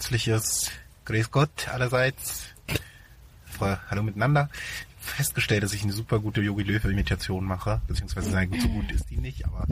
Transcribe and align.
Herzliches 0.00 0.70
Grüß 1.04 1.30
Gott 1.30 1.68
allerseits. 1.68 2.44
Hallo 3.60 4.02
miteinander. 4.02 4.48
Festgestellt, 4.98 5.62
dass 5.62 5.74
ich 5.74 5.82
eine 5.82 5.92
super 5.92 6.20
gute 6.20 6.40
Yogi 6.40 6.62
Löwe-Imitation 6.62 7.44
mache, 7.44 7.82
beziehungsweise 7.86 8.30
nein, 8.30 8.50
so 8.58 8.66
gut 8.68 8.90
ist 8.92 9.10
die 9.10 9.18
nicht, 9.18 9.44
aber 9.44 9.66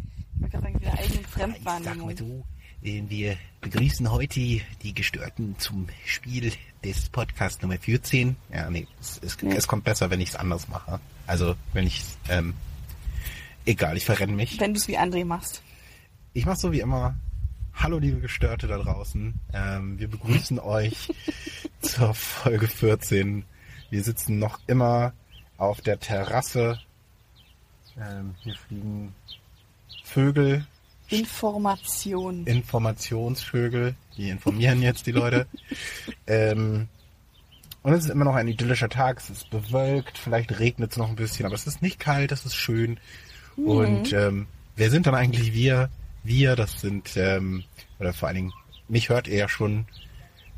Ich 0.45 0.51
gerade 0.51 0.65
sagen, 0.65 0.81
wieder 0.81 0.93
eigene 0.93 1.05
ich 1.21 1.27
sag 1.29 1.49
mal 1.49 1.55
Fremdwahrnehmung. 1.55 2.17
so, 2.19 2.45
äh, 2.83 3.03
wir 3.09 3.39
begrüßen 3.63 4.11
heute 4.11 4.39
die 4.41 4.95
Gestörten 4.95 5.59
zum 5.59 5.89
Spiel 6.05 6.53
des 6.85 7.09
Podcasts 7.09 7.63
Nummer 7.63 7.79
14. 7.79 8.37
Ja, 8.53 8.69
nee, 8.69 8.87
es, 9.01 9.19
es, 9.25 9.41
Nee. 9.41 9.55
es 9.57 9.67
kommt 9.67 9.85
besser, 9.85 10.11
wenn 10.11 10.21
ich 10.21 10.29
es 10.29 10.37
anders 10.37 10.69
mache. 10.69 11.01
Also, 11.27 11.57
wenn 11.73 11.87
ich 11.87 12.05
ähm, 12.29 12.53
egal, 13.65 13.97
ich 13.97 14.05
verrenne 14.05 14.35
mich. 14.35 14.61
Wenn 14.61 14.75
du 14.75 14.79
es 14.79 14.89
wie 14.89 14.99
André 14.99 15.25
machst. 15.25 15.63
Ich 16.35 16.45
mache 16.45 16.59
so 16.59 16.71
wie 16.71 16.81
immer. 16.81 17.15
Hallo 17.81 18.01
liebe 18.01 18.19
Gestörte 18.19 18.67
da 18.67 18.77
draußen. 18.77 19.35
Ähm, 19.55 20.01
wir 20.01 20.09
begrüßen 20.09 20.59
euch 20.59 21.11
zur 21.81 22.13
Folge 22.13 22.67
14. 22.67 23.45
Wir 23.89 24.03
sitzen 24.03 24.41
noch 24.41 24.59
immer 24.67 25.13
auf 25.59 25.81
der 25.81 26.01
Terrasse. 26.01 26.81
Ähm, 27.97 28.35
hier 28.43 28.57
fliegen 28.57 29.15
Vögel, 30.03 30.67
Information. 31.09 32.45
Informationsvögel, 32.47 33.95
die 34.17 34.29
informieren 34.29 34.83
jetzt 34.83 35.07
die 35.07 35.13
Leute. 35.13 35.47
ähm, 36.27 36.89
und 37.85 37.93
es 37.93 38.07
ist 38.07 38.11
immer 38.11 38.25
noch 38.25 38.35
ein 38.35 38.49
idyllischer 38.49 38.89
Tag. 38.89 39.19
Es 39.19 39.31
ist 39.31 39.51
bewölkt, 39.51 40.19
vielleicht 40.19 40.59
regnet 40.59 40.91
es 40.91 40.97
noch 40.97 41.09
ein 41.09 41.17
bisschen, 41.17 41.47
aber 41.47 41.55
es 41.55 41.69
ist 41.69 41.81
nicht 41.81 42.01
kalt, 42.01 42.33
es 42.33 42.45
ist 42.45 42.57
schön. 42.57 42.99
Und 43.57 44.13
ähm, 44.13 44.49
wer 44.75 44.91
sind 44.91 45.07
dann 45.07 45.15
eigentlich 45.15 45.53
wir? 45.53 45.91
Wir, 46.29 46.57
das 46.57 46.83
sind, 46.83 47.17
ähm, 47.17 47.65
oder 47.99 48.13
vor 48.13 48.29
allen 48.29 48.37
Dingen, 48.37 48.53
mich 48.87 49.09
hört 49.09 49.29
ihr 49.29 49.39
ja 49.39 49.49
schon. 49.49 49.87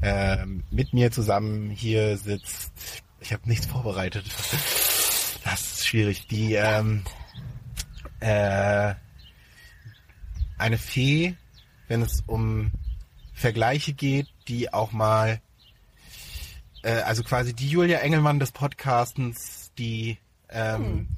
Ähm, 0.02 0.64
mit 0.70 0.92
mir 0.92 1.12
zusammen 1.12 1.70
hier 1.70 2.16
sitzt, 2.16 2.72
ich 3.20 3.32
habe 3.32 3.48
nichts 3.48 3.66
vorbereitet. 3.66 4.24
Das 5.44 5.60
ist 5.60 5.86
schwierig. 5.86 6.26
Die, 6.26 6.54
ähm, 6.54 7.04
äh, 8.18 8.94
eine 10.58 10.76
Fee, 10.76 11.34
wenn 11.86 12.02
es 12.02 12.22
um 12.26 12.72
Vergleiche 13.32 13.92
geht, 13.92 14.26
die 14.48 14.72
auch 14.72 14.90
mal, 14.90 15.40
äh, 16.82 16.94
also 17.02 17.22
quasi 17.22 17.54
die 17.54 17.70
Julia 17.70 17.98
Engelmann 17.98 18.40
des 18.40 18.50
Podcastens, 18.50 19.70
die 19.78 20.18
ähm, 20.48 21.08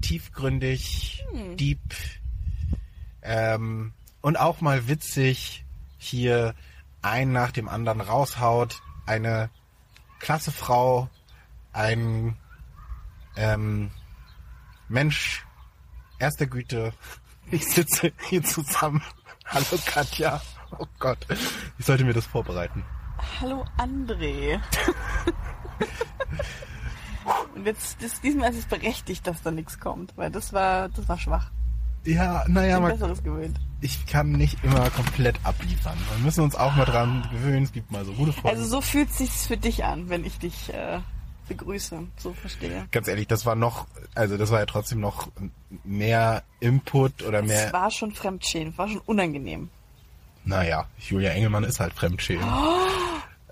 tiefgründig, 0.00 1.24
deep 1.54 1.80
ähm, 3.28 3.92
und 4.22 4.40
auch 4.40 4.62
mal 4.62 4.88
witzig 4.88 5.64
hier 5.98 6.54
einen 7.02 7.32
nach 7.32 7.52
dem 7.52 7.68
anderen 7.68 8.00
raushaut. 8.00 8.80
Eine 9.06 9.50
klasse 10.18 10.50
Frau, 10.50 11.10
ein 11.72 12.36
ähm, 13.36 13.90
Mensch 14.88 15.46
erster 16.18 16.46
Güte. 16.46 16.92
Ich 17.50 17.66
sitze 17.66 18.12
hier 18.28 18.42
zusammen. 18.42 19.02
Hallo 19.46 19.80
Katja. 19.86 20.42
Oh 20.78 20.84
Gott, 20.98 21.26
ich 21.78 21.86
sollte 21.86 22.04
mir 22.04 22.12
das 22.12 22.26
vorbereiten. 22.26 22.84
Hallo 23.40 23.64
André. 23.78 24.60
Und 27.54 27.64
jetzt, 27.64 28.02
das, 28.02 28.20
diesmal 28.20 28.50
ist 28.50 28.58
es 28.58 28.66
berechtigt, 28.66 29.26
dass 29.26 29.40
da 29.40 29.50
nichts 29.50 29.80
kommt, 29.80 30.14
weil 30.18 30.30
das 30.30 30.52
war, 30.52 30.90
das 30.90 31.08
war 31.08 31.18
schwach. 31.18 31.50
Ja, 32.14 32.42
Ich 32.46 32.52
naja, 32.52 32.80
man, 32.80 32.92
ich 33.80 34.06
kann 34.06 34.32
nicht 34.32 34.62
immer 34.64 34.88
komplett 34.90 35.36
abliefern. 35.44 35.96
Wir 36.16 36.24
müssen 36.24 36.42
uns 36.42 36.54
auch 36.56 36.74
mal 36.74 36.84
dran 36.84 37.28
gewöhnen. 37.30 37.64
Es 37.64 37.72
gibt 37.72 37.90
mal 37.92 38.04
so 38.04 38.12
gute 38.12 38.32
Folgen. 38.32 38.48
Also 38.56 38.64
so 38.68 38.80
fühlt 38.80 39.12
sich's 39.12 39.46
für 39.46 39.56
dich 39.56 39.84
an, 39.84 40.08
wenn 40.08 40.24
ich 40.24 40.38
dich 40.38 40.72
äh, 40.72 41.00
begrüße. 41.48 42.00
So 42.16 42.32
verstehe. 42.32 42.86
Ganz 42.90 43.08
ehrlich, 43.08 43.26
das 43.26 43.44
war 43.46 43.54
noch, 43.54 43.86
also 44.14 44.36
das 44.36 44.50
war 44.50 44.60
ja 44.60 44.66
trotzdem 44.66 45.00
noch 45.00 45.28
mehr 45.84 46.42
Input 46.60 47.22
oder 47.22 47.40
Es 47.40 47.46
mehr, 47.46 47.72
war 47.72 47.90
schon 47.90 48.12
Fremdschämen, 48.12 48.76
war 48.78 48.88
schon 48.88 49.00
unangenehm. 49.06 49.68
naja, 50.44 50.86
Julia 50.98 51.30
Engelmann 51.32 51.64
ist 51.64 51.78
halt 51.78 51.92
Fremdschämen. 51.92 52.48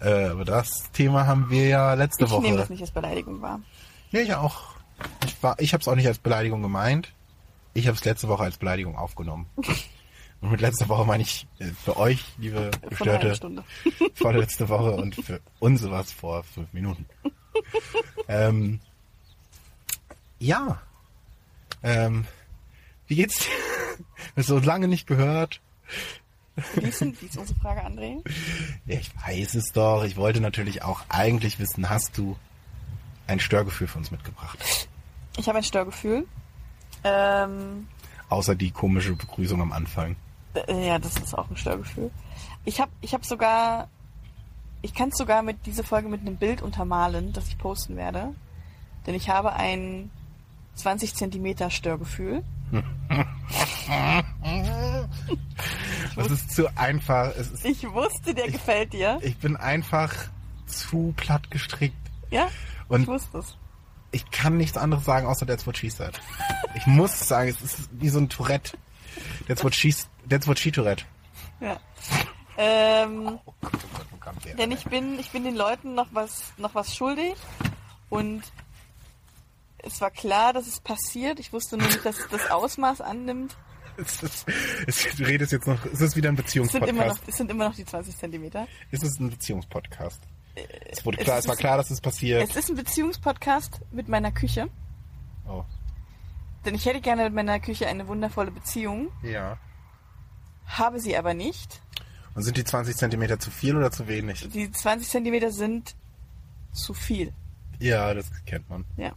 Äh, 0.01 0.25
aber 0.27 0.45
das 0.45 0.91
Thema 0.93 1.27
haben 1.27 1.51
wir 1.51 1.69
ja 1.69 1.95
letzte 1.95 2.25
Ich 2.25 2.31
Woche. 2.31 2.43
nehme 2.43 2.57
das 2.59 2.69
nicht 2.71 2.81
als 2.83 2.91
Beleidigung 2.91 3.41
wahr. 3.43 3.61
Ja, 4.13 4.21
ich 4.21 4.35
auch. 4.35 4.63
Ich, 5.27 5.43
war- 5.43 5.59
ich 5.61 5.73
habe 5.75 5.83
es 5.83 5.89
auch 5.89 5.95
nicht 5.95 6.07
als 6.07 6.19
Beleidigung 6.19 6.63
gemeint. 6.63 7.13
Ich 7.77 7.89
habe 7.89 7.95
es 7.95 8.05
letzte 8.07 8.29
Woche 8.29 8.43
als 8.43 8.57
Beleidigung 8.57 8.97
aufgenommen. 8.97 9.51
Und 10.41 10.51
mit 10.51 10.63
letzter 10.63 10.89
Woche 10.89 11.05
meine 11.05 11.23
ich 11.23 11.47
äh, 11.59 11.67
für 11.67 11.99
euch, 11.99 12.25
liebe 12.39 12.71
Gestörte, 12.89 13.35
Stunde. 13.35 13.65
vorletzte 14.15 14.71
Woche 14.71 14.93
und 14.93 15.15
für 15.15 15.41
uns 15.59 15.83
war 15.83 16.01
es 16.01 16.11
vor 16.11 16.43
fünf 16.43 16.73
Minuten. 16.73 17.05
ähm, 18.29 18.81
ja. 20.39 20.81
Ähm, 21.83 22.25
wie 23.09 23.17
geht's 23.17 23.41
dir? 23.41 24.05
Bist 24.35 24.49
so 24.49 24.59
lange 24.59 24.89
nicht 24.89 25.07
gehört? 25.07 25.61
Wie 26.77 26.89
ist, 26.89 27.03
denn, 27.03 27.15
wie 27.21 27.27
ist 27.27 27.37
unsere 27.37 27.59
Frage, 27.61 27.85
André? 27.85 28.23
Ja, 28.87 28.99
ich 28.99 29.11
weiß 29.23 29.55
es 29.55 29.73
doch. 29.73 30.03
Ich 30.05 30.17
wollte 30.17 30.41
natürlich 30.41 30.83
auch 30.83 31.03
eigentlich 31.11 31.59
wissen, 31.59 31.91
hast 31.91 32.17
du 32.17 32.39
ein 33.27 33.39
Störgefühl 33.39 33.87
für 33.87 33.99
uns 33.99 34.11
mitgebracht? 34.11 34.89
Ich 35.37 35.47
habe 35.47 35.59
ein 35.59 35.65
Störgefühl. 35.65 36.27
Ähm, 37.07 37.87
Außer 38.29 38.55
die 38.57 38.71
komische 38.73 39.15
Begrüßung 39.15 39.61
am 39.63 39.73
Anfang. 39.73 40.17
Äh, 40.55 40.87
Ja, 40.89 40.99
das 40.99 41.17
ist 41.17 41.35
auch 41.37 41.49
ein 41.49 41.57
Störgefühl. 41.57 42.11
Ich 42.65 42.81
habe 42.81 42.91
ich 43.01 43.15
hab 43.15 43.25
sogar, 43.25 43.89
ich 44.83 44.93
kann 44.95 45.11
es 45.11 45.17
sogar 45.19 45.43
mit 45.43 45.65
dieser 45.67 45.85
Folge 45.85 46.09
mit 46.09 46.21
einem 46.23 46.37
Bild 46.37 46.63
untermalen, 46.63 47.33
das 47.33 47.47
ich 47.49 47.59
posten 47.59 47.97
werde. 47.97 48.35
Denn 49.07 49.15
ich 49.15 49.29
habe 49.29 49.53
ein 49.53 50.11
20 50.75 51.15
Zentimeter 51.15 51.71
Störgefühl. 51.71 52.43
Das 56.17 56.31
ist 56.31 56.51
zu 56.51 56.67
einfach. 56.77 57.35
Ist, 57.37 57.65
Ich 57.65 57.85
wusste, 57.93 58.35
der 58.35 58.51
gefällt 58.51 58.93
dir. 58.93 59.19
ich 59.23 59.37
bin 59.37 59.57
einfach 59.57 60.13
zu 60.67 61.13
platt 61.17 61.51
gestrickt. 61.51 61.95
Ja? 62.31 62.49
Und- 62.89 63.03
ich 63.03 63.07
wusste 63.09 63.39
es. 63.39 63.57
Ich 64.17 64.31
kann 64.31 64.57
nichts 64.57 64.79
anderes 64.79 65.05
sagen, 65.05 65.27
außer 65.27 65.47
that's 65.47 65.67
what 65.67 65.77
she 65.77 65.91
said. 65.91 66.19
Ich 66.75 66.87
muss 66.87 67.19
sagen, 67.29 67.51
es 67.51 67.61
ist 67.61 67.89
wie 67.93 68.09
so 68.09 68.19
ein 68.19 68.31
Tourette. 68.31 68.77
That's 69.47 69.63
what 69.63 69.75
she, 69.75 69.95
that's 70.29 70.49
what 70.49 70.59
she 70.59 70.71
Tourette. 70.73 71.05
Ja. 71.61 71.79
Ähm, 72.57 73.39
Oh 73.45 73.53
Gott, 73.61 73.73
oh 73.75 73.97
Gott, 73.99 74.21
kam 74.21 74.39
der? 74.43 74.55
denn 74.55 74.71
ich 74.73 74.85
bin, 74.85 75.19
ich 75.19 75.31
bin 75.33 75.45
den 75.45 75.55
Leuten 75.55 75.95
noch 75.95 76.09
was, 76.13 76.45
noch 76.57 76.75
was 76.75 76.97
schuldig. 76.97 77.35
Und 78.09 78.43
es 79.79 80.01
war 80.01 80.11
klar, 80.11 80.55
dass 80.55 80.67
es 80.67 80.81
passiert. 80.81 81.39
Ich 81.39 81.53
wusste 81.53 81.77
nur 81.77 81.87
nicht, 81.87 82.05
dass 82.07 82.19
es 82.19 82.29
das 82.29 82.51
Ausmaß 82.51 83.03
annimmt. 83.03 83.55
Es 83.99 84.23
ist, 84.23 84.47
es, 84.87 85.15
du 85.17 85.25
redest 85.25 85.53
jetzt 85.53 85.67
noch, 85.67 85.85
es 85.87 86.01
ist 86.01 86.17
wieder 86.17 86.31
ein 86.31 86.39
Es 86.39 86.51
sind, 86.53 86.65
immer 86.87 87.05
noch, 87.07 87.19
Beziehungspodcast. 87.19 87.29
es 87.29 87.37
sind 87.37 87.51
immer 87.51 87.69
noch 87.69 87.75
die 87.75 87.85
20 87.85 88.17
Zentimeter. 88.17 88.67
Es 88.91 89.03
ist 89.03 89.21
ein 89.21 89.29
Beziehungspodcast. 89.31 90.23
Es 90.91 91.05
wurde 91.05 91.19
es 91.19 91.25
klar, 91.25 91.39
es 91.39 91.47
war 91.47 91.55
ist- 91.55 91.61
klar, 91.61 91.77
dass 91.77 91.91
es 91.91 92.01
passiert. 92.01 92.43
Es 92.49 92.57
ist 92.57 92.71
ein 92.71 92.77
Beziehungspodcast 92.77 93.81
mit 93.93 94.09
meiner 94.09 94.33
Küche. 94.33 94.69
Oh, 95.49 95.65
Denn 96.65 96.75
ich 96.75 96.87
hätte 96.87 97.01
gerne 97.01 97.25
mit 97.25 97.35
meiner 97.35 97.61
Küche 97.61 97.87
eine 97.87 98.09
wundervolle 98.09 98.51
Beziehung, 98.51 99.09
ja. 99.23 99.59
habe 100.67 100.99
sie 100.99 101.17
aber 101.17 101.35
nicht. 101.35 101.81
Und 102.35 102.43
sind 102.43 102.57
die 102.57 102.65
20 102.65 102.97
Zentimeter 102.97 103.39
zu 103.39 103.51
viel 103.51 103.77
oder 103.77 103.91
zu 103.91 104.09
wenig? 104.09 104.49
Die 104.53 104.71
20 104.71 105.09
Zentimeter 105.09 105.53
sind 105.53 105.95
zu 106.73 106.93
viel. 106.95 107.33
Ja, 107.79 108.13
das 108.15 108.31
kennt 108.47 108.69
man. 108.69 108.85
Ja. 108.97 109.13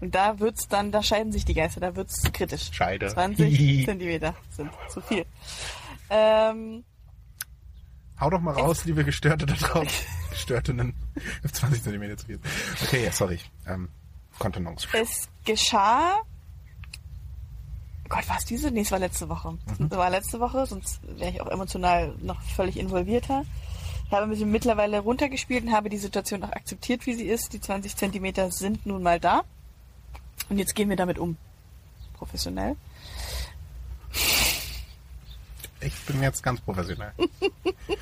Und 0.00 0.14
da 0.14 0.38
wird's 0.40 0.68
dann, 0.68 0.92
da 0.92 1.02
scheiden 1.02 1.32
sich 1.32 1.44
die 1.44 1.54
Geister, 1.54 1.80
da 1.80 1.96
wird's 1.96 2.22
kritisch. 2.32 2.68
Scheide. 2.72 3.08
20 3.08 3.84
Zentimeter 3.86 4.34
sind 4.50 4.70
zu 4.88 5.00
viel. 5.00 5.24
Ähm, 6.10 6.84
Hau 8.20 8.30
doch 8.30 8.40
mal 8.40 8.52
raus, 8.54 8.84
liebe 8.84 9.04
Gestörte 9.04 9.46
da 9.46 9.54
draußen. 9.60 9.88
Gestörtinnen. 10.34 10.94
20 11.50 11.82
Zentimeter 11.82 12.16
zu 12.16 12.26
viel. 12.26 12.40
Okay, 12.82 13.04
ja, 13.04 13.12
sorry. 13.12 13.40
Ähm, 13.66 13.88
Kontenance. 14.38 14.86
es 14.92 15.28
geschah. 15.44 16.20
Gott, 18.08 18.28
war 18.28 18.36
es 18.36 18.44
diese? 18.44 18.70
Nee, 18.70 18.82
es 18.82 18.92
war 18.92 18.98
letzte 18.98 19.28
Woche. 19.28 19.56
Es 19.78 19.96
war 19.96 20.10
letzte 20.10 20.38
Woche, 20.40 20.66
sonst 20.66 21.00
wäre 21.18 21.30
ich 21.30 21.40
auch 21.40 21.48
emotional 21.48 22.14
noch 22.20 22.40
völlig 22.42 22.76
involvierter. 22.76 23.44
Ich 24.06 24.12
habe 24.12 24.26
mich 24.26 24.44
mittlerweile 24.44 25.00
runtergespielt 25.00 25.64
und 25.64 25.72
habe 25.72 25.88
die 25.88 25.98
Situation 25.98 26.42
auch 26.44 26.52
akzeptiert, 26.52 27.06
wie 27.06 27.14
sie 27.14 27.24
ist. 27.24 27.52
Die 27.52 27.60
20 27.60 27.96
Zentimeter 27.96 28.50
sind 28.50 28.84
nun 28.84 29.02
mal 29.02 29.18
da. 29.18 29.42
Und 30.50 30.58
jetzt 30.58 30.74
gehen 30.74 30.90
wir 30.90 30.96
damit 30.96 31.18
um. 31.18 31.36
Professionell. 32.12 32.76
Ich 35.80 35.98
bin 36.06 36.22
jetzt 36.22 36.42
ganz 36.42 36.60
professionell. 36.60 37.12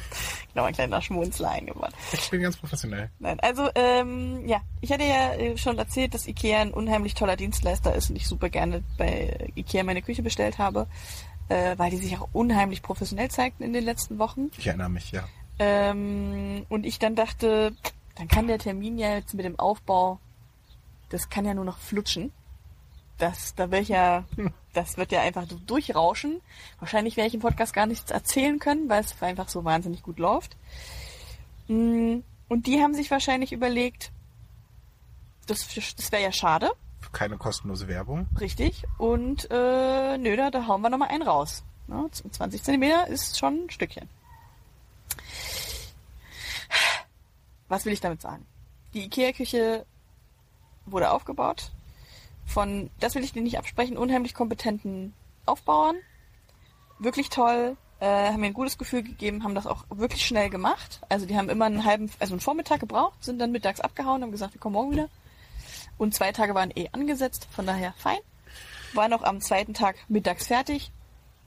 Genau, 0.54 0.66
ein 0.66 0.74
kleiner 0.74 1.00
Schmunzler 1.00 1.50
eingebaut. 1.50 1.92
Ich 2.12 2.30
bin 2.30 2.42
ganz 2.42 2.56
professionell. 2.56 3.10
Nein, 3.18 3.40
also 3.40 3.68
ähm, 3.74 4.46
ja, 4.46 4.60
ich 4.80 4.92
hatte 4.92 5.04
ja 5.04 5.32
äh, 5.34 5.56
schon 5.56 5.78
erzählt, 5.78 6.12
dass 6.14 6.26
Ikea 6.26 6.60
ein 6.60 6.74
unheimlich 6.74 7.14
toller 7.14 7.36
Dienstleister 7.36 7.94
ist 7.94 8.10
und 8.10 8.16
ich 8.16 8.26
super 8.26 8.50
gerne 8.50 8.82
bei 8.98 9.48
Ikea 9.54 9.82
meine 9.84 10.02
Küche 10.02 10.22
bestellt 10.22 10.58
habe. 10.58 10.86
äh, 11.48 11.76
weil 11.76 11.90
die 11.90 11.96
sich 11.98 12.16
auch 12.18 12.28
unheimlich 12.32 12.82
professionell 12.82 13.30
zeigten 13.30 13.62
in 13.62 13.72
den 13.72 13.84
letzten 13.84 14.18
Wochen. 14.18 14.50
Ich 14.56 14.66
erinnere 14.66 14.88
mich, 14.88 15.12
ja. 15.12 15.24
Ähm, 15.58 16.64
und 16.68 16.86
ich 16.86 16.98
dann 16.98 17.14
dachte, 17.14 17.72
dann 18.16 18.28
kann 18.28 18.46
der 18.46 18.58
Termin 18.58 18.98
ja 18.98 19.14
jetzt 19.14 19.34
mit 19.34 19.44
dem 19.44 19.58
Aufbau, 19.58 20.18
das 21.10 21.28
kann 21.28 21.44
ja 21.44 21.54
nur 21.54 21.64
noch 21.64 21.78
flutschen. 21.78 22.32
Das, 23.22 23.54
da 23.54 23.70
wäre 23.70 23.82
ich 23.82 23.88
ja, 23.88 24.24
das 24.72 24.96
wird 24.96 25.12
ja 25.12 25.20
einfach 25.20 25.46
durchrauschen. 25.66 26.40
Wahrscheinlich 26.80 27.16
werde 27.16 27.28
ich 27.28 27.34
im 27.34 27.40
Podcast 27.40 27.72
gar 27.72 27.86
nichts 27.86 28.10
erzählen 28.10 28.58
können, 28.58 28.88
weil 28.88 29.04
es 29.04 29.20
einfach 29.22 29.48
so 29.48 29.64
wahnsinnig 29.64 30.02
gut 30.02 30.18
läuft. 30.18 30.56
Mm, 31.68 32.18
Und 32.48 32.66
die 32.66 32.82
haben 32.82 32.94
sich 32.94 33.10
wahrscheinlich 33.12 33.52
überlegt, 33.52 34.10
das, 35.46 35.68
das 35.96 36.10
wäre 36.10 36.22
ja 36.22 36.32
schade, 36.32 36.72
Keine 37.12 37.36
kostenlose 37.38 37.86
Werbung. 37.86 38.26
richtig. 38.40 38.82
Und 38.98 39.48
äh, 39.52 40.18
nö, 40.18 40.36
da, 40.36 40.50
da 40.50 40.66
hauen 40.66 40.80
wir 40.82 40.90
nochmal 40.90 41.08
einen 41.10 41.22
raus. 41.22 41.62
Ne? 41.86 42.08
20 42.10 42.62
Zentimeter 42.62 43.06
ist 43.06 43.38
schon 43.38 43.66
ein 43.66 43.70
Stückchen. 43.70 44.08
Was 47.68 47.84
will 47.84 47.92
ich 47.92 48.00
damit 48.00 48.20
sagen? 48.20 48.46
Die 48.94 49.04
Ikea-Küche 49.04 49.86
wurde 50.86 51.10
aufgebaut 51.12 51.70
von, 52.52 52.90
das 53.00 53.14
will 53.14 53.24
ich 53.24 53.32
dir 53.32 53.42
nicht 53.42 53.58
absprechen, 53.58 53.96
unheimlich 53.96 54.34
kompetenten 54.34 55.14
Aufbauern. 55.46 55.96
Wirklich 56.98 57.30
toll, 57.30 57.76
äh, 58.00 58.06
haben 58.30 58.40
mir 58.40 58.46
ein 58.46 58.52
gutes 58.54 58.78
Gefühl 58.78 59.02
gegeben, 59.02 59.42
haben 59.44 59.54
das 59.54 59.66
auch 59.66 59.84
wirklich 59.90 60.24
schnell 60.26 60.50
gemacht. 60.50 61.00
Also 61.08 61.26
die 61.26 61.36
haben 61.36 61.48
immer 61.48 61.66
einen 61.66 61.84
halben, 61.84 62.10
also 62.18 62.34
einen 62.34 62.40
Vormittag 62.40 62.80
gebraucht, 62.80 63.24
sind 63.24 63.38
dann 63.38 63.52
mittags 63.52 63.80
abgehauen, 63.80 64.22
haben 64.22 64.32
gesagt, 64.32 64.54
wir 64.54 64.60
kommen 64.60 64.74
morgen 64.74 64.92
wieder. 64.92 65.08
Und 65.98 66.14
zwei 66.14 66.32
Tage 66.32 66.54
waren 66.54 66.72
eh 66.74 66.88
angesetzt, 66.92 67.48
von 67.50 67.66
daher 67.66 67.92
fein. 67.96 68.18
War 68.94 69.08
noch 69.08 69.22
am 69.22 69.40
zweiten 69.40 69.74
Tag 69.74 69.96
mittags 70.08 70.46
fertig. 70.46 70.92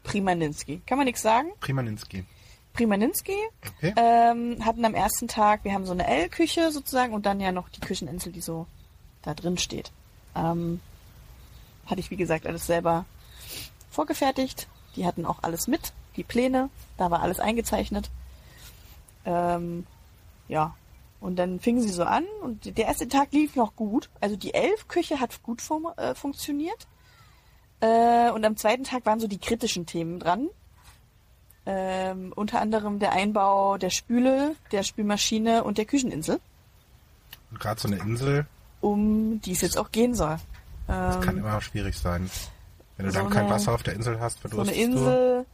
Primaninski. 0.03 0.81
Kann 0.85 0.97
man 0.97 1.05
nichts 1.05 1.21
sagen. 1.21 1.49
Primaninski. 1.59 2.25
Primaninski 2.73 3.37
Okay. 3.77 3.93
ähm, 3.97 4.63
hatten 4.65 4.83
am 4.85 4.93
ersten 4.93 5.27
Tag, 5.27 5.63
wir 5.63 5.73
haben 5.73 5.85
so 5.85 5.93
eine 5.93 6.05
L-Küche 6.07 6.71
sozusagen 6.71 7.13
und 7.13 7.25
dann 7.25 7.39
ja 7.39 7.51
noch 7.51 7.69
die 7.69 7.79
Kücheninsel, 7.79 8.31
die 8.31 8.41
so 8.41 8.67
da 9.21 9.33
drin 9.33 9.57
steht. 9.57 9.91
Ähm, 10.35 10.79
hatte 11.85 11.99
ich, 11.99 12.11
wie 12.11 12.17
gesagt, 12.17 12.45
alles 12.45 12.65
selber 12.65 13.05
vorgefertigt. 13.89 14.67
Die 14.95 15.05
hatten 15.05 15.25
auch 15.25 15.43
alles 15.43 15.67
mit, 15.67 15.93
die 16.15 16.23
Pläne, 16.23 16.69
da 16.97 17.11
war 17.11 17.21
alles 17.21 17.39
eingezeichnet. 17.39 18.09
Ähm, 19.25 19.85
ja, 20.47 20.75
und 21.19 21.37
dann 21.37 21.59
fingen 21.59 21.81
sie 21.81 21.89
so 21.89 22.03
an 22.03 22.25
und 22.41 22.77
der 22.77 22.85
erste 22.85 23.07
Tag 23.07 23.31
lief 23.31 23.55
noch 23.55 23.75
gut. 23.75 24.09
Also 24.21 24.35
die 24.35 24.53
Elf-Küche 24.53 25.19
hat 25.19 25.41
gut 25.43 25.61
fun 25.61 25.87
äh, 25.97 26.13
funktioniert. 26.13 26.87
Äh, 27.79 28.29
und 28.31 28.45
am 28.45 28.57
zweiten 28.57 28.83
Tag 28.83 29.05
waren 29.05 29.19
so 29.19 29.27
die 29.27 29.39
kritischen 29.39 29.85
Themen 29.85 30.19
dran. 30.19 30.49
Ähm, 31.65 32.31
unter 32.35 32.61
anderem 32.61 32.99
der 32.99 33.13
Einbau 33.13 33.77
der 33.77 33.89
Spüle, 33.89 34.55
der 34.71 34.83
Spülmaschine 34.83 35.63
und 35.63 35.79
der 35.79 35.85
Kücheninsel, 35.85 36.39
Und 37.49 37.59
gerade 37.59 37.81
so 37.81 37.87
eine 37.87 37.97
Insel, 37.97 38.45
um 38.81 39.41
die 39.41 39.53
es 39.53 39.61
jetzt 39.61 39.77
auch 39.79 39.91
gehen 39.91 40.13
soll. 40.13 40.37
Das 40.87 41.21
kann 41.21 41.37
Ähm, 41.37 41.43
immer 41.45 41.61
schwierig 41.61 41.97
sein. 41.97 42.29
Wenn 42.97 43.05
du 43.07 43.11
so 43.11 43.19
dann 43.19 43.29
kein 43.29 43.45
eine- 43.45 43.55
Wasser 43.55 43.73
auf 43.73 43.83
der 43.83 43.93
Insel 43.93 44.19
hast, 44.19 44.39
so 44.41 44.47
eine 44.47 44.49
verdurstest 44.49 44.79
Insel. 44.79 45.45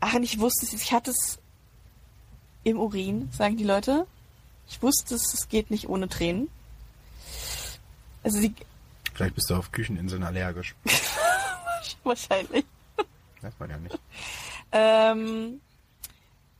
Ach, 0.00 0.14
und 0.14 0.22
ich 0.22 0.38
wusste 0.38 0.66
es, 0.66 0.72
ich 0.72 0.92
hatte 0.92 1.10
es 1.10 1.38
im 2.64 2.78
Urin, 2.78 3.28
sagen 3.32 3.56
die 3.56 3.64
Leute. 3.64 4.06
Ich 4.68 4.82
wusste 4.82 5.14
es, 5.14 5.32
es 5.34 5.48
geht 5.48 5.70
nicht 5.70 5.88
ohne 5.88 6.08
Tränen. 6.08 6.48
Also 8.22 8.38
sie, 8.40 8.50
du. 8.50 8.64
Vielleicht 9.14 9.34
bist 9.34 9.48
du 9.50 9.54
auf 9.56 9.70
Kücheninseln 9.72 10.22
allergisch. 10.24 10.74
wahrscheinlich. 12.04 12.64
Weiß 13.40 13.52
man 13.58 13.70
ja 13.70 13.78
nicht. 13.78 13.98
Ähm, 14.72 15.60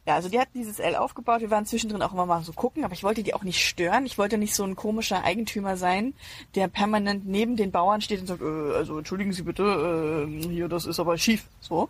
ja, 0.06 0.14
also 0.14 0.28
die 0.28 0.38
hatten 0.38 0.56
dieses 0.56 0.78
L 0.78 0.94
aufgebaut. 0.94 1.40
Wir 1.40 1.50
waren 1.50 1.66
zwischendrin 1.66 2.00
auch 2.00 2.12
immer 2.12 2.26
mal 2.26 2.42
so 2.42 2.52
gucken, 2.52 2.84
aber 2.84 2.94
ich 2.94 3.02
wollte 3.02 3.24
die 3.24 3.34
auch 3.34 3.42
nicht 3.42 3.66
stören. 3.66 4.06
Ich 4.06 4.18
wollte 4.18 4.38
nicht 4.38 4.54
so 4.54 4.62
ein 4.62 4.76
komischer 4.76 5.24
Eigentümer 5.24 5.76
sein, 5.76 6.14
der 6.54 6.68
permanent 6.68 7.26
neben 7.26 7.56
den 7.56 7.72
Bauern 7.72 8.00
steht 8.00 8.20
und 8.20 8.28
sagt, 8.28 8.40
äh, 8.40 8.76
also 8.76 8.98
entschuldigen 8.98 9.32
Sie 9.32 9.42
bitte, 9.42 10.26
äh, 10.28 10.48
hier, 10.48 10.68
das 10.68 10.86
ist 10.86 11.00
aber 11.00 11.18
schief. 11.18 11.44
So. 11.60 11.88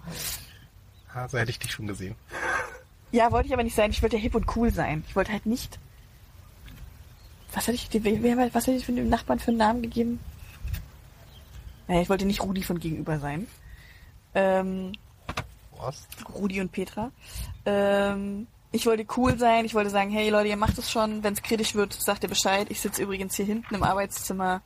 Ah, 1.13 1.29
so 1.29 1.39
hätte 1.39 1.51
ich 1.51 1.59
dich 1.59 1.73
schon 1.73 1.87
gesehen. 1.87 2.15
Ja, 3.13 3.31
wollte 3.33 3.49
ich 3.49 3.53
aber 3.53 3.63
nicht 3.63 3.77
sein. 3.77 3.91
Ich 3.91 4.03
wollte 4.03 4.17
ja 4.17 4.23
hip 4.23 4.35
und 4.35 4.57
cool 4.57 4.73
sein. 4.73 5.05
Ich 5.09 5.15
wollte 5.15 5.33
halt 5.33 5.45
nicht. 5.45 5.79
Was 7.53 7.69
hatte 7.69 7.75
ich, 7.75 7.89
wer, 7.93 8.37
was 8.55 8.67
hatte 8.67 8.73
ich 8.73 8.87
für 8.87 8.93
den 8.93 9.11
Nachbarn 9.11 9.39
für 9.39 9.51
einen 9.51 9.59
Namen 9.59 9.83
gegeben? 9.83 10.21
Naja, 11.87 12.01
ich 12.01 12.09
wollte 12.09 12.25
nicht 12.25 12.43
Rudi 12.43 12.63
von 12.63 12.81
gegenüber 12.81 13.19
sein. 13.19 13.47
Ähm, 14.35 14.93
Was? 15.79 16.07
Rudi 16.35 16.61
und 16.61 16.73
Petra. 16.73 17.11
Ähm, 17.65 18.47
ich 18.73 18.87
wollte 18.87 19.07
cool 19.17 19.39
sein. 19.39 19.65
Ich 19.65 19.75
wollte 19.75 19.91
sagen, 19.91 20.11
hey 20.11 20.29
Leute, 20.31 20.49
ihr 20.49 20.57
macht 20.57 20.79
es 20.79 20.91
schon. 20.91 21.23
Wenn 21.23 21.33
es 21.33 21.43
kritisch 21.43 21.75
wird, 21.75 21.93
sagt 21.93 22.23
ihr 22.23 22.29
Bescheid. 22.29 22.67
Ich 22.71 22.81
sitze 22.81 23.03
übrigens 23.03 23.37
hier 23.37 23.47
hinten 23.47 23.75
im 23.75 23.83
Arbeitszimmer. 23.83 24.61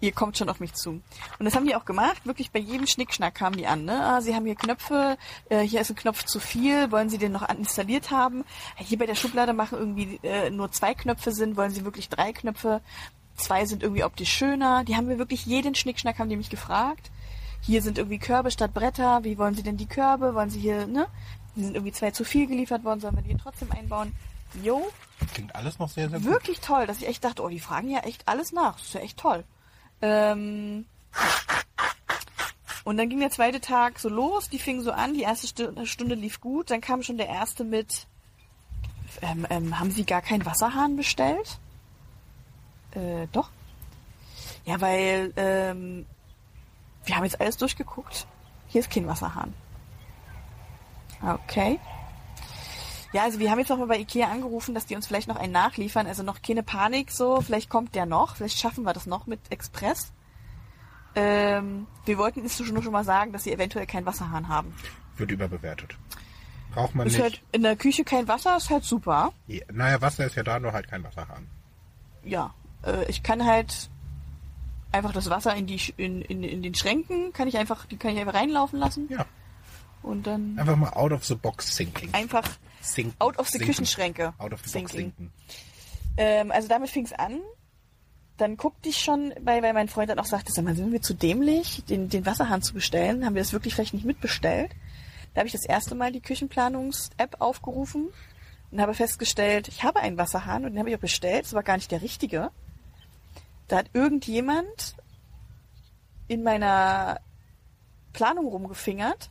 Ihr 0.00 0.12
kommt 0.12 0.36
schon 0.36 0.48
auf 0.48 0.58
mich 0.58 0.74
zu. 0.74 0.90
Und 0.90 1.44
das 1.44 1.54
haben 1.54 1.66
die 1.66 1.76
auch 1.76 1.84
gemacht. 1.84 2.26
Wirklich 2.26 2.50
bei 2.50 2.58
jedem 2.58 2.88
Schnickschnack 2.88 3.36
kamen 3.36 3.56
die 3.56 3.68
an. 3.68 3.84
Ne? 3.84 4.04
Ah, 4.04 4.20
sie 4.20 4.34
haben 4.34 4.46
hier 4.46 4.56
Knöpfe. 4.56 5.16
Äh, 5.48 5.60
hier 5.60 5.80
ist 5.80 5.90
ein 5.90 5.96
Knopf 5.96 6.24
zu 6.24 6.40
viel. 6.40 6.90
Wollen 6.90 7.08
Sie 7.08 7.18
den 7.18 7.30
noch 7.30 7.48
installiert 7.48 8.10
haben? 8.10 8.44
Hier 8.76 8.98
bei 8.98 9.06
der 9.06 9.14
Schublade 9.14 9.52
machen 9.52 9.78
irgendwie 9.78 10.18
äh, 10.24 10.50
nur 10.50 10.72
zwei 10.72 10.94
Knöpfe 10.94 11.30
Sinn. 11.30 11.56
Wollen 11.56 11.70
Sie 11.70 11.84
wirklich 11.84 12.08
drei 12.08 12.32
Knöpfe? 12.32 12.80
Zwei 13.36 13.64
sind 13.64 13.84
irgendwie 13.84 14.02
optisch 14.02 14.32
schöner. 14.32 14.82
Die 14.82 14.96
haben 14.96 15.06
mir 15.06 15.18
wirklich 15.18 15.46
jeden 15.46 15.76
Schnickschnack 15.76 16.18
haben 16.18 16.28
die 16.30 16.36
mich 16.36 16.50
gefragt. 16.50 17.10
Hier 17.62 17.80
sind 17.80 17.96
irgendwie 17.98 18.18
Körbe 18.18 18.50
statt 18.50 18.74
Bretter. 18.74 19.24
Wie 19.24 19.38
wollen 19.38 19.54
Sie 19.54 19.62
denn 19.62 19.76
die 19.76 19.86
Körbe? 19.86 20.34
Wollen 20.34 20.50
Sie 20.50 20.60
hier, 20.60 20.86
ne? 20.86 21.06
Die 21.56 21.62
sind 21.64 21.74
irgendwie 21.74 21.92
zwei 21.92 22.10
zu 22.10 22.24
viel 22.24 22.46
geliefert 22.46 22.84
worden. 22.84 23.00
Sollen 23.00 23.16
wir 23.16 23.22
die 23.22 23.36
trotzdem 23.36 23.70
einbauen? 23.72 24.12
Jo, 24.62 24.86
Klingt 25.32 25.54
alles 25.54 25.78
noch 25.78 25.88
sehr, 25.88 26.10
sehr 26.10 26.18
gut. 26.18 26.28
wirklich 26.28 26.60
toll, 26.60 26.86
dass 26.86 26.98
ich 26.98 27.08
echt 27.08 27.24
dachte, 27.24 27.42
oh, 27.42 27.48
die 27.48 27.60
fragen 27.60 27.88
ja 27.88 28.00
echt 28.00 28.26
alles 28.28 28.52
nach. 28.52 28.76
Das 28.76 28.88
ist 28.88 28.94
ja 28.94 29.00
echt 29.00 29.16
toll. 29.18 29.44
Ähm, 30.02 30.84
und 32.84 32.96
dann 32.96 33.08
ging 33.08 33.20
der 33.20 33.30
zweite 33.30 33.60
Tag 33.60 33.98
so 33.98 34.08
los, 34.08 34.48
die 34.50 34.58
fing 34.58 34.82
so 34.82 34.90
an, 34.90 35.14
die 35.14 35.22
erste 35.22 35.46
Stu- 35.46 35.86
Stunde 35.86 36.16
lief 36.16 36.40
gut, 36.40 36.70
dann 36.70 36.80
kam 36.80 37.02
schon 37.02 37.16
der 37.16 37.28
erste 37.28 37.62
mit, 37.64 38.06
ähm, 39.22 39.46
ähm, 39.50 39.78
haben 39.78 39.90
Sie 39.92 40.04
gar 40.04 40.20
keinen 40.20 40.44
Wasserhahn 40.44 40.96
bestellt? 40.96 41.58
Äh, 42.90 43.28
doch. 43.32 43.50
Ja, 44.64 44.80
weil 44.80 45.32
ähm, 45.36 46.06
wir 47.04 47.16
haben 47.16 47.24
jetzt 47.24 47.40
alles 47.40 47.56
durchgeguckt. 47.56 48.26
Hier 48.68 48.80
ist 48.80 48.90
kein 48.90 49.06
Wasserhahn. 49.06 49.52
Okay. 51.22 51.78
Ja, 53.12 53.24
also 53.24 53.38
wir 53.38 53.50
haben 53.50 53.58
jetzt 53.58 53.68
noch 53.68 53.76
mal 53.78 53.86
bei 53.86 53.98
Ikea 53.98 54.28
angerufen, 54.30 54.74
dass 54.74 54.86
die 54.86 54.96
uns 54.96 55.06
vielleicht 55.06 55.28
noch 55.28 55.36
einen 55.36 55.52
nachliefern. 55.52 56.06
Also 56.06 56.22
noch 56.22 56.40
keine 56.40 56.62
Panik 56.62 57.10
so. 57.10 57.40
Vielleicht 57.42 57.68
kommt 57.68 57.94
der 57.94 58.06
noch. 58.06 58.36
Vielleicht 58.36 58.58
schaffen 58.58 58.84
wir 58.84 58.92
das 58.94 59.06
noch 59.06 59.26
mit 59.26 59.40
Express. 59.50 60.12
Ähm, 61.14 61.86
wir 62.06 62.16
wollten 62.16 62.40
Ihnen 62.40 62.48
schon 62.48 62.82
schon 62.82 62.92
mal 62.92 63.04
sagen, 63.04 63.32
dass 63.32 63.44
sie 63.44 63.52
eventuell 63.52 63.86
keinen 63.86 64.06
Wasserhahn 64.06 64.48
haben. 64.48 64.74
Wird 65.18 65.30
überbewertet. 65.30 65.96
Braucht 66.72 66.94
man 66.94 67.06
Ist 67.06 67.14
nicht. 67.14 67.22
halt 67.22 67.42
in 67.52 67.62
der 67.62 67.76
Küche 67.76 68.02
kein 68.02 68.28
Wasser, 68.28 68.56
ist 68.56 68.70
halt 68.70 68.84
super. 68.84 69.32
Ja, 69.46 69.60
naja, 69.70 70.00
Wasser 70.00 70.24
ist 70.24 70.36
ja 70.36 70.42
da, 70.42 70.58
nur 70.58 70.72
halt 70.72 70.88
kein 70.88 71.04
Wasserhahn. 71.04 71.48
Ja, 72.24 72.54
äh, 72.82 73.04
ich 73.10 73.22
kann 73.22 73.44
halt 73.44 73.90
einfach 74.92 75.12
das 75.12 75.28
Wasser 75.30 75.54
in 75.54 75.66
die 75.66 75.80
in, 75.96 76.22
in, 76.22 76.42
in 76.44 76.62
den 76.62 76.74
Schränken, 76.74 77.32
kann 77.32 77.48
ich 77.48 77.56
einfach, 77.58 77.86
die 77.86 77.96
kann 77.96 78.12
ich 78.12 78.20
einfach 78.20 78.34
reinlaufen 78.34 78.78
lassen 78.78 79.08
Ja. 79.10 79.26
und 80.02 80.26
dann 80.26 80.58
Einfach 80.58 80.76
mal 80.76 80.90
out 80.90 81.12
of 81.12 81.24
the 81.24 81.34
box 81.34 81.74
thinking. 81.76 82.12
einfach 82.12 82.48
Sinken. 82.80 83.14
out 83.18 83.38
of 83.38 83.46
the 83.48 83.52
Sinken. 83.58 83.66
Küchenschränke. 83.68 84.34
Out 84.38 84.52
of 84.52 84.60
the 84.60 84.78
box 84.78 84.92
sinken. 84.92 84.96
sinken. 84.96 85.32
Ähm, 86.16 86.50
also 86.50 86.68
damit 86.68 86.90
fing 86.90 87.04
es 87.06 87.12
an. 87.12 87.40
Dann 88.38 88.56
guckte 88.56 88.88
ich 88.88 88.98
schon, 88.98 89.32
weil, 89.42 89.62
weil 89.62 89.72
mein 89.72 89.88
Freund 89.88 90.10
dann 90.10 90.18
auch 90.18 90.24
sagte, 90.24 90.52
sag 90.52 90.64
mal, 90.64 90.74
sind 90.74 90.90
wir 90.90 91.02
zu 91.02 91.14
dämlich, 91.14 91.84
den, 91.84 92.08
den 92.08 92.26
Wasserhahn 92.26 92.62
zu 92.62 92.74
bestellen? 92.74 93.24
Haben 93.24 93.34
wir 93.34 93.42
das 93.42 93.52
wirklich 93.52 93.74
vielleicht 93.74 93.94
nicht 93.94 94.04
mitbestellt? 94.06 94.72
Da 95.34 95.40
habe 95.40 95.46
ich 95.46 95.52
das 95.52 95.64
erste 95.64 95.94
Mal 95.94 96.12
die 96.12 96.20
Küchenplanungs-App 96.20 97.36
aufgerufen 97.40 98.08
und 98.70 98.80
habe 98.80 98.94
festgestellt, 98.94 99.68
ich 99.68 99.82
habe 99.84 100.00
einen 100.00 100.16
Wasserhahn 100.18 100.64
und 100.64 100.72
den 100.72 100.78
habe 100.80 100.90
ich 100.90 100.96
auch 100.96 101.00
bestellt, 101.00 101.44
es 101.46 101.52
war 101.54 101.62
gar 101.62 101.76
nicht 101.76 101.90
der 101.90 102.02
richtige. 102.02 102.50
Da 103.72 103.78
hat 103.78 103.86
irgendjemand 103.94 104.96
in 106.28 106.42
meiner 106.42 107.20
Planung 108.12 108.44
rumgefingert 108.48 109.30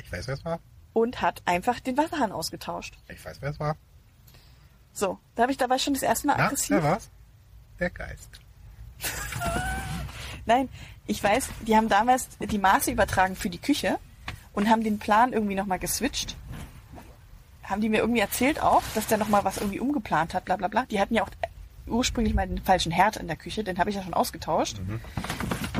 Ich 0.00 0.10
weiß, 0.10 0.26
wer 0.26 0.34
es 0.34 0.44
war. 0.44 0.58
und 0.92 1.22
hat 1.22 1.40
einfach 1.44 1.78
den 1.78 1.96
Wasserhahn 1.96 2.32
ausgetauscht. 2.32 2.98
Ich 3.08 3.24
weiß, 3.24 3.36
wer 3.42 3.50
es 3.50 3.60
war. 3.60 3.76
So, 4.92 5.20
da 5.36 5.42
habe 5.44 5.52
ich 5.52 5.58
da 5.58 5.68
war 5.68 5.76
ich 5.76 5.84
schon 5.84 5.94
das 5.94 6.02
erste 6.02 6.26
Mal 6.26 6.34
Na, 6.36 6.46
aggressiv. 6.46 6.70
wer 6.70 6.82
war's? 6.82 7.10
Der 7.78 7.90
Geist. 7.90 8.40
Nein, 10.46 10.68
ich 11.06 11.22
weiß, 11.22 11.46
die 11.64 11.76
haben 11.76 11.88
damals 11.88 12.26
die 12.40 12.58
Maße 12.58 12.90
übertragen 12.90 13.36
für 13.36 13.50
die 13.50 13.58
Küche 13.60 14.00
und 14.52 14.68
haben 14.68 14.82
den 14.82 14.98
Plan 14.98 15.32
irgendwie 15.32 15.54
nochmal 15.54 15.78
geswitcht. 15.78 16.34
Haben 17.62 17.80
die 17.82 17.88
mir 17.88 17.98
irgendwie 17.98 18.18
erzählt 18.18 18.60
auch, 18.60 18.82
dass 18.96 19.06
der 19.06 19.18
nochmal 19.18 19.44
was 19.44 19.58
irgendwie 19.58 19.78
umgeplant 19.78 20.34
hat, 20.34 20.44
bla 20.44 20.56
bla 20.56 20.66
bla. 20.66 20.86
Die 20.86 20.98
hatten 20.98 21.14
ja 21.14 21.22
auch 21.22 21.30
ursprünglich 21.86 22.34
mal 22.34 22.46
den 22.46 22.58
falschen 22.58 22.92
Herd 22.92 23.16
in 23.16 23.26
der 23.26 23.36
Küche, 23.36 23.64
den 23.64 23.78
habe 23.78 23.90
ich 23.90 23.96
ja 23.96 24.02
schon 24.02 24.14
ausgetauscht. 24.14 24.78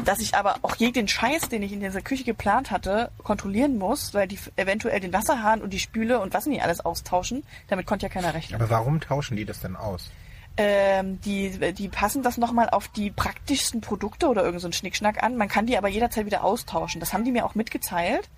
dass 0.04 0.20
ich 0.20 0.36
aber 0.36 0.56
auch 0.62 0.76
jeden 0.76 1.08
Scheiß, 1.08 1.48
den 1.48 1.62
ich 1.62 1.72
in 1.72 1.80
dieser 1.80 2.00
Küche 2.00 2.22
geplant 2.24 2.70
hatte, 2.70 3.10
kontrollieren 3.22 3.76
muss, 3.76 4.14
weil 4.14 4.28
die 4.28 4.38
eventuell 4.54 5.00
den 5.00 5.12
Wasserhahn 5.12 5.62
und 5.62 5.70
die 5.72 5.80
Spüle 5.80 6.20
und 6.20 6.32
was 6.32 6.46
nicht 6.46 6.62
alles 6.62 6.80
austauschen. 6.84 7.42
Damit 7.66 7.86
konnte 7.86 8.06
ja 8.06 8.10
keiner 8.10 8.32
rechnen. 8.32 8.60
Aber 8.60 8.70
warum 8.70 9.00
tauschen 9.00 9.36
die 9.36 9.44
das 9.44 9.60
denn 9.60 9.74
aus? 9.74 10.10
Ähm, 10.58 11.20
die, 11.20 11.74
die 11.74 11.88
passen 11.88 12.22
das 12.22 12.38
nochmal 12.38 12.70
auf 12.70 12.88
die 12.88 13.10
praktischsten 13.10 13.80
Produkte 13.80 14.28
oder 14.28 14.42
irgend 14.42 14.60
so 14.60 14.68
einen 14.68 14.72
Schnickschnack 14.72 15.22
an. 15.22 15.36
Man 15.36 15.48
kann 15.48 15.66
die 15.66 15.76
aber 15.76 15.88
jederzeit 15.88 16.24
wieder 16.24 16.44
austauschen. 16.44 17.00
Das 17.00 17.12
haben 17.12 17.24
die 17.24 17.32
mir 17.32 17.44
auch 17.44 17.54
mitgeteilt. 17.54 18.28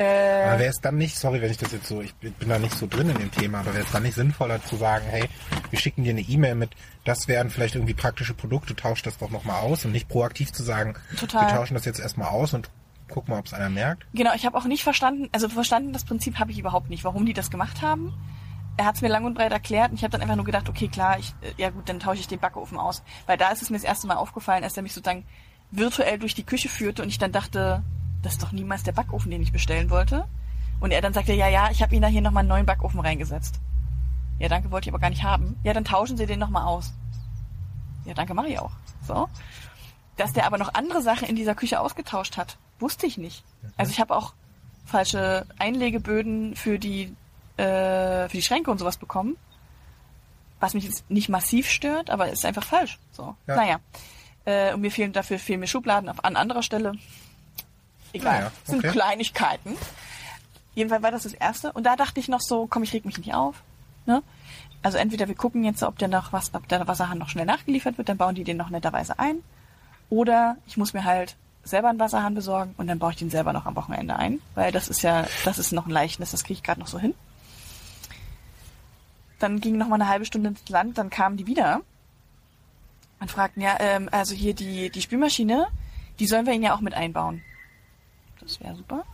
Aber 0.00 0.56
Äh, 0.56 0.58
wäre 0.60 0.70
es 0.70 0.80
dann 0.80 0.96
nicht, 0.96 1.18
sorry, 1.18 1.42
wenn 1.42 1.50
ich 1.50 1.58
das 1.58 1.72
jetzt 1.72 1.86
so, 1.86 2.00
ich 2.00 2.14
bin 2.14 2.48
da 2.48 2.58
nicht 2.58 2.74
so 2.74 2.86
drin 2.86 3.10
in 3.10 3.18
dem 3.18 3.30
Thema, 3.30 3.60
aber 3.60 3.74
wäre 3.74 3.84
es 3.84 3.92
dann 3.92 4.02
nicht 4.02 4.14
sinnvoller 4.14 4.62
zu 4.64 4.76
sagen, 4.76 5.04
hey, 5.08 5.28
wir 5.68 5.78
schicken 5.78 6.04
dir 6.04 6.10
eine 6.10 6.22
E-Mail 6.22 6.54
mit, 6.54 6.70
das 7.04 7.28
wären 7.28 7.50
vielleicht 7.50 7.74
irgendwie 7.74 7.94
praktische 7.94 8.32
Produkte, 8.34 8.74
tausch 8.74 9.02
das 9.02 9.18
doch 9.18 9.30
nochmal 9.30 9.60
aus 9.60 9.84
und 9.84 9.92
nicht 9.92 10.08
proaktiv 10.08 10.52
zu 10.52 10.62
sagen, 10.62 10.94
Total. 11.18 11.46
wir 11.46 11.54
tauschen 11.54 11.74
das 11.74 11.84
jetzt 11.84 12.00
erstmal 12.00 12.28
aus 12.28 12.54
und 12.54 12.70
guck 13.08 13.28
mal, 13.28 13.38
ob 13.38 13.46
es 13.46 13.52
einer 13.52 13.68
merkt. 13.68 14.06
Genau, 14.14 14.32
ich 14.34 14.46
habe 14.46 14.56
auch 14.56 14.64
nicht 14.64 14.82
verstanden, 14.82 15.28
also 15.32 15.48
verstanden 15.48 15.92
das 15.92 16.04
Prinzip 16.04 16.38
habe 16.38 16.50
ich 16.50 16.58
überhaupt 16.58 16.88
nicht, 16.88 17.04
warum 17.04 17.26
die 17.26 17.34
das 17.34 17.50
gemacht 17.50 17.82
haben. 17.82 18.14
Er 18.76 18.86
hat 18.86 18.94
es 18.94 19.02
mir 19.02 19.08
lang 19.08 19.24
und 19.24 19.34
breit 19.34 19.52
erklärt 19.52 19.90
und 19.90 19.96
ich 19.96 20.04
habe 20.04 20.12
dann 20.12 20.22
einfach 20.22 20.36
nur 20.36 20.44
gedacht, 20.46 20.68
okay, 20.68 20.88
klar, 20.88 21.18
ich, 21.18 21.34
äh, 21.42 21.52
ja 21.60 21.68
gut, 21.68 21.88
dann 21.88 22.00
tausche 22.00 22.20
ich 22.20 22.28
den 22.28 22.38
Backofen 22.38 22.78
aus. 22.78 23.02
Weil 23.26 23.36
da 23.36 23.50
ist 23.50 23.60
es 23.60 23.68
mir 23.68 23.76
das 23.76 23.84
erste 23.84 24.06
Mal 24.06 24.16
aufgefallen, 24.16 24.64
als 24.64 24.76
er 24.76 24.82
mich 24.82 24.94
sozusagen 24.94 25.26
virtuell 25.70 26.18
durch 26.18 26.34
die 26.34 26.44
Küche 26.44 26.70
führte 26.70 27.02
und 27.02 27.08
ich 27.08 27.18
dann 27.18 27.32
dachte, 27.32 27.82
das 28.22 28.32
ist 28.32 28.42
doch 28.42 28.52
niemals 28.52 28.82
der 28.82 28.92
Backofen, 28.92 29.30
den 29.30 29.42
ich 29.42 29.52
bestellen 29.52 29.90
wollte. 29.90 30.26
Und 30.80 30.92
er 30.92 31.02
dann 31.02 31.12
sagte, 31.12 31.32
ja, 31.32 31.48
ja, 31.48 31.70
ich 31.70 31.82
habe 31.82 31.94
Ihnen 31.94 32.02
da 32.02 32.08
hier 32.08 32.22
nochmal 32.22 32.40
einen 32.40 32.48
neuen 32.48 32.66
Backofen 32.66 33.00
reingesetzt. 33.00 33.60
Ja, 34.38 34.48
danke, 34.48 34.70
wollte 34.70 34.88
ich 34.88 34.92
aber 34.92 35.00
gar 35.00 35.10
nicht 35.10 35.22
haben. 35.22 35.58
Ja, 35.62 35.74
dann 35.74 35.84
tauschen 35.84 36.16
Sie 36.16 36.26
den 36.26 36.38
nochmal 36.38 36.66
aus. 36.66 36.92
Ja, 38.06 38.14
danke, 38.14 38.32
mache 38.32 38.48
ich 38.48 38.58
auch. 38.58 38.72
So. 39.06 39.28
Dass 40.16 40.32
der 40.32 40.46
aber 40.46 40.58
noch 40.58 40.74
andere 40.74 41.02
Sachen 41.02 41.28
in 41.28 41.36
dieser 41.36 41.54
Küche 41.54 41.80
ausgetauscht 41.80 42.36
hat, 42.36 42.56
wusste 42.78 43.06
ich 43.06 43.18
nicht. 43.18 43.44
Also 43.76 43.92
ich 43.92 44.00
habe 44.00 44.16
auch 44.16 44.32
falsche 44.86 45.46
Einlegeböden 45.58 46.56
für 46.56 46.78
die 46.78 47.14
äh, 47.56 48.28
für 48.28 48.36
die 48.36 48.42
Schränke 48.42 48.70
und 48.70 48.78
sowas 48.78 48.96
bekommen. 48.96 49.36
Was 50.58 50.74
mich 50.74 50.84
jetzt 50.84 51.10
nicht 51.10 51.28
massiv 51.28 51.68
stört, 51.68 52.10
aber 52.10 52.28
ist 52.28 52.44
einfach 52.44 52.64
falsch. 52.64 52.98
So. 53.12 53.34
Ja. 53.46 53.56
Naja. 53.56 53.80
Äh, 54.44 54.74
und 54.74 54.80
mir 54.80 54.90
fehlen 54.90 55.12
dafür 55.12 55.38
fehlen 55.38 55.60
mir 55.60 55.66
Schubladen 55.66 56.08
auf, 56.08 56.24
an 56.24 56.36
anderer 56.36 56.62
Stelle. 56.62 56.92
Egal. 58.12 58.38
Naja, 58.38 58.52
Das 58.64 58.70
sind 58.70 58.84
okay. 58.84 58.92
Kleinigkeiten. 58.92 59.76
Jedenfalls 60.74 61.02
war 61.02 61.10
das 61.10 61.24
das 61.24 61.34
erste. 61.34 61.72
Und 61.72 61.84
da 61.84 61.96
dachte 61.96 62.20
ich 62.20 62.28
noch 62.28 62.40
so, 62.40 62.66
komm, 62.66 62.82
ich 62.82 62.92
reg 62.92 63.04
mich 63.04 63.18
nicht 63.18 63.34
auf. 63.34 63.62
Ne? 64.06 64.22
Also 64.82 64.98
entweder 64.98 65.28
wir 65.28 65.34
gucken 65.34 65.64
jetzt, 65.64 65.82
ob 65.82 65.98
der 65.98 66.08
noch 66.08 66.32
was, 66.32 66.54
ob 66.54 66.66
der 66.68 66.86
Wasserhahn 66.86 67.18
noch 67.18 67.28
schnell 67.28 67.44
nachgeliefert 67.44 67.98
wird, 67.98 68.08
dann 68.08 68.16
bauen 68.16 68.34
die 68.34 68.44
den 68.44 68.56
noch 68.56 68.70
netterweise 68.70 69.18
ein. 69.18 69.42
Oder 70.08 70.56
ich 70.66 70.76
muss 70.76 70.92
mir 70.92 71.04
halt 71.04 71.36
selber 71.62 71.90
einen 71.90 71.98
Wasserhahn 71.98 72.34
besorgen 72.34 72.74
und 72.78 72.86
dann 72.86 72.98
baue 72.98 73.10
ich 73.10 73.18
den 73.18 73.30
selber 73.30 73.52
noch 73.52 73.66
am 73.66 73.76
Wochenende 73.76 74.16
ein. 74.16 74.40
Weil 74.54 74.72
das 74.72 74.88
ist 74.88 75.02
ja, 75.02 75.26
das 75.44 75.58
ist 75.58 75.72
noch 75.72 75.86
ein 75.86 75.90
Leichtnis, 75.90 76.30
das 76.30 76.44
kriege 76.44 76.54
ich 76.58 76.62
gerade 76.62 76.80
noch 76.80 76.86
so 76.86 76.98
hin. 76.98 77.14
Dann 79.38 79.60
ging 79.60 79.76
noch 79.76 79.88
mal 79.88 79.96
eine 79.96 80.08
halbe 80.08 80.24
Stunde 80.24 80.50
ins 80.50 80.68
Land, 80.68 80.98
dann 80.98 81.10
kamen 81.10 81.36
die 81.36 81.46
wieder 81.46 81.82
und 83.20 83.30
fragten, 83.30 83.62
ja, 83.62 83.76
ähm, 83.78 84.08
also 84.10 84.34
hier 84.34 84.54
die, 84.54 84.90
die 84.90 85.02
Spülmaschine, 85.02 85.66
die 86.18 86.26
sollen 86.26 86.46
wir 86.46 86.54
Ihnen 86.54 86.64
ja 86.64 86.74
auch 86.74 86.80
mit 86.80 86.94
einbauen. 86.94 87.42
Das 88.40 88.60
wäre 88.60 88.74
super. 88.76 89.04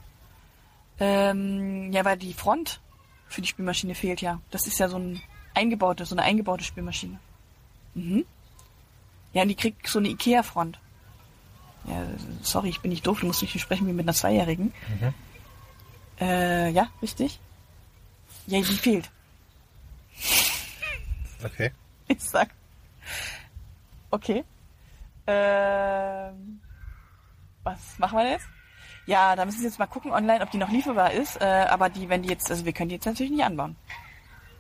Ähm, 0.99 1.92
ja, 1.92 2.04
weil 2.04 2.16
die 2.16 2.33
Front 2.33 2.80
für 3.28 3.42
die 3.42 3.49
Spülmaschine 3.49 3.95
fehlt 3.95 4.21
ja. 4.21 4.40
Das 4.50 4.66
ist 4.66 4.78
ja 4.78 4.88
so 4.88 4.99
ein 4.99 5.21
eingebaute, 5.54 6.04
so 6.06 6.14
eine 6.14 6.23
eingebaute 6.23 6.64
Spülmaschine. 6.64 7.18
Mhm. 7.95 8.25
Ja, 9.33 9.42
und 9.42 9.49
die 9.49 9.54
kriegt 9.54 9.87
so 9.87 9.99
eine 9.99 10.09
Ikea-Front. 10.09 10.78
Ja, 11.87 12.06
sorry, 12.42 12.71
ich 12.71 12.80
bin 12.80 12.90
nicht 12.90 13.06
doof, 13.06 13.21
du 13.21 13.26
musst 13.26 13.42
nicht 13.42 13.59
sprechen 13.61 13.87
wie 13.87 13.92
mit 13.92 14.04
einer 14.04 14.14
Zweijährigen. 14.14 14.73
Äh, 16.21 16.71
ja, 16.71 16.88
richtig. 17.02 17.38
Ja, 18.47 18.59
die 18.59 18.64
fehlt. 18.64 19.11
Okay. 21.45 21.73
Ich 22.09 22.21
sag. 22.21 22.50
Okay. 24.12 24.45
Ähm, 25.26 26.61
was 27.64 27.99
machen 27.99 28.18
wir 28.18 28.30
jetzt? 28.30 28.47
Ja, 29.06 29.36
da 29.36 29.44
müssen 29.44 29.60
Sie 29.60 29.64
jetzt 29.64 29.78
mal 29.78 29.86
gucken 29.86 30.10
online, 30.10 30.42
ob 30.42 30.50
die 30.50 30.58
noch 30.58 30.70
lieferbar 30.70 31.12
ist. 31.12 31.40
Äh, 31.40 31.44
aber 31.68 31.88
die, 31.88 32.08
wenn 32.08 32.22
die 32.22 32.28
jetzt, 32.28 32.50
also 32.50 32.64
wir 32.64 32.72
können 32.72 32.88
die 32.88 32.96
jetzt 32.96 33.06
natürlich 33.06 33.32
nicht 33.32 33.44
anbauen. 33.44 33.76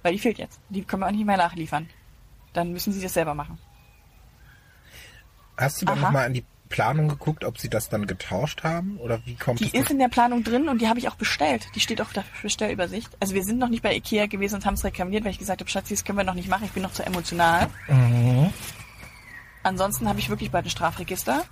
Weil 0.02 0.12
die 0.12 0.18
fehlt 0.18 0.38
jetzt. 0.38 0.60
Die 0.68 0.84
können 0.84 1.02
wir 1.02 1.08
auch 1.08 1.12
nicht 1.12 1.26
mehr 1.26 1.36
nachliefern. 1.36 1.88
Dann 2.52 2.72
müssen 2.72 2.92
Sie 2.92 3.02
das 3.02 3.12
selber 3.12 3.34
machen. 3.34 3.58
Hast 5.56 5.82
du 5.82 5.86
dann 5.86 6.00
nochmal 6.00 6.28
in 6.28 6.34
die 6.34 6.44
Planung 6.68 7.08
geguckt, 7.08 7.44
ob 7.44 7.58
sie 7.58 7.68
das 7.68 7.88
dann 7.88 8.06
getauscht 8.06 8.62
haben? 8.64 8.98
Oder 8.98 9.20
wie 9.24 9.34
kommt 9.34 9.60
Die 9.60 9.76
ist 9.76 9.90
in 9.90 9.98
der 9.98 10.08
Planung 10.08 10.42
drin 10.44 10.68
und 10.68 10.80
die 10.80 10.88
habe 10.88 10.98
ich 10.98 11.08
auch 11.08 11.14
bestellt. 11.14 11.68
Die 11.74 11.80
steht 11.80 12.00
auf 12.00 12.12
der 12.12 12.24
Bestellübersicht. 12.42 13.10
Also 13.20 13.34
wir 13.34 13.44
sind 13.44 13.58
noch 13.58 13.68
nicht 13.68 13.82
bei 13.82 13.94
Ikea 13.94 14.26
gewesen 14.26 14.56
und 14.56 14.66
haben 14.66 14.74
es 14.74 14.84
reklamiert, 14.84 15.24
weil 15.24 15.30
ich 15.30 15.38
gesagt 15.38 15.60
habe, 15.60 15.70
Schatzi, 15.70 15.94
das 15.94 16.04
können 16.04 16.18
wir 16.18 16.24
noch 16.24 16.34
nicht 16.34 16.48
machen. 16.48 16.64
Ich 16.64 16.72
bin 16.72 16.82
noch 16.82 16.92
zu 16.92 17.04
emotional. 17.04 17.68
Ansonsten 19.62 20.08
habe 20.08 20.18
ich 20.18 20.28
wirklich 20.28 20.50
bald 20.50 20.66
ein 20.66 20.70
Strafregister. 20.70 21.44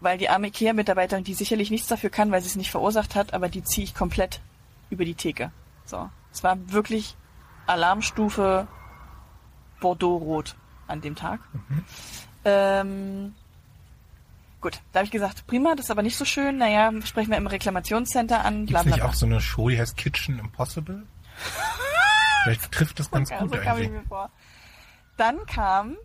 Weil 0.00 0.16
die 0.18 0.30
arme 0.30 0.48
Ikea-Mitarbeiterin, 0.48 1.24
die 1.24 1.34
sicherlich 1.34 1.70
nichts 1.70 1.88
dafür 1.88 2.10
kann, 2.10 2.30
weil 2.30 2.40
sie 2.40 2.48
es 2.48 2.56
nicht 2.56 2.70
verursacht 2.70 3.14
hat, 3.14 3.34
aber 3.34 3.48
die 3.48 3.62
ziehe 3.62 3.84
ich 3.84 3.94
komplett 3.94 4.40
über 4.88 5.04
die 5.04 5.14
Theke. 5.14 5.52
So. 5.84 6.08
Es 6.32 6.42
war 6.42 6.56
wirklich 6.72 7.16
Alarmstufe 7.66 8.66
Bordeaux-Rot 9.80 10.56
an 10.86 11.00
dem 11.00 11.16
Tag. 11.16 11.40
Ähm, 12.44 13.34
gut, 14.60 14.80
da 14.92 15.00
habe 15.00 15.04
ich 15.04 15.10
gesagt, 15.10 15.46
prima, 15.46 15.74
das 15.74 15.86
ist 15.86 15.90
aber 15.90 16.02
nicht 16.02 16.16
so 16.16 16.24
schön. 16.24 16.58
Naja, 16.58 16.90
sprechen 17.04 17.30
wir 17.30 17.36
im 17.36 17.46
Reklamationscenter 17.46 18.44
an, 18.44 18.66
Gibt's 18.66 18.82
bla 18.82 18.90
nicht 18.94 19.02
auch 19.02 19.14
so 19.14 19.26
eine 19.26 19.40
Show, 19.40 19.68
die 19.68 19.78
heißt 19.78 19.96
Kitchen 19.96 20.38
Impossible? 20.38 21.06
Vielleicht 22.42 22.72
trifft 22.72 22.98
das 22.98 23.10
ganz 23.10 23.30
Ja, 23.30 23.40
gut 23.40 23.50
so 23.52 23.60
eigentlich. 23.60 23.90
Dann 25.20 25.44
kam, 25.44 25.96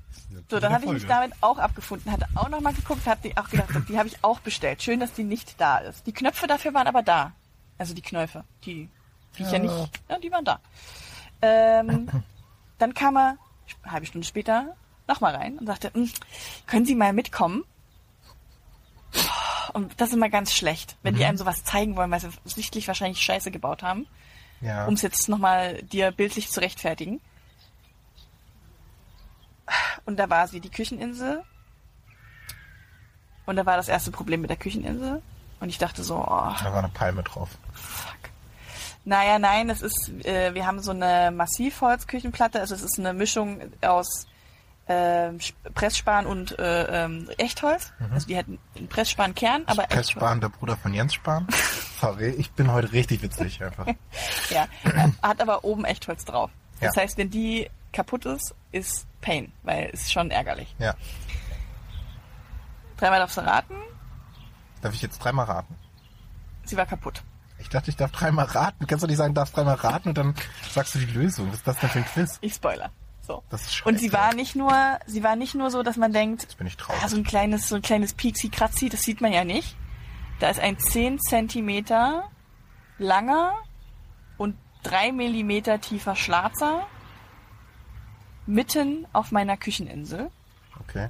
so, 0.50 0.60
dann 0.60 0.74
hatte 0.74 0.86
ich 0.86 0.92
mich 0.92 1.06
damit 1.06 1.32
auch 1.40 1.58
abgefunden, 1.58 2.12
hatte 2.12 2.28
auch 2.36 2.50
nochmal 2.50 2.74
geguckt, 2.74 3.08
hatte 3.08 3.32
auch 3.38 3.50
gedacht, 3.50 3.70
die 3.88 3.98
habe 3.98 4.10
ich 4.10 4.22
auch 4.26 4.42
bestellt. 4.42 4.84
Schön, 4.84 5.00
dass 5.00 5.14
die 5.14 5.24
nicht 5.24 5.56
da 5.60 5.78
ist. 5.78 6.06
Die 6.06 6.12
Knöpfe 6.12 6.48
dafür 6.48 6.74
waren 6.74 6.86
aber 6.88 7.02
da. 7.02 7.32
Also 7.78 7.94
die 7.94 8.02
Knöpfe, 8.02 8.44
die, 8.66 8.90
die 9.38 9.44
ich 9.44 9.52
ja 9.52 9.58
Ja. 9.58 9.60
nicht, 9.60 9.92
ja, 10.10 10.20
die 10.20 10.30
waren 10.34 10.44
da. 10.44 10.60
Ähm, 11.42 12.10
dann 12.78 12.94
kam 12.94 13.16
er, 13.16 13.38
eine 13.84 13.92
halbe 13.94 14.06
Stunde 14.06 14.28
später, 14.28 14.76
nochmal 15.08 15.34
rein 15.36 15.58
und 15.60 15.66
sagte, 15.66 15.94
"Hm, 15.94 16.12
können 16.68 16.86
Sie 16.86 16.96
mal 16.96 17.14
mitkommen? 17.14 17.64
Und 19.72 20.00
das 20.02 20.10
ist 20.10 20.16
immer 20.16 20.30
ganz 20.30 20.54
schlecht, 20.54 20.98
wenn 21.04 21.16
die 21.16 21.24
einem 21.24 21.38
sowas 21.38 21.64
zeigen 21.64 21.96
wollen, 21.96 22.12
weil 22.12 22.20
sie 22.20 22.30
sichtlich 22.44 22.88
wahrscheinlich 22.90 23.22
Scheiße 23.22 23.50
gebaut 23.50 23.82
haben 23.82 24.08
Ja. 24.60 24.86
um 24.88 24.96
es 24.96 25.02
jetzt 25.02 25.30
nochmal 25.30 25.82
dir 25.84 26.12
bildlich 26.12 26.50
zu 26.50 26.60
rechtfertigen. 26.60 27.22
Und 30.06 30.18
da 30.18 30.30
war 30.30 30.48
sie, 30.48 30.60
die 30.60 30.70
Kücheninsel. 30.70 31.44
Und 33.46 33.56
da 33.58 33.66
war 33.66 33.78
das 33.78 33.88
erste 33.88 34.12
Problem 34.12 34.42
mit 34.42 34.50
der 34.50 34.58
Kücheninsel. 34.58 35.22
Und 35.60 35.70
ich 35.70 35.78
dachte 35.78 36.04
so, 36.04 36.16
oh, 36.18 36.26
Da 36.64 36.72
war 36.72 36.80
eine 36.80 36.90
Palme 36.90 37.24
drauf. 37.24 37.50
fuck. 37.74 38.16
Naja, 39.08 39.38
nein, 39.38 39.70
es 39.70 39.82
ist, 39.84 40.10
äh, 40.26 40.54
wir 40.56 40.66
haben 40.66 40.82
so 40.82 40.92
eine 40.92 41.32
Massivholzküchenplatte. 41.32 42.60
Also 42.60 42.74
es 42.74 42.82
ist 42.82 42.98
eine 43.00 43.14
Mischung 43.14 43.62
aus 43.82 44.26
Sch- 44.88 45.54
Pressspan 45.74 46.26
und 46.28 46.58
äh, 46.60 47.06
ähm, 47.06 47.28
Echtholz. 47.38 47.92
Also 48.12 48.28
die 48.28 48.38
hat 48.38 48.46
einen 48.48 48.88
Pressspan-Kern, 48.88 49.64
aber. 49.66 49.88
Spahn, 50.04 50.42
der 50.42 50.50
Bruder 50.50 50.78
von 50.78 50.94
Jens 50.94 51.14
Spahn. 51.16 51.48
Sorry, 52.02 52.30
ich 52.38 52.52
bin 52.52 52.72
heute 52.72 52.92
richtig 52.92 53.22
witzig 53.24 53.64
einfach. 53.64 53.88
Ja, 54.52 54.68
hat 55.24 55.42
aber 55.42 55.64
oben 55.64 55.86
Echtholz 55.86 56.24
drauf. 56.26 56.52
Das 56.82 56.96
Ja. 56.96 57.02
heißt, 57.04 57.18
wenn 57.18 57.32
die 57.32 57.70
kaputt 57.94 58.26
ist, 58.26 58.54
ist 58.72 59.08
Pain, 59.26 59.52
weil 59.64 59.90
es 59.92 60.04
ist 60.04 60.14
schon 60.14 60.30
ärgerlich. 60.30 60.76
Ja. 60.78 60.94
Dreimal 62.98 63.20
darfst 63.20 63.38
du 63.38 63.42
raten, 63.42 63.76
Darf 64.82 64.94
ich 64.94 65.02
jetzt 65.02 65.18
dreimal 65.20 65.46
raten? 65.46 65.76
sie 66.66 66.78
war 66.78 66.86
kaputt. 66.86 67.24
Ich 67.58 67.70
dachte, 67.70 67.90
ich 67.90 67.96
darf 67.96 68.12
dreimal 68.12 68.46
raten. 68.46 68.86
Kannst 68.86 69.04
du 69.04 69.08
nicht 69.08 69.18
sagen, 69.18 69.34
darfst 69.34 69.56
dreimal 69.58 69.76
raten 69.76 70.10
und 70.10 70.18
dann 70.18 70.36
sagst 70.70 70.94
du 70.96 71.00
die 71.00 71.06
Lösung. 71.06 71.48
Was 71.50 71.56
ist 71.58 71.68
das 71.68 71.78
denn 71.80 71.90
für 71.90 72.00
ein 72.00 72.06
Quiz? 72.06 72.38
Ich 72.42 72.54
spoiler. 72.54 72.92
So. 73.22 73.44
Das 73.50 73.66
ist 73.66 73.86
Und 73.86 74.00
sie 74.00 74.14
war 74.14 74.34
nicht 74.36 74.56
nur, 74.56 74.72
sie 75.08 75.24
war 75.24 75.36
nicht 75.36 75.56
nur 75.56 75.72
so, 75.72 75.82
dass 75.82 75.98
man 75.98 76.12
denkt, 76.14 76.44
Jetzt 76.44 76.58
bin 76.58 76.68
ich 76.68 76.78
traurig. 76.78 77.02
ah, 77.04 77.08
so 77.08 77.18
ein 77.18 77.24
kleines, 77.24 77.68
so 77.70 77.76
ein 77.78 77.82
kleines 77.82 78.14
Pieksi 78.14 78.50
Kratzi, 78.50 78.90
das 78.90 79.02
sieht 79.02 79.22
man 79.22 79.32
ja 79.34 79.44
nicht. 79.44 79.76
Da 80.40 80.50
ist 80.50 80.60
ein 80.60 80.78
10 80.78 81.20
Zentimeter 81.20 82.30
langer 83.00 83.54
und 84.38 84.56
3 84.84 85.12
Millimeter 85.14 85.80
tiefer 85.82 86.16
Schlarzer 86.16 86.86
mitten 88.46 89.06
auf 89.14 89.32
meiner 89.32 89.58
Kücheninsel. 89.58 90.30
Okay. 90.82 91.10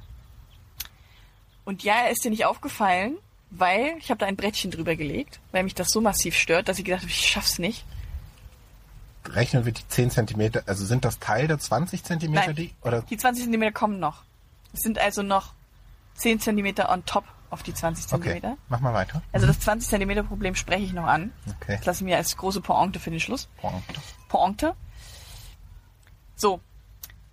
Und 1.66 1.84
ja, 1.84 1.96
er 2.04 2.12
ist 2.12 2.24
dir 2.24 2.30
nicht 2.30 2.46
aufgefallen, 2.46 3.18
weil 3.50 3.96
ich 4.00 4.10
habe 4.10 4.20
da 4.20 4.26
ein 4.26 4.36
Brettchen 4.36 4.72
drüber 4.72 4.96
gelegt, 4.96 5.40
weil 5.52 5.64
mich 5.64 5.76
das 5.76 5.90
so 5.90 6.02
massiv 6.02 6.36
stört, 6.36 6.68
dass 6.70 6.78
ich 6.80 6.86
gedacht 6.86 7.02
habe, 7.02 7.12
ich 7.12 7.28
schaff's 7.30 7.60
nicht. 7.60 7.86
Rechnen 9.28 9.66
wir 9.66 9.72
die 9.72 9.88
10 9.88 10.12
Zentimeter, 10.12 10.64
also 10.68 10.86
sind 10.86 11.04
das 11.04 11.18
Teil 11.20 11.48
der 11.48 11.58
20 11.58 12.04
Zentimeter, 12.04 12.48
Nein. 12.48 12.56
die, 12.56 12.74
oder? 12.82 13.02
Die 13.04 13.18
20 13.18 13.44
Zentimeter 13.46 13.72
kommen 13.72 14.00
noch. 14.00 14.22
Es 14.74 14.82
sind 14.82 15.00
also 15.00 15.24
noch 15.24 15.54
10 16.16 16.40
Zentimeter 16.40 16.92
on 16.92 17.04
top 17.06 17.24
auf 17.50 17.64
die 17.64 17.74
20 17.74 18.06
Okay, 18.06 18.24
Zentimeter. 18.24 18.58
mach 18.70 18.82
mal 18.82 18.94
weiter. 18.94 19.24
Also 19.32 19.48
das 19.48 19.60
20 19.62 19.90
Zentimeter 19.90 20.22
Problem 20.24 20.54
spreche 20.56 20.84
ich 20.84 20.94
noch 20.94 21.06
an. 21.06 21.32
Okay. 21.62 21.78
Das 21.78 21.86
lasse 21.86 22.04
ich 22.04 22.06
mir 22.06 22.18
als 22.18 22.38
große 22.38 22.62
Pointe 22.62 23.00
für 23.00 23.10
den 23.10 23.20
Schluss. 23.20 23.48
Pointe. 23.58 24.02
Pointe. 24.28 24.76
So. 26.36 26.60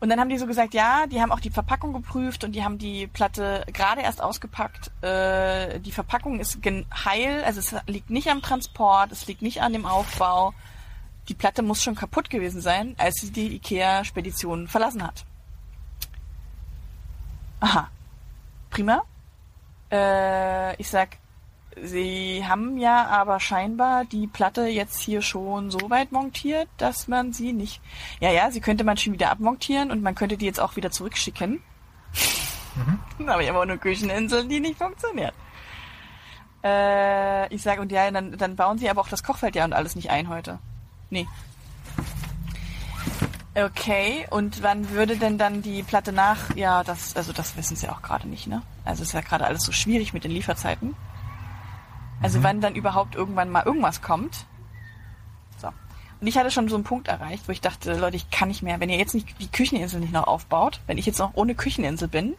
Und 0.03 0.09
dann 0.09 0.19
haben 0.19 0.31
die 0.31 0.37
so 0.37 0.49
gesagt, 0.49 0.75
ja, 0.75 1.07
die 1.07 1.23
haben 1.23 1.31
auch 1.31 1.39
die 1.39 1.51
Verpackung 1.51 1.93
geprüft 1.93 2.43
und 2.43 2.57
die 2.57 2.65
haben 2.65 2.77
die 2.77 3.07
Platte 3.07 3.65
gerade 3.73 4.01
erst 4.01 4.21
ausgepackt. 4.21 4.91
Äh, 5.01 5.79
die 5.79 5.93
Verpackung 5.93 6.41
ist 6.41 6.59
heil, 7.05 7.45
also 7.45 7.61
es 7.61 7.73
liegt 7.87 8.11
nicht 8.11 8.27
am 8.27 8.43
Transport, 8.43 9.13
es 9.13 9.29
liegt 9.29 9.43
nicht 9.43 9.63
an 9.63 9.73
dem 9.73 9.87
Aufbau. 9.87 10.55
Die 11.29 11.35
Platte 11.35 11.63
muss 11.63 11.85
schon 11.85 11.95
kaputt 11.95 12.31
gewesen 12.31 12.61
sein, 12.61 12.97
als 12.99 13.21
sie 13.21 13.31
die 13.31 13.55
IKEA-Spedition 13.55 14.67
verlassen 14.67 15.07
hat. 15.07 15.25
Aha. 17.61 17.89
Prima. 18.71 19.05
Äh, 19.93 20.75
ich 20.81 20.91
sag, 20.91 21.19
Sie 21.81 22.45
haben 22.47 22.77
ja 22.77 23.07
aber 23.07 23.41
scheinbar 23.41 24.05
die 24.05 24.27
Platte 24.27 24.67
jetzt 24.67 25.01
hier 25.01 25.23
schon 25.23 25.71
so 25.71 25.91
weit 25.91 26.13
montiert, 26.13 26.69
dass 26.77 27.09
man 27.09 27.33
sie 27.33 27.53
nicht. 27.53 27.81
Ja, 28.21 28.31
ja, 28.31 28.51
sie 28.51 28.61
könnte 28.61 28.85
man 28.85 28.97
schon 28.97 29.15
wieder 29.15 29.31
abmontieren 29.31 29.91
und 29.91 30.03
man 30.03 30.15
könnte 30.15 30.37
die 30.37 30.45
jetzt 30.45 30.61
auch 30.61 30.77
wieder 30.77 30.91
zurückschicken. 30.91 31.63
aber 33.27 33.43
ich 33.43 33.49
habe 33.49 33.59
auch 33.59 33.63
eine 33.63 33.79
Kücheninsel, 33.79 34.47
die 34.47 34.61
nicht 34.61 34.79
funktioniert. 34.79 35.35
Äh, 36.63 37.53
ich 37.53 37.63
sage, 37.63 37.81
und 37.81 37.91
ja, 37.91 38.11
dann, 38.11 38.37
dann 38.37 38.57
bauen 38.57 38.79
sie 38.79 38.89
aber 38.89 39.01
auch 39.01 39.09
das 39.09 39.23
Kochfeld 39.23 39.57
ja 39.57 39.65
und 39.65 39.73
alles 39.73 39.97
nicht 39.97 40.11
ein 40.11 40.29
heute. 40.29 40.59
Nee. 41.11 41.27
Okay, 43.55 44.27
und 44.31 44.63
wann 44.63 44.91
würde 44.91 45.17
denn 45.17 45.37
dann 45.37 45.61
die 45.61 45.83
Platte 45.83 46.13
nach? 46.13 46.55
Ja, 46.57 46.85
das, 46.85 47.17
also 47.17 47.33
das 47.33 47.57
wissen 47.57 47.77
sie 47.77 47.89
auch 47.89 48.01
gerade 48.01 48.27
nicht, 48.27 48.47
ne? 48.47 48.63
Also 48.85 49.03
es 49.03 49.09
ist 49.09 49.15
ja 49.15 49.21
gerade 49.21 49.47
alles 49.47 49.63
so 49.63 49.73
schwierig 49.73 50.15
mit 50.15 50.25
den 50.25 50.31
Lieferzeiten. 50.31 50.95
Also 52.23 52.43
wann 52.43 52.61
dann 52.61 52.75
überhaupt 52.75 53.15
irgendwann 53.15 53.51
mal 53.51 53.65
irgendwas 53.65 54.01
kommt. 54.01 54.47
So. 55.59 55.69
Und 56.21 56.27
ich 56.27 56.39
hatte 56.39 56.51
schon 56.51 56.69
so 56.69 56.77
einen 56.77 56.85
Punkt 56.85 57.09
erreicht, 57.09 57.49
wo 57.49 57.53
ich 57.53 57.61
dachte, 57.61 57.99
Leute, 57.99 58.17
ich 58.17 58.31
kann 58.31 58.49
nicht 58.49 58.63
mehr. 58.63 58.81
Wenn 58.81 58.91
ihr 58.91 58.99
jetzt 58.99 59.15
nicht 59.15 59.41
die 59.41 59.51
Kücheninsel 59.51 60.01
nicht 60.01 60.13
noch 60.13 60.27
aufbaut, 60.27 60.81
wenn 60.87 60.99
ich 60.99 61.07
jetzt 61.07 61.19
noch 61.19 61.35
ohne 61.35 61.55
Kücheninsel 61.55 62.09
bin, 62.09 62.35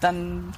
dann 0.00 0.52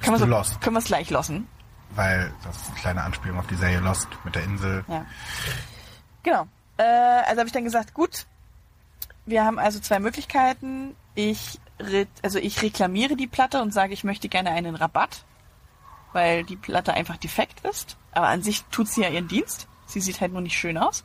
können 0.00 0.20
wir 0.20 0.26
du 0.26 0.44
so, 0.44 0.78
es 0.78 0.84
gleich 0.84 1.10
lossen. 1.10 1.48
Weil 1.90 2.32
das 2.44 2.56
ist 2.56 2.68
eine 2.68 2.78
kleine 2.78 3.02
Anspielung 3.02 3.38
auf 3.38 3.46
die 3.46 3.54
Serie 3.54 3.80
Lost 3.80 4.08
mit 4.24 4.34
der 4.34 4.44
Insel. 4.44 4.84
Ja. 4.88 5.06
Genau. 6.22 6.46
Äh, 6.76 6.82
also 6.82 7.38
habe 7.38 7.46
ich 7.46 7.52
dann 7.52 7.64
gesagt, 7.64 7.94
gut, 7.94 8.26
wir 9.26 9.44
haben 9.44 9.58
also 9.58 9.80
zwei 9.80 9.98
Möglichkeiten. 9.98 10.94
Ich, 11.14 11.58
also 12.22 12.38
ich 12.38 12.62
reklamiere 12.62 13.16
die 13.16 13.26
Platte 13.26 13.62
und 13.62 13.72
sage, 13.72 13.92
ich 13.92 14.04
möchte 14.04 14.28
gerne 14.28 14.50
einen 14.50 14.74
Rabatt, 14.74 15.24
weil 16.12 16.44
die 16.44 16.56
Platte 16.56 16.94
einfach 16.94 17.16
defekt 17.16 17.60
ist. 17.64 17.96
Aber 18.12 18.28
an 18.28 18.42
sich 18.42 18.64
tut 18.64 18.88
sie 18.88 19.02
ja 19.02 19.08
ihren 19.08 19.28
Dienst. 19.28 19.68
Sie 19.86 20.00
sieht 20.00 20.20
halt 20.20 20.32
nur 20.32 20.42
nicht 20.42 20.56
schön 20.56 20.78
aus. 20.78 21.04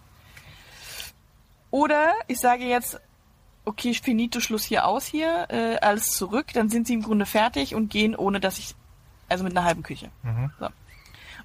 Oder 1.72 2.14
ich 2.28 2.40
sage 2.40 2.66
jetzt, 2.66 3.00
okay, 3.66 3.94
finito, 3.94 4.40
Schluss 4.40 4.64
hier 4.64 4.86
aus 4.86 5.06
hier, 5.06 5.48
äh, 5.50 5.78
alles 5.78 6.12
zurück, 6.12 6.48
dann 6.54 6.70
sind 6.70 6.88
sie 6.88 6.94
im 6.94 7.02
Grunde 7.02 7.26
fertig 7.26 7.76
und 7.76 7.90
gehen, 7.90 8.16
ohne 8.16 8.40
dass 8.40 8.60
ich, 8.60 8.76
also 9.30 9.44
mit 9.44 9.56
einer 9.56 9.66
halben 9.66 9.84
Küche. 9.84 10.10
So. 10.60 10.70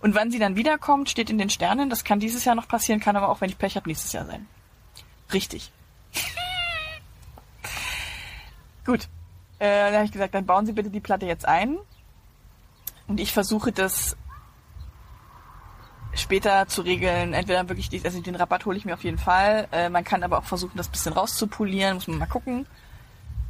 Und 0.00 0.14
wann 0.14 0.30
sie 0.30 0.38
dann 0.38 0.56
wiederkommt, 0.56 1.10
steht 1.10 1.30
in 1.30 1.38
den 1.38 1.50
Sternen. 1.50 1.90
Das 1.90 2.04
kann 2.04 2.20
dieses 2.20 2.44
Jahr 2.44 2.54
noch 2.54 2.68
passieren, 2.68 3.00
kann 3.00 3.16
aber 3.16 3.28
auch, 3.28 3.40
wenn 3.40 3.50
ich 3.50 3.58
Pech 3.58 3.76
habe, 3.76 3.88
nächstes 3.88 4.12
Jahr 4.12 4.26
sein. 4.26 4.46
Richtig. 5.32 5.72
Gut. 8.84 9.08
Äh, 9.58 9.86
dann 9.86 9.94
habe 9.94 10.04
ich 10.04 10.12
gesagt, 10.12 10.34
dann 10.34 10.46
bauen 10.46 10.66
Sie 10.66 10.72
bitte 10.72 10.90
die 10.90 11.00
Platte 11.00 11.26
jetzt 11.26 11.46
ein. 11.46 11.78
Und 13.08 13.20
ich 13.20 13.32
versuche 13.32 13.72
das 13.72 14.16
später 16.14 16.66
zu 16.68 16.82
regeln. 16.82 17.32
Entweder 17.32 17.68
wirklich, 17.68 17.88
die, 17.88 18.04
also 18.04 18.20
den 18.20 18.36
Rabatt 18.36 18.66
hole 18.66 18.76
ich 18.76 18.84
mir 18.84 18.94
auf 18.94 19.04
jeden 19.04 19.18
Fall. 19.18 19.68
Äh, 19.72 19.88
man 19.88 20.04
kann 20.04 20.22
aber 20.22 20.38
auch 20.38 20.44
versuchen, 20.44 20.76
das 20.76 20.88
ein 20.88 20.92
bisschen 20.92 21.12
rauszupolieren. 21.12 21.94
Muss 21.94 22.08
man 22.08 22.18
mal 22.18 22.26
gucken. 22.26 22.66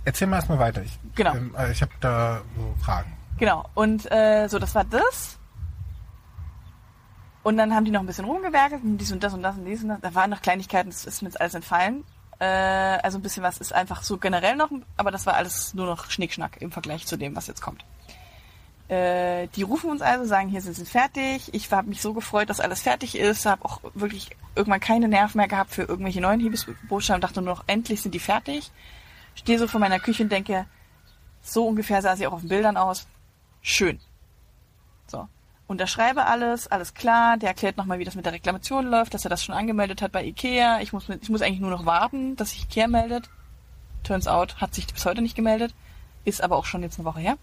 Erzähl 0.04 0.26
mal 0.26 0.36
erstmal 0.36 0.58
weiter. 0.58 0.82
Ich, 0.82 0.98
Genau. 1.14 1.34
Ähm, 1.34 1.54
äh, 1.58 1.72
ich 1.72 1.82
habe 1.82 1.92
da 2.00 2.40
so 2.56 2.74
Fragen. 2.82 3.12
Genau. 3.38 3.64
Und 3.74 4.10
äh, 4.10 4.48
so, 4.48 4.58
das 4.58 4.74
war 4.74 4.84
das. 4.84 5.38
Und 7.42 7.56
dann 7.56 7.74
haben 7.74 7.84
die 7.84 7.90
noch 7.90 8.00
ein 8.00 8.06
bisschen 8.06 8.24
rumgewerkelt 8.24 8.82
und 8.82 8.98
dies 8.98 9.10
und 9.12 9.22
das 9.22 9.32
und 9.32 9.42
das 9.42 9.56
und 9.56 9.64
dies 9.64 9.82
und 9.82 9.88
das. 9.88 10.00
Da 10.00 10.14
waren 10.14 10.30
noch 10.30 10.42
Kleinigkeiten, 10.42 10.90
das 10.90 11.04
ist 11.06 11.22
mir 11.22 11.28
jetzt 11.28 11.40
alles 11.40 11.54
entfallen. 11.54 12.04
Äh, 12.40 12.44
also 12.44 13.18
ein 13.18 13.22
bisschen 13.22 13.42
was 13.42 13.58
ist 13.58 13.72
einfach 13.72 14.02
so 14.02 14.18
generell 14.18 14.54
noch, 14.54 14.70
aber 14.96 15.10
das 15.10 15.26
war 15.26 15.34
alles 15.34 15.74
nur 15.74 15.86
noch 15.86 16.10
Schnickschnack 16.10 16.60
im 16.60 16.70
Vergleich 16.70 17.06
zu 17.06 17.16
dem, 17.16 17.34
was 17.34 17.46
jetzt 17.46 17.62
kommt. 17.62 17.84
Äh, 18.88 19.48
die 19.48 19.62
rufen 19.62 19.90
uns 19.90 20.00
also, 20.00 20.24
sagen, 20.24 20.48
hier 20.48 20.62
sind 20.62 20.74
sie 20.74 20.86
fertig. 20.86 21.52
Ich 21.52 21.70
habe 21.70 21.88
mich 21.88 22.00
so 22.00 22.14
gefreut, 22.14 22.48
dass 22.48 22.60
alles 22.60 22.80
fertig 22.80 23.18
ist, 23.18 23.44
habe 23.44 23.64
auch 23.64 23.80
wirklich 23.94 24.30
irgendwann 24.54 24.80
keine 24.80 25.08
Nerven 25.08 25.38
mehr 25.38 25.48
gehabt 25.48 25.72
für 25.72 25.82
irgendwelche 25.82 26.22
neuen 26.22 26.40
Hiebesbotschaften, 26.40 27.20
dachte 27.20 27.42
nur 27.42 27.54
noch, 27.54 27.64
endlich 27.66 28.00
sind 28.00 28.14
die 28.14 28.18
fertig. 28.18 28.70
Stehe 29.34 29.58
so 29.58 29.68
vor 29.68 29.78
meiner 29.78 30.00
Küche 30.00 30.22
und 30.22 30.32
denke, 30.32 30.64
so 31.42 31.66
ungefähr 31.66 32.00
sah 32.00 32.16
sie 32.16 32.26
auch 32.26 32.32
auf 32.32 32.40
den 32.40 32.48
Bildern 32.48 32.76
aus. 32.76 33.06
Schön. 33.60 34.00
So. 35.06 35.28
Unterschreibe 35.66 36.24
alles, 36.24 36.66
alles 36.66 36.94
klar. 36.94 37.36
Der 37.36 37.50
erklärt 37.50 37.76
nochmal, 37.76 37.98
wie 37.98 38.04
das 38.04 38.14
mit 38.14 38.24
der 38.24 38.32
Reklamation 38.32 38.86
läuft, 38.86 39.12
dass 39.12 39.24
er 39.24 39.30
das 39.30 39.44
schon 39.44 39.54
angemeldet 39.54 40.00
hat 40.00 40.12
bei 40.12 40.24
Ikea. 40.24 40.80
Ich 40.80 40.94
muss, 40.94 41.08
ich 41.08 41.28
muss 41.28 41.42
eigentlich 41.42 41.60
nur 41.60 41.70
noch 41.70 41.84
warten, 41.84 42.36
dass 42.36 42.50
sich 42.50 42.64
Ikea 42.64 42.88
meldet. 42.88 43.28
Turns 44.02 44.26
out, 44.26 44.62
hat 44.62 44.74
sich 44.74 44.86
bis 44.86 45.04
heute 45.04 45.20
nicht 45.20 45.36
gemeldet. 45.36 45.74
Ist 46.24 46.42
aber 46.42 46.56
auch 46.56 46.64
schon 46.64 46.82
jetzt 46.82 46.98
eine 46.98 47.04
Woche 47.04 47.20
her. 47.20 47.36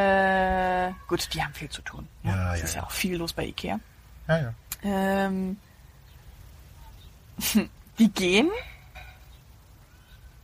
Äh, 0.00 0.92
gut, 1.08 1.28
die 1.34 1.42
haben 1.42 1.54
viel 1.54 1.68
zu 1.68 1.82
tun. 1.82 2.08
Ne? 2.22 2.32
Ja, 2.32 2.54
es 2.54 2.60
ja, 2.60 2.64
ist 2.64 2.74
ja 2.74 2.80
ja. 2.80 2.86
auch 2.86 2.90
viel 2.90 3.16
los 3.16 3.32
bei 3.32 3.46
Ikea. 3.46 3.80
Ja, 4.28 4.38
ja. 4.38 4.54
Ähm, 4.82 5.58
die 7.98 8.10
gehen 8.10 8.50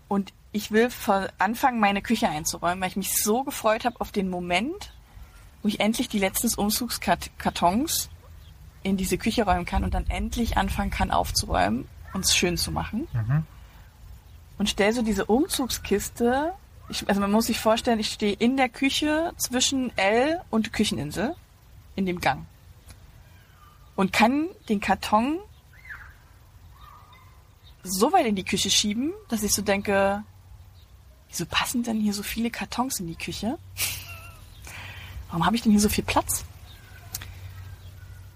und 0.08 0.32
ich 0.52 0.70
will 0.70 0.90
von 0.90 1.26
anfangen, 1.38 1.80
meine 1.80 2.02
Küche 2.02 2.28
einzuräumen, 2.28 2.80
weil 2.80 2.88
ich 2.88 2.96
mich 2.96 3.22
so 3.22 3.44
gefreut 3.44 3.84
habe 3.84 4.00
auf 4.00 4.12
den 4.12 4.30
Moment, 4.30 4.92
wo 5.62 5.68
ich 5.68 5.80
endlich 5.80 6.08
die 6.08 6.18
letzten 6.18 6.54
Umzugskartons 6.54 8.08
in 8.82 8.96
diese 8.96 9.18
Küche 9.18 9.44
räumen 9.44 9.66
kann 9.66 9.84
und 9.84 9.94
dann 9.94 10.06
endlich 10.08 10.56
anfangen 10.56 10.90
kann 10.90 11.10
aufzuräumen 11.10 11.88
und 12.14 12.24
es 12.24 12.36
schön 12.36 12.56
zu 12.56 12.70
machen. 12.70 13.06
Und 14.58 14.70
stell 14.70 14.92
so 14.92 15.02
diese 15.02 15.26
Umzugskiste, 15.26 16.54
ich, 16.88 17.08
also 17.08 17.20
man 17.20 17.32
muss 17.32 17.46
sich 17.46 17.58
vorstellen, 17.58 17.98
ich 17.98 18.12
stehe 18.12 18.34
in 18.34 18.56
der 18.56 18.68
Küche 18.68 19.32
zwischen 19.36 19.96
L 19.96 20.40
und 20.50 20.72
Kücheninsel 20.72 21.34
in 21.96 22.06
dem 22.06 22.20
Gang 22.20 22.46
und 23.96 24.12
kann 24.12 24.48
den 24.68 24.80
Karton 24.80 25.38
so 27.82 28.12
weit 28.12 28.26
in 28.26 28.36
die 28.36 28.44
Küche 28.44 28.70
schieben, 28.70 29.12
dass 29.28 29.42
ich 29.42 29.52
so 29.52 29.62
denke, 29.62 30.22
wieso 31.28 31.46
passen 31.46 31.82
denn 31.82 32.00
hier 32.00 32.12
so 32.12 32.22
viele 32.22 32.50
Kartons 32.50 33.00
in 33.00 33.06
die 33.06 33.16
Küche? 33.16 33.58
Warum 35.28 35.46
habe 35.46 35.56
ich 35.56 35.62
denn 35.62 35.72
hier 35.72 35.80
so 35.80 35.88
viel 35.88 36.04
Platz? 36.04 36.44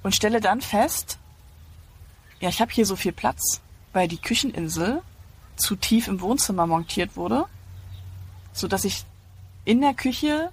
Und 0.02 0.14
stelle 0.14 0.40
dann 0.40 0.60
fest, 0.60 1.18
ja, 2.40 2.48
ich 2.48 2.60
habe 2.60 2.72
hier 2.72 2.86
so 2.86 2.96
viel 2.96 3.12
Platz, 3.12 3.60
weil 3.92 4.08
die 4.08 4.16
Kücheninsel 4.16 5.02
zu 5.56 5.76
tief 5.76 6.08
im 6.08 6.20
Wohnzimmer 6.20 6.66
montiert 6.66 7.16
wurde, 7.16 7.46
so 8.52 8.68
dass 8.68 8.84
ich 8.84 9.04
in 9.64 9.80
der 9.80 9.94
Küche 9.94 10.52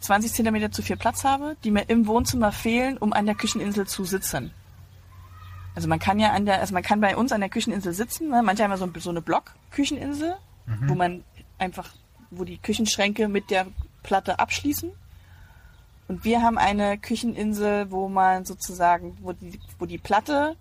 20 0.00 0.32
Zentimeter 0.32 0.70
zu 0.70 0.82
viel 0.82 0.96
Platz 0.96 1.24
habe, 1.24 1.56
die 1.64 1.70
mir 1.70 1.88
im 1.88 2.06
Wohnzimmer 2.06 2.52
fehlen, 2.52 2.98
um 2.98 3.12
an 3.12 3.26
der 3.26 3.34
Kücheninsel 3.34 3.86
zu 3.86 4.04
sitzen. 4.04 4.52
Also 5.74 5.88
man 5.88 5.98
kann 5.98 6.18
ja 6.18 6.32
an 6.32 6.46
der, 6.46 6.60
also 6.60 6.74
man 6.74 6.82
kann 6.82 7.00
bei 7.00 7.16
uns 7.16 7.32
an 7.32 7.40
der 7.40 7.50
Kücheninsel 7.50 7.92
sitzen. 7.92 8.30
Ne? 8.30 8.42
Manche 8.42 8.64
haben 8.64 8.70
ja 8.70 8.76
so, 8.76 8.90
so 8.98 9.10
eine 9.10 9.22
Block-Kücheninsel, 9.22 10.36
wo 10.86 10.94
man 10.94 11.24
einfach, 11.58 11.90
wo 12.30 12.44
die 12.44 12.58
Küchenschränke 12.58 13.28
mit 13.28 13.50
der 13.50 13.66
Platte 14.02 14.38
abschließen. 14.38 14.90
Und 16.08 16.24
wir 16.24 16.42
haben 16.42 16.58
eine 16.58 16.98
Kücheninsel, 16.98 17.90
wo 17.90 18.08
man 18.08 18.44
sozusagen, 18.44 19.16
wo 19.20 19.32
die, 19.32 19.60
wo 19.78 19.86
die 19.86 19.98
Platte 19.98 20.56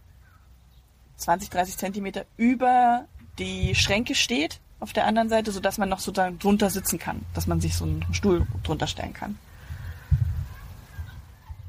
20, 1.18 1.50
30 1.50 1.78
Zentimeter 1.78 2.26
über 2.36 3.06
die 3.40 3.76
Schränke 3.76 4.14
steht 4.14 4.60
auf 4.80 4.94
der 4.94 5.06
anderen 5.06 5.30
Seite, 5.30 5.52
sodass 5.52 5.78
man 5.78 5.90
noch 5.90 6.00
so 6.00 6.12
da 6.12 6.30
drunter 6.32 6.70
sitzen 6.70 7.00
kann, 7.00 7.26
dass 7.34 7.48
man 7.48 7.60
sich 7.62 7.76
so 7.76 7.86
einen 7.86 8.06
Stuhl 8.14 8.46
drunter 8.64 8.88
stellen 8.88 9.14
kann. 9.14 9.38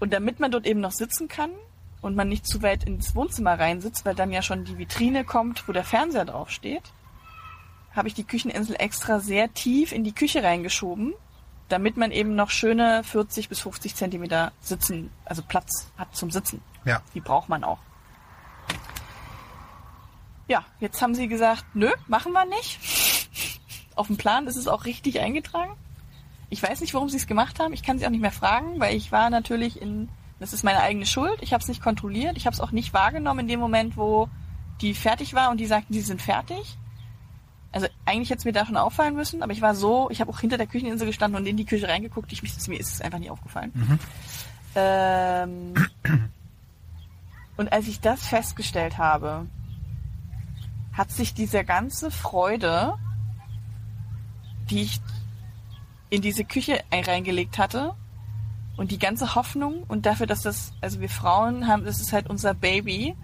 Und 0.01 0.12
damit 0.12 0.40
man 0.40 0.51
dort 0.51 0.66
eben 0.66 0.81
noch 0.81 0.92
sitzen 0.92 1.29
kann 1.29 1.51
und 2.03 2.14
man 2.14 2.29
nicht 2.29 2.47
zu 2.47 2.62
weit 2.62 2.85
ins 2.85 3.14
Wohnzimmer 3.14 3.59
reinsitzt, 3.59 4.05
weil 4.05 4.14
dann 4.14 4.31
ja 4.31 4.42
schon 4.42 4.64
die 4.64 4.79
Vitrine 4.79 5.25
kommt, 5.25 5.66
wo 5.66 5.73
der 5.73 5.85
Fernseher 5.85 6.25
drauf 6.25 6.51
steht, 6.51 6.92
habe 7.94 8.09
ich 8.09 8.14
die 8.14 8.25
Kücheninsel 8.25 8.77
extra 8.79 9.18
sehr 9.21 9.53
tief 9.55 9.92
in 9.92 10.05
die 10.05 10.12
Küche 10.12 10.42
reingeschoben, 10.42 11.14
damit 11.68 11.97
man 11.97 12.12
eben 12.12 12.35
noch 12.37 12.51
schöne 12.51 13.03
40 13.05 13.49
bis 13.49 13.61
50 13.61 13.94
Zentimeter 13.94 14.53
sitzen, 14.61 15.11
also 15.25 15.42
Platz 15.42 15.90
hat 15.97 16.14
zum 16.14 16.31
Sitzen. 16.31 16.62
Ja. 16.85 17.03
Die 17.14 17.21
braucht 17.21 17.49
man 17.49 17.64
auch. 17.64 17.79
Ja, 20.48 20.64
jetzt 20.80 21.00
haben 21.02 21.14
sie 21.14 21.28
gesagt, 21.28 21.64
nö, 21.74 21.90
machen 22.06 22.32
wir 22.32 22.46
nicht. 22.46 22.80
Auf 23.94 24.06
dem 24.06 24.16
Plan 24.16 24.46
ist 24.46 24.56
es 24.56 24.66
auch 24.66 24.87
richtig 24.87 25.20
eingetragen. 25.20 25.72
Ich 26.50 26.62
weiß 26.62 26.80
nicht, 26.80 26.94
warum 26.94 27.11
sie 27.11 27.18
es 27.18 27.26
gemacht 27.26 27.61
haben. 27.61 27.74
Ich 27.74 27.82
kann 27.82 27.98
sie 27.98 28.06
auch 28.06 28.11
nicht 28.11 28.22
mehr 28.22 28.32
fragen, 28.32 28.80
weil 28.80 28.96
ich 28.96 29.12
war 29.12 29.28
natürlich 29.28 29.80
in, 29.80 30.08
das 30.40 30.54
ist 30.54 30.64
meine 30.64 30.80
eigene 30.80 31.04
Schuld. 31.04 31.38
Ich 31.42 31.52
habe 31.52 31.62
es 31.62 31.68
nicht 31.68 31.82
kontrolliert. 31.82 32.38
Ich 32.38 32.46
habe 32.46 32.54
es 32.54 32.61
auch 32.61 32.72
nicht 32.72 32.94
wahrgenommen 32.94 33.40
in 33.40 33.48
dem 33.48 33.61
Moment, 33.61 33.98
wo 33.98 34.28
die 34.80 34.94
fertig 34.94 35.34
war 35.34 35.50
und 35.50 35.58
die 35.58 35.66
sagten, 35.66 35.92
die 35.92 36.00
sind 36.00 36.22
fertig. 36.22 36.78
Also 37.70 37.87
eigentlich 38.06 38.30
hätte 38.30 38.38
es 38.38 38.44
mir 38.46 38.52
da 38.52 38.64
schon 38.64 38.78
auffallen 38.78 39.14
müssen, 39.14 39.42
aber 39.42 39.52
ich 39.52 39.61
war 39.61 39.74
so, 39.74 40.08
ich 40.11 40.22
habe 40.22 40.30
auch 40.30 40.40
hinter 40.40 40.56
der 40.56 40.66
Kücheninsel 40.66 41.06
gestanden 41.06 41.38
und 41.38 41.46
in 41.46 41.58
die 41.58 41.66
Küche 41.66 41.87
reingeguckt. 41.87 42.32
Ich, 42.32 42.42
mir 42.42 42.80
ist 42.80 42.92
es 42.92 43.00
einfach 43.02 43.18
nicht 43.18 43.30
aufgefallen. 43.30 43.72
Mhm. 43.74 43.98
Ähm, 44.74 45.74
und 47.58 47.70
als 47.70 47.87
ich 47.88 48.00
das 48.00 48.26
festgestellt 48.26 48.96
habe, 48.96 49.46
hat 50.98 51.11
sich 51.11 51.32
diese 51.32 51.64
ganze 51.64 52.11
Freude, 52.11 52.94
die 54.68 54.82
ich 54.82 55.00
in 56.11 56.20
diese 56.20 56.44
Küche 56.44 56.80
reingelegt 56.92 57.56
hatte, 57.56 57.94
und 58.78 58.92
die 58.92 58.98
ganze 58.98 59.34
Hoffnung 59.34 59.82
und 59.88 60.06
dafür, 60.06 60.26
dass 60.26 60.42
das, 60.42 60.72
also 60.80 61.00
wir 61.00 61.08
Frauen 61.08 61.66
haben, 61.66 61.84
das 61.84 62.00
ist 62.00 62.12
halt 62.12 62.30
unser 62.30 62.54
Baby. 62.54 63.14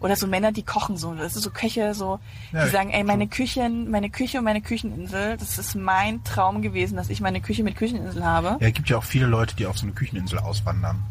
Oder 0.00 0.14
so 0.14 0.28
Männer, 0.28 0.52
die 0.52 0.62
kochen 0.62 0.96
so. 0.96 1.12
Das 1.14 1.34
ist 1.34 1.42
so 1.42 1.50
Köche, 1.50 1.92
so, 1.94 2.20
Ja, 2.52 2.66
die 2.66 2.70
sagen, 2.70 2.90
ey, 2.90 3.02
meine 3.02 3.26
Küchen, 3.26 3.90
meine 3.90 4.10
Küche 4.10 4.38
und 4.38 4.44
meine 4.44 4.60
Kücheninsel, 4.60 5.36
das 5.38 5.58
ist 5.58 5.74
mein 5.74 6.22
Traum 6.22 6.62
gewesen, 6.62 6.96
dass 6.96 7.08
ich 7.08 7.20
meine 7.20 7.40
Küche 7.40 7.64
mit 7.64 7.74
Kücheninsel 7.74 8.24
habe. 8.24 8.58
Ja, 8.60 8.68
es 8.68 8.74
gibt 8.74 8.90
ja 8.90 8.98
auch 8.98 9.04
viele 9.04 9.26
Leute, 9.26 9.56
die 9.56 9.66
auf 9.66 9.78
so 9.78 9.86
eine 9.86 9.94
Kücheninsel 9.94 10.38
auswandern. 10.38 11.02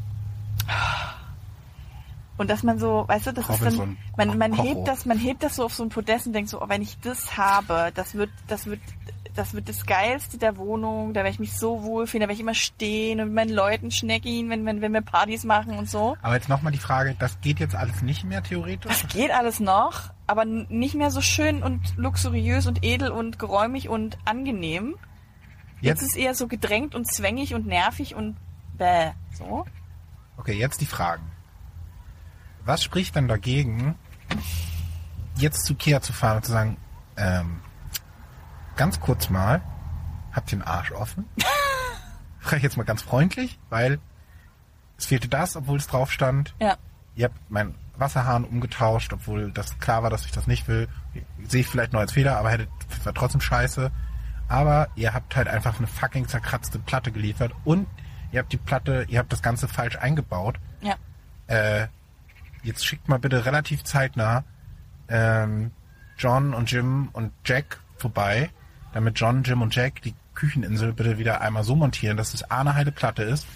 Und 2.37 2.49
dass 2.51 2.61
man 2.61 2.77
so, 2.77 3.05
weißt 3.07 3.27
du, 3.27 3.33
das 3.33 3.49
ist 3.49 3.63
dann, 3.63 3.97
man, 4.15 4.37
man 4.37 4.51
Kocho. 4.51 4.63
hebt 4.63 4.87
das, 4.87 5.05
man 5.05 5.17
hebt 5.17 5.41
das 5.41 5.55
so 5.55 5.65
auf 5.65 5.73
so 5.73 5.83
ein 5.83 5.89
Podest 5.89 6.27
und 6.27 6.33
denkt 6.33 6.49
so, 6.49 6.61
oh, 6.61 6.69
wenn 6.69 6.83
ich 6.83 6.99
das 6.99 7.35
habe, 7.35 7.91
das 7.95 8.13
wird, 8.13 8.29
das 8.47 8.67
wird, 8.67 8.79
das 9.33 9.53
wird 9.53 9.69
das 9.69 9.85
Geilste 9.85 10.37
der 10.37 10.57
Wohnung, 10.57 11.13
da 11.13 11.21
werde 11.21 11.31
ich 11.31 11.39
mich 11.39 11.57
so 11.57 11.83
wohlfühlen, 11.83 12.21
da 12.21 12.27
werde 12.27 12.33
ich 12.33 12.39
immer 12.39 12.53
stehen 12.53 13.19
und 13.19 13.27
mit 13.27 13.35
meinen 13.35 13.55
Leuten 13.55 13.89
schnecken, 13.89 14.49
wenn, 14.49 14.65
wenn, 14.65 14.81
wenn 14.81 14.91
wir 14.91 15.01
Partys 15.01 15.45
machen 15.45 15.77
und 15.77 15.89
so. 15.89 16.15
Aber 16.21 16.35
jetzt 16.35 16.49
nochmal 16.49 16.71
die 16.71 16.79
Frage, 16.79 17.15
das 17.17 17.41
geht 17.41 17.59
jetzt 17.59 17.75
alles 17.75 18.03
nicht 18.03 18.23
mehr 18.23 18.43
theoretisch? 18.43 19.01
Das 19.01 19.07
geht 19.07 19.31
alles 19.31 19.59
noch, 19.59 20.11
aber 20.27 20.45
nicht 20.45 20.95
mehr 20.95 21.09
so 21.09 21.21
schön 21.21 21.63
und 21.63 21.97
luxuriös 21.97 22.67
und 22.67 22.83
edel 22.83 23.09
und 23.09 23.39
geräumig 23.39 23.89
und 23.89 24.17
angenehm. 24.25 24.95
Jetzt, 25.81 26.01
Jetzt, 26.01 26.09
ist 26.09 26.17
eher 26.17 26.33
so 26.33 26.47
gedrängt 26.47 26.95
und 26.95 27.11
zwängig 27.11 27.53
und 27.53 27.67
nervig 27.67 28.15
und 28.15 28.35
bäh, 28.77 29.11
so. 29.33 29.65
okay, 30.37 30.53
jetzt 30.53 30.81
die 30.81 30.87
Fragen. 30.87 31.23
Was 32.67 32.83
spricht 32.83 33.15
denn 33.15 33.29
dagegen, 33.29 33.95
jetzt 35.37 35.65
zu 35.65 35.73
Kia 35.75 36.01
zu 36.01 36.11
fahren 36.11 36.37
und 36.37 36.45
zu 36.45 36.51
sagen, 36.51 36.77
ähm, 37.15 37.61
ganz 38.75 38.99
kurz 38.99 39.29
mal, 39.29 39.61
habt 40.33 40.51
ihr 40.51 40.57
den 40.57 40.67
Arsch 40.67 40.91
offen? 40.91 41.29
Frage 42.39 42.57
ich 42.57 42.63
jetzt 42.63 42.75
mal 42.75 42.83
ganz 42.83 43.03
freundlich, 43.03 43.57
weil 43.69 43.99
es 44.97 45.05
fehlte 45.05 45.29
das, 45.29 45.55
obwohl 45.55 45.77
es 45.77 45.87
drauf 45.87 46.11
stand. 46.11 46.55
Ja. 46.59 46.75
Ihr 47.15 47.25
habt 47.29 47.49
meinen 47.49 47.73
Wasserhahn 47.95 48.43
umgetauscht, 48.43 49.13
obwohl 49.13 49.49
das 49.53 49.79
klar 49.79 50.03
war, 50.03 50.09
dass 50.09 50.25
ich 50.25 50.33
das 50.33 50.45
nicht 50.45 50.67
will. 50.67 50.89
Sehe 51.47 51.61
ich 51.61 51.67
vielleicht 51.67 51.93
noch 51.93 52.01
als 52.01 52.11
Fehler, 52.11 52.37
aber 52.37 52.51
hätte, 52.51 52.67
war 53.05 53.13
trotzdem 53.13 53.39
scheiße. 53.39 53.91
Aber 54.49 54.89
ihr 54.95 55.13
habt 55.13 55.37
halt 55.37 55.47
einfach 55.47 55.77
eine 55.77 55.87
fucking 55.87 56.27
zerkratzte 56.27 56.79
Platte 56.79 57.13
geliefert 57.13 57.53
und 57.63 57.87
ihr 58.33 58.39
habt 58.39 58.51
die 58.51 58.57
Platte, 58.57 59.05
ihr 59.07 59.19
habt 59.19 59.31
das 59.31 59.41
Ganze 59.41 59.69
falsch 59.69 59.95
eingebaut. 59.95 60.57
Ja. 60.81 60.95
Äh, 61.47 61.87
jetzt 62.67 62.85
schickt 62.85 63.09
mal 63.09 63.19
bitte 63.19 63.45
relativ 63.45 63.83
zeitnah 63.83 64.43
ähm, 65.07 65.71
John 66.17 66.53
und 66.53 66.71
Jim 66.71 67.09
und 67.13 67.31
Jack 67.45 67.79
vorbei, 67.95 68.49
damit 68.93 69.19
John, 69.19 69.43
Jim 69.43 69.61
und 69.61 69.75
Jack 69.75 70.01
die 70.01 70.13
Kücheninsel 70.35 70.93
bitte 70.93 71.17
wieder 71.17 71.41
einmal 71.41 71.63
so 71.63 71.75
montieren, 71.75 72.17
dass 72.17 72.33
es 72.33 72.49
A 72.51 72.61
eine 72.61 72.75
heile 72.75 72.91
Platte 72.91 73.23
ist 73.23 73.47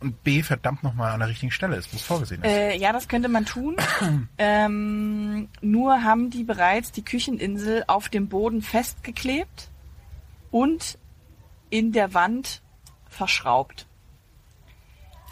und 0.00 0.22
B 0.24 0.42
verdammt 0.42 0.82
nochmal 0.82 1.12
an 1.12 1.20
der 1.20 1.28
richtigen 1.28 1.52
Stelle 1.52 1.76
ist, 1.76 1.92
wo 1.92 1.96
es 1.96 2.02
vorgesehen 2.02 2.42
ist. 2.42 2.48
Äh, 2.48 2.76
ja, 2.76 2.92
das 2.92 3.08
könnte 3.08 3.28
man 3.28 3.44
tun. 3.44 3.76
ähm, 4.38 5.48
nur 5.60 6.02
haben 6.02 6.30
die 6.30 6.44
bereits 6.44 6.92
die 6.92 7.04
Kücheninsel 7.04 7.84
auf 7.86 8.08
dem 8.08 8.28
Boden 8.28 8.62
festgeklebt 8.62 9.70
und 10.50 10.98
in 11.70 11.92
der 11.92 12.14
Wand 12.14 12.62
verschraubt. 13.08 13.86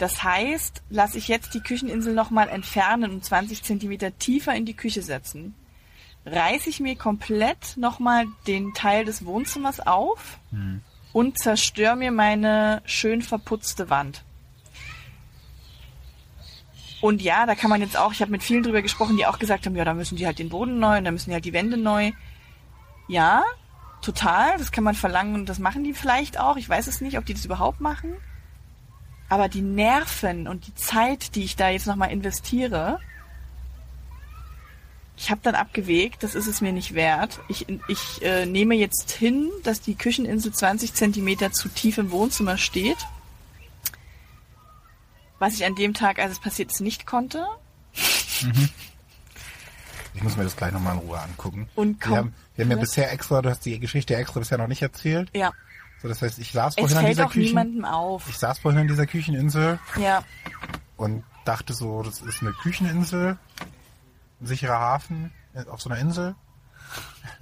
Das 0.01 0.25
heißt, 0.25 0.83
lasse 0.89 1.19
ich 1.19 1.29
jetzt 1.29 1.53
die 1.53 1.61
Kücheninsel 1.61 2.15
nochmal 2.15 2.49
entfernen 2.49 3.11
und 3.11 3.23
20 3.23 3.63
Zentimeter 3.63 4.17
tiefer 4.17 4.55
in 4.55 4.65
die 4.65 4.73
Küche 4.73 5.03
setzen, 5.03 5.55
reiße 6.25 6.71
ich 6.71 6.81
mir 6.81 6.97
komplett 6.97 7.77
nochmal 7.77 8.25
den 8.47 8.73
Teil 8.73 9.05
des 9.05 9.27
Wohnzimmers 9.27 9.79
auf 9.87 10.39
und 11.13 11.39
zerstöre 11.39 11.97
mir 11.97 12.13
meine 12.13 12.81
schön 12.87 13.21
verputzte 13.21 13.91
Wand. 13.91 14.25
Und 17.03 17.21
ja, 17.21 17.45
da 17.45 17.55
kann 17.55 17.69
man 17.69 17.83
jetzt 17.83 17.99
auch, 17.99 18.13
ich 18.13 18.23
habe 18.23 18.31
mit 18.31 18.43
vielen 18.43 18.63
drüber 18.63 18.81
gesprochen, 18.81 19.19
die 19.19 19.27
auch 19.27 19.39
gesagt 19.39 19.67
haben, 19.67 19.77
ja, 19.77 19.85
da 19.85 19.93
müssen 19.93 20.17
die 20.17 20.25
halt 20.25 20.39
den 20.39 20.49
Boden 20.49 20.79
neu 20.79 20.97
und 20.97 21.05
da 21.05 21.11
müssen 21.11 21.29
die 21.29 21.35
halt 21.35 21.45
die 21.45 21.53
Wände 21.53 21.77
neu. 21.77 22.13
Ja, 23.07 23.43
total, 24.01 24.57
das 24.57 24.73
kann 24.73 24.85
man 24.85 24.95
verlangen 24.95 25.35
und 25.35 25.47
das 25.51 25.59
machen 25.59 25.85
die 25.85 25.93
vielleicht 25.93 26.41
auch. 26.41 26.57
Ich 26.57 26.67
weiß 26.67 26.87
es 26.87 27.03
nicht, 27.03 27.19
ob 27.19 27.27
die 27.27 27.35
das 27.35 27.45
überhaupt 27.45 27.83
machen. 27.83 28.17
Aber 29.31 29.49
die 29.49 29.63
Nerven 29.63 30.47
und 30.47 30.67
die 30.67 30.75
Zeit, 30.75 31.35
die 31.37 31.45
ich 31.45 31.57
da 31.57 31.71
jetzt 31.71 31.87
nochmal 31.87 32.11
investiere, 32.11 32.99
ich 35.17 35.31
habe 35.31 35.41
dann 35.43 35.55
abgewegt, 35.55 36.23
das 36.23 36.35
ist 36.35 36.47
es 36.47 36.61
mir 36.61 36.73
nicht 36.73 36.95
wert. 36.95 37.41
Ich, 37.49 37.67
ich 37.89 38.23
äh, 38.23 38.45
nehme 38.47 38.75
jetzt 38.75 39.11
hin, 39.13 39.51
dass 39.63 39.81
die 39.81 39.95
Kücheninsel 39.95 40.53
20 40.53 40.95
Zentimeter 40.95 41.53
zu 41.53 41.69
tief 41.69 41.99
im 41.99 42.11
Wohnzimmer 42.11 42.59
steht. 42.59 42.97
Was 45.39 45.55
ich 45.55 45.65
an 45.65 45.75
dem 45.75 45.95
Tag, 45.95 46.19
als 46.19 46.33
es 46.33 46.41
passiert 46.41 46.71
ist, 46.71 46.81
nicht 46.81 47.07
konnte. 47.07 47.47
Ich 50.15 50.23
muss 50.23 50.37
mir 50.37 50.45
das 50.45 50.57
gleich 50.57 50.73
nochmal 50.73 50.95
in 50.95 51.01
Ruhe 51.01 51.21
angucken. 51.21 51.69
Und 51.77 52.01
komm- 52.01 52.11
wir 52.11 52.19
haben, 52.19 52.35
wir 52.57 52.65
haben 52.65 52.71
ja 52.73 52.77
bisher 52.79 53.13
extra, 53.13 53.41
du 53.43 53.51
hast 53.51 53.65
die 53.65 53.79
Geschichte 53.79 54.17
extra 54.17 54.41
bisher 54.41 54.59
noch 54.59 54.67
nicht 54.69 54.83
erzählt. 54.83 55.31
Ja, 55.35 55.53
So, 56.03 56.09
das 56.09 56.23
heißt, 56.23 56.39
ich 56.39 56.53
saß 56.53 56.75
es 56.77 56.81
vorhin 56.81 56.99
an 56.99 57.07
dieser 57.07 57.27
auch 57.27 57.31
Küchen, 57.33 57.49
niemandem 57.49 57.85
auf. 57.85 58.29
ich 58.29 58.39
saß 58.39 58.59
vorhin 58.59 58.81
an 58.81 58.89
dieser 58.89 59.07
Kücheninsel 59.07 59.79
Ja, 59.97 60.25
und 60.97 61.25
dachte 61.45 61.73
so, 61.73 62.03
das 62.03 62.21
ist 62.21 62.43
eine 62.43 62.53
Kücheninsel, 62.53 63.39
ein 64.41 64.47
sicherer 64.47 64.79
Hafen 64.79 65.33
äh, 65.55 65.65
auf 65.67 65.81
so 65.81 65.91
einer 65.91 65.99
Insel. 65.99 66.35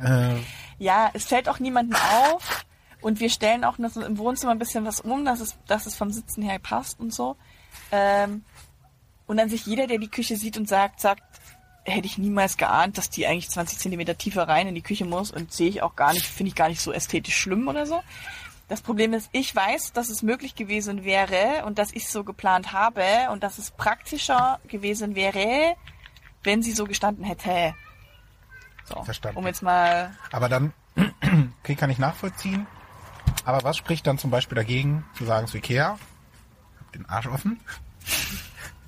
Äh, 0.00 0.36
ja, 0.78 1.10
es 1.14 1.26
fällt 1.26 1.48
auch 1.48 1.58
niemandem 1.58 1.96
auf. 1.96 2.64
Und 3.00 3.20
wir 3.20 3.30
stellen 3.30 3.64
auch 3.64 3.78
noch 3.78 3.96
im 3.96 4.18
Wohnzimmer 4.18 4.52
ein 4.52 4.58
bisschen 4.58 4.84
was 4.84 5.00
um, 5.00 5.24
dass 5.24 5.40
es, 5.40 5.56
dass 5.66 5.86
es 5.86 5.94
vom 5.94 6.10
Sitzen 6.10 6.42
her 6.42 6.58
passt 6.58 6.98
und 6.98 7.14
so. 7.14 7.36
Ähm, 7.92 8.44
und 9.26 9.36
dann 9.36 9.48
sich 9.48 9.66
jeder, 9.66 9.86
der 9.86 9.98
die 9.98 10.10
Küche 10.10 10.36
sieht 10.36 10.56
und 10.56 10.68
sagt, 10.68 11.00
sagt, 11.00 11.22
hätte 11.84 12.06
ich 12.06 12.18
niemals 12.18 12.56
geahnt, 12.56 12.98
dass 12.98 13.08
die 13.08 13.26
eigentlich 13.26 13.50
20 13.50 13.78
Zentimeter 13.78 14.18
tiefer 14.18 14.48
rein 14.48 14.66
in 14.66 14.74
die 14.74 14.82
Küche 14.82 15.04
muss 15.04 15.30
und 15.30 15.52
sehe 15.52 15.68
ich 15.68 15.82
auch 15.82 15.96
gar 15.96 16.12
nicht, 16.12 16.26
finde 16.26 16.48
ich 16.48 16.54
gar 16.54 16.68
nicht 16.68 16.80
so 16.80 16.92
ästhetisch 16.92 17.36
schlimm 17.36 17.68
oder 17.68 17.86
so. 17.86 18.02
Das 18.68 18.82
Problem 18.82 19.14
ist, 19.14 19.30
ich 19.32 19.54
weiß, 19.56 19.94
dass 19.94 20.10
es 20.10 20.22
möglich 20.22 20.54
gewesen 20.54 21.02
wäre 21.02 21.64
und 21.64 21.78
dass 21.78 21.90
ich 21.92 22.04
es 22.04 22.12
so 22.12 22.22
geplant 22.22 22.72
habe 22.72 23.02
und 23.32 23.42
dass 23.42 23.56
es 23.56 23.70
praktischer 23.70 24.60
gewesen 24.68 25.14
wäre, 25.14 25.74
wenn 26.44 26.62
sie 26.62 26.72
so 26.72 26.84
gestanden 26.84 27.24
hätte. 27.24 27.74
So, 28.84 29.02
Verstanden. 29.02 29.38
um 29.38 29.46
jetzt 29.46 29.62
mal 29.62 30.14
aber 30.32 30.48
dann, 30.48 30.72
okay, 31.60 31.74
kann 31.74 31.90
ich 31.90 31.98
nachvollziehen. 31.98 32.66
Aber 33.44 33.62
was 33.64 33.76
spricht 33.76 34.06
dann 34.06 34.18
zum 34.18 34.30
Beispiel 34.30 34.56
dagegen, 34.56 35.04
zu 35.14 35.24
sagen 35.24 35.46
zu 35.46 35.58
Ikea, 35.58 35.98
habt 36.80 36.94
den 36.94 37.06
Arsch 37.06 37.26
offen? 37.26 37.60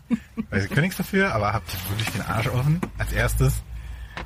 Ihr 0.11 0.67
könnt 0.69 0.83
nichts 0.83 0.97
dafür, 0.97 1.35
aber 1.35 1.53
habt 1.53 1.73
ihr 1.73 1.91
wirklich 1.91 2.11
den 2.11 2.23
Arsch 2.23 2.49
offen? 2.49 2.81
Als 2.99 3.13
erstes, 3.13 3.63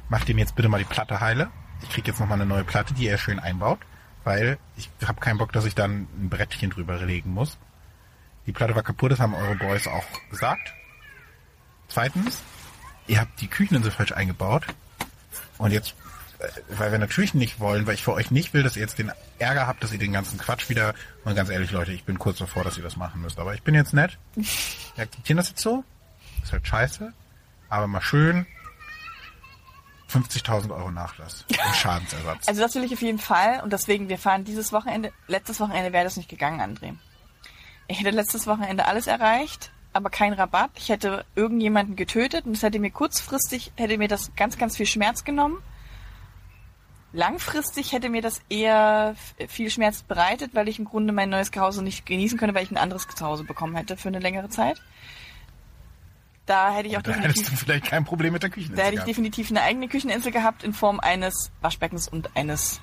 macht 0.09 0.29
ihr 0.29 0.35
mir 0.35 0.41
jetzt 0.41 0.57
bitte 0.57 0.69
mal 0.69 0.79
die 0.79 0.85
Platte 0.85 1.21
heile. 1.21 1.51
Ich 1.83 1.91
krieg 1.91 2.07
jetzt 2.07 2.21
nochmal 2.21 2.41
eine 2.41 2.47
neue 2.47 2.65
Platte, 2.65 2.95
die 2.95 3.05
ihr 3.05 3.19
schön 3.19 3.39
einbaut, 3.39 3.81
weil 4.25 4.59
ich 4.77 4.91
habe 5.07 5.21
keinen 5.21 5.39
Bock, 5.39 5.53
dass 5.53 5.65
ich 5.65 5.75
dann 5.75 6.09
ein 6.19 6.29
Brettchen 6.31 6.71
drüber 6.71 6.99
legen 6.99 7.31
muss. 7.31 7.59
Die 8.47 8.53
Platte 8.53 8.75
war 8.75 8.83
kaputt, 8.83 9.13
das 9.13 9.21
haben 9.21 9.35
eure 9.35 9.55
Boys 9.55 9.87
auch 9.87 10.05
gesagt. 10.31 10.75
Zweitens, 11.89 12.43
ihr 13.07 13.21
habt 13.21 13.41
die 13.41 13.49
Kücheninsel 13.49 13.93
falsch 13.93 14.13
eingebaut. 14.13 14.67
Und 15.59 15.71
jetzt, 15.71 15.95
äh, 16.41 16.49
weil 16.71 16.93
wir 16.93 16.99
natürlich 16.99 17.35
nicht 17.35 17.61
wollen, 17.61 17.87
weil 17.87 17.95
ich 17.95 18.03
für 18.03 18.13
euch 18.13 18.31
nicht 18.31 18.53
will, 18.53 18.63
dass 18.63 18.77
ihr 18.77 18.83
jetzt 18.83 18.99
den 18.99 19.13
Ärger 19.39 19.67
habt, 19.67 19.83
dass 19.83 19.93
ihr 19.93 19.99
den 19.99 20.13
ganzen 20.13 20.39
Quatsch 20.39 20.69
wieder, 20.69 20.95
und 21.25 21.35
ganz 21.35 21.51
ehrlich, 21.51 21.71
Leute, 21.71 21.93
ich 21.93 22.05
bin 22.05 22.19
kurz 22.19 22.39
davor, 22.39 22.65
dass 22.65 22.77
ihr 22.77 22.83
das 22.83 22.97
machen 22.97 23.23
müsst. 23.23 23.39
Aber 23.39 23.55
ich 23.55 23.63
bin 23.63 23.75
jetzt 23.75 23.95
nett. 23.95 24.19
Wir 24.35 25.05
akzeptieren 25.05 25.37
das 25.37 25.51
jetzt 25.51 25.63
so. 25.63 25.85
Ist 26.43 26.53
halt 26.53 26.67
scheiße. 26.67 27.13
Aber 27.69 27.87
mal 27.87 28.03
schön 28.03 28.47
50.000 30.15 30.75
Euro 30.75 30.91
Nachlass 30.91 31.45
und 31.49 31.75
Schadensersatz. 31.75 32.49
Also 32.49 32.61
das 32.61 32.75
will 32.75 32.85
ich 32.85 32.93
auf 32.93 33.03
jeden 33.03 33.19
Fall 33.19 33.61
und 33.63 33.73
deswegen, 33.73 34.09
wir 34.09 34.19
fahren 34.19 34.45
dieses 34.45 34.73
Wochenende, 34.73 35.13
letztes 35.27 35.61
Wochenende 35.61 35.93
wäre 35.93 36.05
das 36.05 36.17
nicht 36.17 36.29
gegangen, 36.29 36.61
André. 36.61 36.95
Ich 37.89 38.01
hätte 38.01 38.11
letztes 38.11 38.47
Wochenende 38.47 38.87
alles 38.87 39.07
erreicht, 39.07 39.71
aber 39.93 40.11
kein 40.11 40.33
Rabatt. 40.33 40.71
Ich 40.77 40.89
hätte 40.89 41.25
irgendjemanden 41.35 41.97
getötet 41.97 42.47
und 42.47 42.53
es 42.53 42.63
hätte 42.63 42.79
mir 42.79 42.91
kurzfristig, 42.91 43.73
hätte 43.77 43.99
mir 43.99 44.09
das 44.09 44.35
ganz, 44.37 44.57
ganz 44.57 44.77
viel 44.77 44.87
Schmerz 44.87 45.25
genommen. 45.25 45.63
Langfristig 47.13 47.93
hätte 47.93 48.09
mir 48.09 48.23
das 48.23 48.41
eher 48.49 49.15
viel 49.49 49.71
Schmerz 49.71 50.03
bereitet, 50.03 50.55
weil 50.55 50.69
ich 50.69 50.81
im 50.81 50.85
Grunde 50.85 51.13
mein 51.13 51.31
neues 51.31 51.53
Zuhause 51.53 51.83
nicht 51.83 52.07
genießen 52.07 52.39
könnte, 52.39 52.57
weil 52.57 52.65
ich 52.65 52.73
ein 52.73 52.77
anderes 52.77 53.07
Zuhause 53.07 53.45
bekommen 53.45 53.77
hätte 53.77 53.97
für 53.97 54.09
eine 54.09 54.19
längere 54.19 54.49
Zeit. 54.49 54.81
Da 56.47 56.73
hätte 56.73 56.89
ich 56.89 56.97
auch 56.97 57.03
Da 57.03 57.13
hättest 57.13 57.25
du 57.25 57.43
definitiv, 57.43 57.61
vielleicht 57.61 57.85
kein 57.87 58.05
Problem 58.05 58.33
mit 58.33 58.43
der 58.43 58.51
Kücheninsel 58.51 58.77
da 58.77 58.83
hätte 58.83 58.93
ich 58.93 58.97
gehabt. 58.97 59.09
definitiv 59.09 59.51
eine 59.51 59.63
eigene 59.63 59.89
Kücheninsel 59.89 60.33
gehabt 60.33 60.63
in 60.63 60.75
Form 60.75 61.01
eines 61.01 61.51
Waschbeckens 61.63 62.09
und 62.09 62.37
eines 62.37 62.81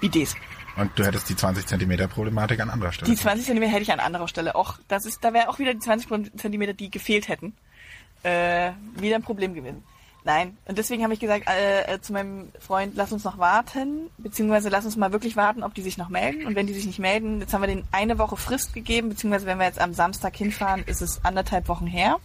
Bidets. 0.00 0.34
Und 0.76 0.98
du 0.98 1.04
hättest 1.04 1.28
die 1.28 1.36
20 1.36 1.66
Zentimeter 1.66 2.08
Problematik 2.08 2.60
an 2.60 2.70
anderer 2.70 2.92
Stelle. 2.92 3.10
Die 3.10 3.16
20 3.16 3.46
Zentimeter 3.46 3.72
hätte 3.72 3.82
ich 3.82 3.92
an 3.92 4.00
anderer 4.00 4.28
Stelle 4.28 4.54
auch. 4.54 4.78
Das 4.88 5.04
ist, 5.04 5.24
da 5.24 5.32
wäre 5.32 5.48
auch 5.48 5.58
wieder 5.58 5.74
die 5.74 5.80
20 5.80 6.38
Zentimeter, 6.38 6.74
die 6.74 6.90
gefehlt 6.90 7.28
hätten, 7.28 7.54
äh, 8.22 8.72
wieder 8.96 9.16
ein 9.16 9.22
Problem 9.22 9.54
gewesen. 9.54 9.82
Nein. 10.24 10.58
Und 10.66 10.76
deswegen 10.76 11.02
habe 11.02 11.14
ich 11.14 11.20
gesagt 11.20 11.48
äh, 11.48 11.94
äh, 11.94 12.00
zu 12.00 12.12
meinem 12.12 12.52
Freund, 12.60 12.92
lass 12.94 13.10
uns 13.12 13.24
noch 13.24 13.38
warten, 13.38 14.10
beziehungsweise 14.18 14.68
lass 14.68 14.84
uns 14.84 14.96
mal 14.96 15.12
wirklich 15.12 15.36
warten, 15.36 15.62
ob 15.62 15.74
die 15.74 15.82
sich 15.82 15.96
noch 15.96 16.10
melden. 16.10 16.46
Und 16.46 16.54
wenn 16.56 16.66
die 16.66 16.74
sich 16.74 16.84
nicht 16.84 16.98
melden, 16.98 17.40
jetzt 17.40 17.54
haben 17.54 17.62
wir 17.62 17.68
denen 17.68 17.88
eine 17.90 18.18
Woche 18.18 18.36
Frist 18.36 18.74
gegeben, 18.74 19.08
beziehungsweise 19.08 19.46
wenn 19.46 19.58
wir 19.58 19.64
jetzt 19.64 19.80
am 19.80 19.94
Samstag 19.94 20.36
hinfahren, 20.36 20.84
ist 20.84 21.00
es 21.00 21.24
anderthalb 21.24 21.68
Wochen 21.68 21.86
her. 21.86 22.18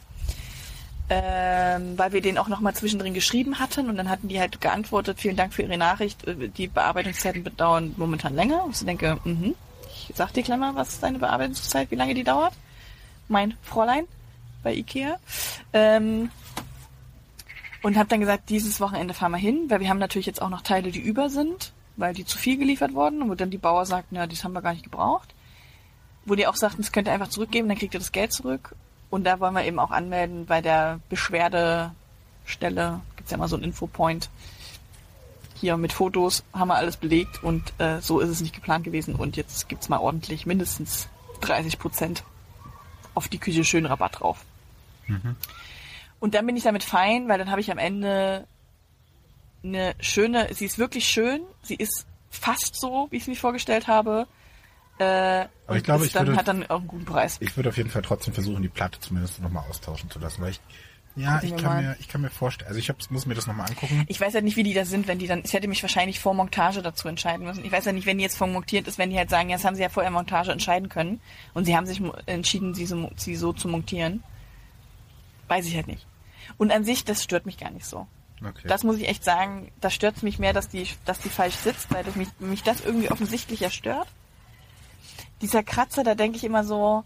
Ähm, 1.07 1.97
weil 1.97 2.13
wir 2.13 2.21
denen 2.21 2.39
auch 2.39 2.47
noch 2.47 2.61
mal 2.61 2.73
zwischendrin 2.73 3.13
geschrieben 3.13 3.59
hatten 3.59 3.89
und 3.89 3.97
dann 3.97 4.09
hatten 4.09 4.27
die 4.27 4.39
halt 4.39 4.59
geantwortet, 4.59 5.19
vielen 5.19 5.35
Dank 5.35 5.53
für 5.53 5.61
Ihre 5.61 5.77
Nachricht, 5.77 6.27
äh, 6.27 6.49
die 6.49 6.67
Bearbeitungszeiten 6.67 7.45
dauern 7.55 7.93
momentan 7.97 8.33
länger. 8.35 8.63
Und 8.63 8.75
ich 8.75 8.83
denke, 8.85 9.19
mhm, 9.23 9.53
ich 10.09 10.15
sag 10.15 10.33
dir 10.33 10.41
gleich 10.41 10.57
mal, 10.57 10.73
was 10.73 10.89
ist 10.89 11.03
deine 11.03 11.19
Bearbeitungszeit, 11.19 11.91
wie 11.91 11.95
lange 11.95 12.15
die 12.15 12.23
dauert? 12.23 12.53
Mein 13.27 13.55
Fräulein 13.61 14.05
bei 14.63 14.73
Ikea. 14.73 15.19
Ähm, 15.73 16.31
und 17.83 17.97
habe 17.97 18.09
dann 18.09 18.19
gesagt, 18.19 18.49
dieses 18.49 18.81
Wochenende 18.81 19.13
fahren 19.13 19.31
wir 19.31 19.37
hin, 19.37 19.65
weil 19.69 19.79
wir 19.79 19.89
haben 19.89 19.99
natürlich 19.99 20.25
jetzt 20.25 20.41
auch 20.41 20.49
noch 20.49 20.61
Teile, 20.61 20.89
die 20.89 20.99
über 20.99 21.29
sind, 21.29 21.71
weil 21.97 22.15
die 22.15 22.25
zu 22.25 22.39
viel 22.39 22.57
geliefert 22.57 22.95
wurden 22.95 23.21
und 23.21 23.29
wo 23.29 23.35
dann 23.35 23.51
die 23.51 23.59
Bauer 23.59 23.85
sagten, 23.85 24.15
ja, 24.15 24.25
das 24.25 24.43
haben 24.43 24.53
wir 24.53 24.63
gar 24.63 24.73
nicht 24.73 24.83
gebraucht. 24.83 25.35
Wo 26.25 26.33
die 26.33 26.47
auch 26.47 26.55
sagten, 26.55 26.81
das 26.81 26.91
könnt 26.91 27.07
ihr 27.07 27.13
einfach 27.13 27.29
zurückgeben, 27.29 27.67
dann 27.67 27.77
kriegt 27.77 27.93
ihr 27.93 27.99
das 27.99 28.11
Geld 28.11 28.33
zurück. 28.33 28.75
Und 29.15 29.23
da 29.23 29.39
wollen 29.39 29.54
wir 29.54 29.63
eben 29.63 29.80
auch 29.80 29.91
anmelden 29.91 30.45
bei 30.45 30.60
der 30.60 30.99
Beschwerdestelle, 31.08 32.99
gibt's 33.15 33.32
ja 33.32 33.38
immer 33.38 33.47
so 33.47 33.56
einen 33.56 33.63
Infopoint. 33.63 34.30
Hier 35.54 35.78
mit 35.78 35.93
Fotos 35.93 36.43
haben 36.51 36.67
wir 36.67 36.75
alles 36.75 36.97
belegt 36.97 37.41
und 37.41 37.63
äh, 37.78 38.01
so 38.01 38.19
ist 38.19 38.28
es 38.28 38.41
nicht 38.41 38.54
geplant 38.54 38.84
gewesen. 38.84 39.15
Und 39.15 39.38
jetzt 39.38 39.69
gibt's 39.69 39.88
mal 39.88 39.99
ordentlich 39.99 40.45
mindestens 40.45 41.08
30 41.39 41.80
Prozent 41.80 42.23
auf 43.13 43.30
die 43.30 43.38
Küche 43.38 43.63
schön 43.63 43.86
Rabatt 43.86 44.19
drauf. 44.19 44.43
Und 46.19 46.36
dann 46.36 46.45
bin 46.45 46.58
ich 46.58 46.63
damit 46.63 46.84
fein, 46.84 47.30
weil 47.30 47.38
dann 47.38 47.51
habe 47.51 47.62
ich 47.62 47.71
am 47.71 47.78
Ende 47.78 48.45
eine 49.63 49.95
schöne, 50.01 50.54
sie 50.54 50.65
ist 50.65 50.78
wirklich 50.78 51.08
schön, 51.08 51.39
sie 51.62 51.75
ist 51.75 52.06
fast 52.30 52.75
so, 52.75 53.08
wie 53.12 53.15
ich 53.15 53.23
es 53.23 53.30
mir 53.30 53.36
vorgestellt 53.36 53.88
habe. 53.88 54.28
Äh, 54.97 55.45
Aber 55.67 55.77
ich 55.77 55.84
glaube, 55.84 56.05
ich 56.05 56.13
dann, 56.13 56.27
würde- 56.27 56.38
hat 56.39 56.47
dann 56.47 56.63
auch 56.69 56.77
einen 56.79 56.88
guten 56.88 57.05
Preis. 57.05 57.38
Ich 57.41 57.55
würde 57.58 57.69
auf 57.69 57.77
jeden 57.77 57.89
Fall 57.89 58.01
trotzdem 58.01 58.34
versuchen, 58.34 58.62
die 58.62 58.69
Platte 58.69 58.99
zumindest 58.99 59.41
nochmal 59.41 59.65
austauschen 59.69 60.10
zu 60.10 60.19
lassen, 60.19 60.41
weil 60.41 60.51
ich, 60.51 60.62
ja, 61.17 61.41
ich 61.43 61.55
kann 61.55 61.63
mal. 61.63 61.81
mir, 61.81 61.95
ich 61.99 62.08
kann 62.08 62.21
mir 62.21 62.29
vorstellen, 62.29 62.67
also 62.69 62.79
ich 62.79 62.89
hab, 62.89 62.97
muss 63.12 63.25
mir 63.25 63.36
das 63.36 63.45
nochmal 63.47 63.67
angucken. 63.69 64.05
Ich 64.08 64.19
weiß 64.21 64.34
ja 64.34 64.41
nicht, 64.41 64.55
wie 64.58 64.63
die 64.63 64.73
da 64.73 64.86
sind, 64.86 65.08
wenn 65.08 65.19
die 65.19 65.27
dann, 65.27 65.41
ich 65.43 65.53
hätte 65.53 65.67
mich 65.67 65.81
wahrscheinlich 65.81 66.19
vor 66.19 66.34
Montage 66.34 66.81
dazu 66.81 67.08
entscheiden 67.08 67.45
müssen. 67.45 67.63
Ich 67.65 67.71
weiß 67.71 67.86
ja 67.86 67.91
nicht, 67.91 68.05
wenn 68.05 68.17
die 68.17 68.23
jetzt 68.23 68.39
montiert 68.39 68.88
ist, 68.88 68.97
wenn 68.97 69.10
die 69.10 69.17
halt 69.17 69.29
sagen, 69.29 69.49
ja, 69.49 69.55
das 69.58 69.65
haben 69.65 69.75
sie 69.75 69.81
ja 69.81 69.89
vorher 69.89 70.12
Montage 70.12 70.51
entscheiden 70.51 70.88
können 70.89 71.19
und 71.53 71.65
sie 71.65 71.75
haben 71.75 71.86
sich 71.86 72.01
entschieden, 72.25 72.73
sie 72.73 72.86
so, 72.86 73.10
sie 73.17 73.36
so 73.36 73.51
zu 73.53 73.67
montieren. 73.67 74.23
Weiß 75.47 75.65
ich 75.67 75.75
halt 75.75 75.88
nicht. 75.88 76.05
Und 76.58 76.71
an 76.71 76.84
sich, 76.84 77.03
das 77.05 77.23
stört 77.23 77.45
mich 77.45 77.58
gar 77.58 77.71
nicht 77.71 77.86
so. 77.86 78.08
Okay. 78.45 78.67
Das 78.67 78.84
muss 78.84 78.97
ich 78.97 79.08
echt 79.08 79.23
sagen, 79.23 79.71
da 79.81 79.89
stört 79.89 80.17
es 80.17 80.23
mich 80.23 80.39
mehr, 80.39 80.53
dass 80.53 80.67
die, 80.69 80.88
dass 81.05 81.19
die 81.19 81.29
falsch 81.29 81.55
sitzt, 81.55 81.93
weil 81.93 82.03
das 82.03 82.15
mich, 82.15 82.27
mich 82.39 82.63
das 82.63 82.81
irgendwie 82.81 83.10
offensichtlicher 83.10 83.69
stört. 83.69 84.08
Dieser 85.41 85.63
Kratzer, 85.63 86.04
da 86.04 86.15
denke 86.15 86.38
ich 86.38 86.43
immer 86.43 86.63
so, 86.63 87.04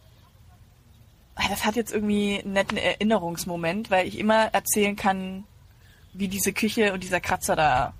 ah, 1.36 1.44
das 1.50 1.65
hat 1.65 1.76
jetzt 1.76 1.92
irgendwie 1.94 2.39
einen 2.44 2.54
netten 2.54 2.78
Erinnerungsmoment, 2.78 3.89
weil 3.92 4.08
ich 4.08 4.18
immer 4.20 4.46
erzählen 4.54 4.96
kann, 4.96 5.44
wie 6.13 6.28
diese 6.28 6.54
Küche 6.54 6.94
und 6.94 7.04
dieser 7.04 7.20
Kratzer 7.22 7.56
da 7.56 7.94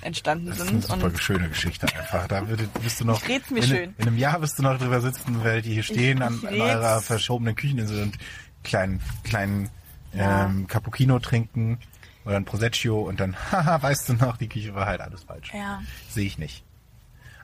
entstanden 0.00 0.46
das 0.48 0.58
ist 0.60 0.90
eine 0.90 1.00
sind. 1.00 1.18
schöne 1.22 1.48
Geschichte 1.48 1.86
einfach. 1.96 2.26
Da 2.28 2.42
wirst 2.82 3.00
du 3.00 3.04
noch, 3.06 3.22
Ich 3.22 3.28
red's 3.28 3.50
mir 3.50 3.60
in, 3.60 3.64
schön. 3.68 3.94
in 3.96 4.06
einem 4.08 4.18
Jahr 4.18 4.40
wirst 4.42 4.58
du 4.58 4.62
noch 4.62 4.78
drüber 4.78 5.00
sitzen, 5.00 5.42
weil 5.42 5.62
die 5.62 5.72
hier 5.72 5.82
stehen 5.82 6.20
an, 6.20 6.38
ich 6.42 6.48
an 6.48 6.60
eurer 6.60 7.00
verschobenen 7.00 7.54
Kücheninsel 7.56 8.02
und 8.02 8.18
kleinen, 8.64 9.00
kleinen 9.22 9.70
Ja. 10.12 10.44
ähm, 10.44 10.66
Cappuccino 10.66 11.18
trinken 11.20 11.78
oder 12.26 12.36
ein 12.36 12.44
Prosecco 12.44 13.00
und 13.02 13.18
dann, 13.20 13.34
haha, 13.52 13.80
weißt 13.82 14.10
du 14.10 14.12
noch, 14.14 14.36
die 14.36 14.48
Küche 14.48 14.74
war 14.74 14.84
halt 14.86 15.00
alles 15.00 15.24
falsch. 15.24 15.50
ja. 15.54 15.80
Sehe 16.10 16.26
ich 16.26 16.36
nicht. 16.38 16.64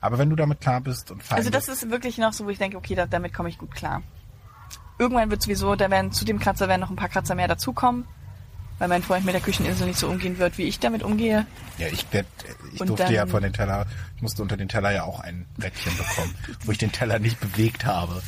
Aber 0.00 0.18
wenn 0.18 0.30
du 0.30 0.36
damit 0.36 0.60
klar 0.60 0.80
bist 0.80 1.10
und 1.10 1.22
fein 1.22 1.38
Also 1.38 1.50
das 1.50 1.68
ist 1.68 1.90
wirklich 1.90 2.18
noch 2.18 2.32
so, 2.32 2.46
wo 2.46 2.50
ich 2.50 2.58
denke, 2.58 2.76
okay, 2.76 2.94
da, 2.94 3.06
damit 3.06 3.34
komme 3.34 3.48
ich 3.48 3.58
gut 3.58 3.74
klar. 3.74 4.02
Irgendwann 4.98 5.30
wird 5.30 5.42
sowieso, 5.42 5.76
da 5.76 5.90
werden 5.90 6.12
zu 6.12 6.24
dem 6.24 6.38
Kratzer 6.38 6.68
werden 6.68 6.80
noch 6.80 6.90
ein 6.90 6.96
paar 6.96 7.08
Kratzer 7.08 7.34
mehr 7.34 7.48
dazukommen, 7.48 8.06
weil 8.80 8.88
mein 8.88 9.02
Freund 9.02 9.24
mit 9.26 9.34
der 9.34 9.42
Kücheninsel 9.42 9.86
nicht 9.86 9.98
so 9.98 10.08
umgehen 10.08 10.38
wird, 10.38 10.56
wie 10.58 10.64
ich 10.64 10.80
damit 10.80 11.02
umgehe. 11.02 11.46
Ja, 11.78 11.86
ich, 11.86 12.04
werd, 12.12 12.26
ich 12.72 12.80
Und 12.80 12.88
durfte 12.88 13.04
dann- 13.04 13.12
ja 13.14 13.26
von 13.26 13.42
den 13.42 13.52
Teller, 13.52 13.86
ich 14.16 14.22
musste 14.22 14.40
unter 14.42 14.56
den 14.56 14.68
Teller 14.68 14.90
ja 14.90 15.04
auch 15.04 15.20
ein 15.20 15.46
Brettchen 15.58 15.96
bekommen, 15.96 16.34
wo 16.64 16.72
ich 16.72 16.78
den 16.78 16.90
Teller 16.90 17.18
nicht 17.18 17.38
bewegt 17.38 17.84
habe. 17.84 18.22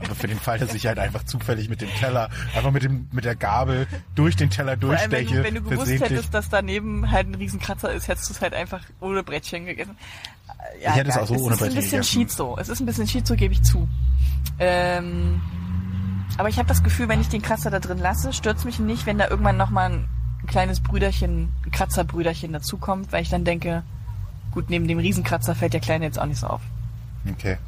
Aber 0.00 0.14
für 0.14 0.26
den 0.26 0.38
Fall, 0.40 0.58
dass 0.58 0.72
ich 0.74 0.86
halt 0.86 0.98
einfach 0.98 1.24
zufällig 1.24 1.68
mit 1.68 1.80
dem 1.82 1.90
Teller, 2.00 2.30
einfach 2.56 2.70
mit 2.70 2.82
dem, 2.82 3.08
mit 3.12 3.24
der 3.26 3.36
Gabel 3.36 3.86
durch 4.14 4.36
den 4.36 4.48
Teller 4.50 4.76
Vor 4.78 4.90
allem, 4.90 5.12
wenn 5.12 5.26
durchsteche, 5.26 5.36
du, 5.36 5.44
wenn 5.44 5.54
du 5.54 5.62
gewusst 5.62 5.90
hättest, 6.00 6.32
dass 6.34 6.48
daneben 6.48 7.10
halt 7.10 7.28
ein 7.28 7.34
Riesenkratzer 7.34 7.92
ist, 7.92 8.08
hättest 8.08 8.30
du 8.30 8.34
es 8.34 8.40
halt 8.40 8.54
einfach 8.54 8.80
ohne 9.00 9.22
Brettchen 9.22 9.66
gegessen. 9.66 9.96
Ja, 10.82 10.90
Ich 10.90 10.96
hätte 10.96 11.10
es 11.10 11.18
auch 11.18 11.26
so 11.26 11.34
ohne 11.34 11.54
Es 11.54 11.60
ist 11.60 11.66
ein 11.68 11.74
Brettchen 11.74 11.74
bisschen 11.76 11.90
gegessen. 12.00 12.04
Schizo. 12.30 12.56
Es 12.58 12.68
ist 12.70 12.80
ein 12.80 12.86
bisschen 12.86 13.06
Schizo, 13.06 13.34
gebe 13.36 13.52
ich 13.52 13.62
zu. 13.62 13.86
Ähm, 14.58 15.40
aber 16.38 16.48
ich 16.48 16.58
habe 16.58 16.68
das 16.68 16.82
Gefühl, 16.82 17.08
wenn 17.08 17.20
ich 17.20 17.28
den 17.28 17.42
Kratzer 17.42 17.70
da 17.70 17.78
drin 17.80 17.98
lasse, 17.98 18.32
stört 18.32 18.64
mich 18.64 18.78
nicht, 18.78 19.06
wenn 19.06 19.18
da 19.18 19.28
irgendwann 19.28 19.56
nochmal 19.56 19.90
ein 19.92 20.08
kleines 20.46 20.80
Brüderchen, 20.80 21.52
ein 21.64 21.70
Kratzerbrüderchen 21.70 22.52
dazukommt, 22.52 23.12
weil 23.12 23.22
ich 23.22 23.28
dann 23.30 23.44
denke, 23.44 23.82
gut, 24.52 24.70
neben 24.70 24.88
dem 24.88 24.98
Riesenkratzer 24.98 25.54
fällt 25.54 25.72
der 25.72 25.80
Kleine 25.80 26.04
jetzt 26.04 26.18
auch 26.18 26.26
nicht 26.26 26.38
so 26.40 26.46
auf. 26.48 26.60
Okay. 27.30 27.58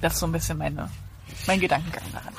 Das 0.00 0.14
ist 0.14 0.20
so 0.20 0.26
ein 0.26 0.32
bisschen 0.32 0.58
meine, 0.58 0.90
mein 1.46 1.60
Gedankengang 1.60 2.02
daran. 2.12 2.32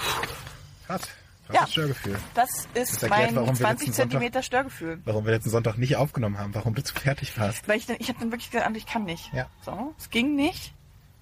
Krass. 0.85 1.01
Das 1.47 1.55
Ja. 1.55 1.63
ist 1.63 1.71
Störgefühl. 1.71 2.19
Das 2.33 2.49
ist 2.49 2.67
Das 2.73 3.03
erklärt, 3.03 3.09
mein 3.31 3.35
warum 3.37 3.47
wir 3.49 3.55
20 3.55 3.87
letzten 3.87 3.93
Sonntag- 3.93 3.95
Zentimeter 4.11 4.43
Störgefühl. 4.43 5.01
Warum 5.05 5.25
wir 5.25 5.31
letzten 5.31 5.49
Sonntag 5.49 5.77
nicht 5.77 5.95
aufgenommen 5.95 6.37
haben, 6.37 6.53
warum 6.53 6.75
du 6.75 6.83
zu 6.83 6.93
fertig 6.93 7.37
warst. 7.39 7.65
Weil 7.69 7.77
ich 7.77 7.85
dann, 7.85 7.95
ich 7.99 8.09
habe 8.09 8.19
dann 8.19 8.31
wirklich 8.31 8.51
gesagt, 8.51 8.75
ich 8.75 8.85
kann 8.85 9.05
nicht. 9.05 9.31
Ja. 9.33 9.45
So, 9.65 9.93
es 9.97 10.09
ging 10.09 10.35
nicht. 10.35 10.73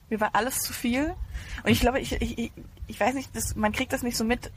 Mir 0.09 0.19
war 0.19 0.31
alles 0.33 0.61
zu 0.61 0.73
viel. 0.73 1.15
Und 1.63 1.71
ich 1.71 1.79
glaube, 1.79 1.99
ich, 1.99 2.13
ich, 2.21 2.51
ich, 2.87 2.99
weiß 2.99 3.15
nicht, 3.15 3.35
das, 3.35 3.55
man 3.55 3.71
kriegt 3.71 3.91
das 3.93 4.03
nicht 4.03 4.17
so 4.17 4.23
mit. 4.23 4.51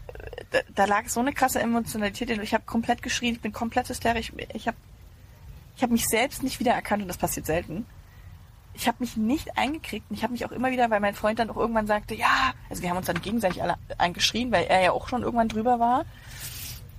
Da, 0.50 0.58
da 0.74 0.84
lag 0.84 1.08
so 1.08 1.20
eine 1.20 1.32
krasse 1.32 1.60
Emotionalität. 1.60 2.30
Ich 2.30 2.54
habe 2.54 2.64
komplett 2.64 3.02
geschrien, 3.02 3.34
ich 3.34 3.40
bin 3.40 3.52
komplett 3.52 3.88
hysterisch. 3.88 4.32
Ich 4.52 4.66
habe 4.66 4.76
ich 5.76 5.82
hab 5.82 5.90
mich 5.90 6.06
selbst 6.06 6.42
nicht 6.42 6.58
wiedererkannt 6.60 7.02
und 7.02 7.08
das 7.08 7.18
passiert 7.18 7.46
selten. 7.46 7.86
Ich 8.74 8.88
habe 8.88 8.98
mich 9.00 9.16
nicht 9.16 9.56
eingekriegt 9.56 10.10
und 10.10 10.16
ich 10.16 10.22
habe 10.22 10.32
mich 10.32 10.44
auch 10.44 10.52
immer 10.52 10.70
wieder, 10.70 10.90
weil 10.90 11.00
mein 11.00 11.14
Freund 11.14 11.38
dann 11.38 11.50
auch 11.50 11.56
irgendwann 11.56 11.86
sagte, 11.86 12.14
ja, 12.14 12.52
also 12.68 12.82
wir 12.82 12.90
haben 12.90 12.96
uns 12.96 13.06
dann 13.06 13.20
gegenseitig 13.20 13.62
alle 13.62 13.76
eingeschrien, 13.96 14.52
weil 14.52 14.66
er 14.66 14.82
ja 14.82 14.92
auch 14.92 15.08
schon 15.08 15.22
irgendwann 15.22 15.48
drüber 15.48 15.78
war 15.78 16.04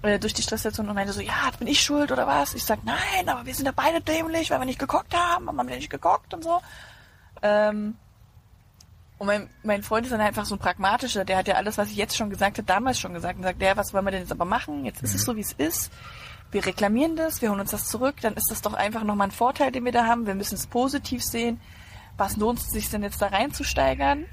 äh, 0.02 0.20
durch 0.20 0.34
die 0.34 0.42
Stresssituation 0.42 0.88
und 0.88 0.96
meinte 0.96 1.14
so, 1.14 1.22
ja, 1.22 1.52
bin 1.58 1.68
ich 1.68 1.82
schuld 1.82 2.12
oder 2.12 2.26
was? 2.28 2.54
Ich 2.54 2.64
sag, 2.64 2.84
nein, 2.84 3.28
aber 3.28 3.46
wir 3.46 3.54
sind 3.54 3.66
ja 3.66 3.74
beide 3.76 4.02
dämlich, 4.02 4.50
weil 4.50 4.60
wir 4.60 4.66
nicht 4.66 4.80
geguckt 4.80 5.14
haben, 5.16 5.48
haben 5.48 5.70
wir 5.70 5.76
nicht 5.76 5.90
geguckt 5.90 6.34
und 6.34 6.44
so. 6.44 6.62
Ähm, 7.42 7.96
und 9.20 9.28
mein, 9.28 9.50
mein 9.64 9.84
Freund 9.84 10.06
ist 10.06 10.14
dann 10.14 10.22
einfach 10.22 10.46
so 10.46 10.56
ein 10.56 10.60
pragmatischer, 10.60 11.26
der 11.26 11.38
hat 11.38 11.48
ja 11.48 11.56
alles, 11.56 11.78
was 11.78 11.90
ich 11.90 11.98
jetzt 11.98 12.16
schon 12.16 12.30
gesagt 12.30 12.58
habe, 12.58 12.66
damals 12.66 13.00
schon 13.00 13.14
gesagt 13.14 13.38
und 13.38 13.44
sagt, 13.44 13.62
ja, 13.62 13.76
was 13.76 13.94
wollen 13.94 14.06
wir 14.06 14.12
denn 14.12 14.22
jetzt 14.22 14.32
aber 14.32 14.46
machen? 14.46 14.86
Jetzt 14.86 15.04
ist 15.04 15.14
es 15.14 15.24
so, 15.24 15.36
wie 15.36 15.42
es 15.42 15.52
ist. 15.52 15.92
Wir 16.52 16.66
reklamieren 16.66 17.18
das, 17.18 17.42
wir 17.42 17.50
holen 17.50 17.60
uns 17.60 17.72
das 17.72 17.88
zurück, 17.90 18.16
dann 18.22 18.34
ist 18.36 18.50
das 18.50 18.62
doch 18.62 18.74
einfach 18.74 19.04
nochmal 19.04 19.28
ein 19.28 19.32
Vorteil, 19.32 19.74
den 19.74 19.84
wir 19.84 19.92
da 19.92 20.06
haben. 20.06 20.26
Wir 20.26 20.36
müssen 20.36 20.56
es 20.56 20.68
positiv 20.68 21.22
sehen. 21.22 21.60
Was 22.16 22.38
lohnt 22.38 22.60
es 22.60 22.70
sich 22.70 22.90
denn 22.90 23.04
jetzt 23.04 23.22
da 23.22 23.28
reinzusteigern? 23.28 24.26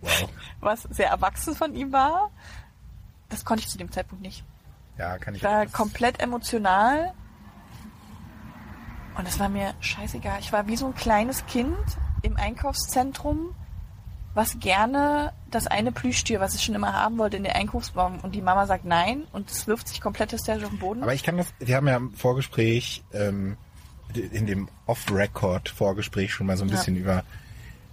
Wow. 0.00 0.30
Was 0.60 0.82
sehr 0.84 1.10
erwachsen 1.10 1.54
von 1.54 1.74
ihm 1.74 1.92
war. 1.92 2.30
Das 3.28 3.44
konnte 3.44 3.62
ich 3.62 3.68
zu 3.68 3.76
dem 3.76 3.92
Zeitpunkt 3.92 4.24
nicht. 4.24 4.44
Ja, 4.96 5.18
kann 5.18 5.34
ich. 5.34 5.42
Ich 5.42 5.48
war 5.48 5.66
komplett 5.66 6.20
emotional. 6.20 7.12
Und 9.18 9.28
es 9.28 9.38
war 9.38 9.50
mir 9.50 9.74
scheißegal. 9.80 10.40
Ich 10.40 10.52
war 10.54 10.66
wie 10.68 10.76
so 10.76 10.86
ein 10.86 10.94
kleines 10.94 11.44
Kind 11.44 11.76
im 12.22 12.36
Einkaufszentrum, 12.36 13.54
was 14.34 14.58
gerne 14.60 15.32
das 15.50 15.66
eine 15.66 15.90
Plüschtier, 15.92 16.38
was 16.40 16.54
ich 16.54 16.62
schon 16.62 16.74
immer 16.74 16.92
haben 16.92 17.18
wollte, 17.18 17.36
in 17.36 17.42
den 17.44 17.52
Einkaufsbaum 17.52 18.20
und 18.20 18.34
die 18.34 18.42
Mama 18.42 18.66
sagt 18.66 18.84
nein 18.84 19.24
und 19.32 19.50
es 19.50 19.66
wirft 19.66 19.88
sich 19.88 20.00
komplett 20.00 20.32
hysterisch 20.32 20.62
auf 20.64 20.70
den 20.70 20.78
Boden. 20.78 21.02
Aber 21.02 21.14
ich 21.14 21.22
kann 21.24 21.36
das, 21.36 21.48
wir 21.58 21.76
haben 21.76 21.88
ja 21.88 21.96
im 21.96 22.12
Vorgespräch, 22.14 23.02
ähm, 23.12 23.56
in 24.14 24.46
dem 24.46 24.68
Off-Record-Vorgespräch 24.86 26.32
schon 26.32 26.46
mal 26.46 26.56
so 26.56 26.64
ein 26.64 26.68
Ja. 26.68 26.76
bisschen 26.76 26.96
über, 26.96 27.24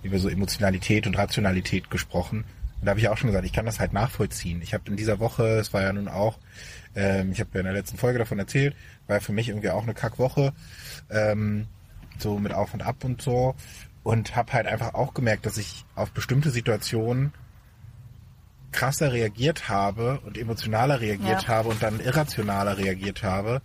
über 0.04 0.20
so 0.20 0.30
Emotionalität 0.30 1.08
und 1.08 1.18
Rationalität 1.18 1.90
gesprochen. 1.90 2.44
Und 2.80 2.86
da 2.86 2.92
habe 2.92 3.00
ich 3.00 3.10
auch 3.10 3.18
schon 3.18 3.28
gesagt, 3.28 3.46
ich 3.46 3.54
kann 3.54 3.66
das 3.66 3.80
halt 3.80 3.94
nachvollziehen. 3.94 4.62
Ich 4.62 4.74
habe 4.74 4.84
in 4.88 4.98
dieser 4.98 5.20
Woche, 5.20 5.44
es 5.58 5.74
war 5.74 5.82
ja 5.82 5.92
nun 5.94 6.08
auch, 6.08 6.38
ähm, 6.96 7.32
ich 7.32 7.40
habe 7.40 7.50
ja 7.54 7.60
in 7.62 7.66
der 7.66 7.74
letzten 7.74 7.98
Folge 7.98 8.20
davon 8.20 8.38
erzählt, 8.38 8.76
war 9.08 9.16
ja 9.18 9.20
für 9.20 9.32
mich 9.34 9.50
irgendwie 9.50 9.70
auch 9.72 9.84
eine 9.84 9.96
Kackwoche, 9.96 10.54
ähm, 11.10 11.68
so 12.20 12.38
mit 12.40 12.54
Auf 12.54 12.74
und 12.74 12.82
Ab 12.84 13.04
und 13.04 13.22
so. 13.22 13.56
Und 14.08 14.38
habe 14.38 14.54
halt 14.54 14.68
einfach 14.68 14.94
auch 14.94 15.14
gemerkt, 15.14 15.46
dass 15.46 15.58
ich 15.58 15.84
auf 15.96 16.12
bestimmte 16.12 16.50
Situationen 16.50 17.34
krasser 18.72 19.12
reagiert 19.12 19.68
habe 19.68 20.22
und 20.26 20.38
emotionaler 20.38 21.02
reagiert 21.02 21.44
Ja. 21.44 21.48
habe 21.50 21.68
und 21.70 21.84
dann 21.84 22.00
irrationaler 22.00 22.78
reagiert 22.78 23.24
habe, 23.24 23.62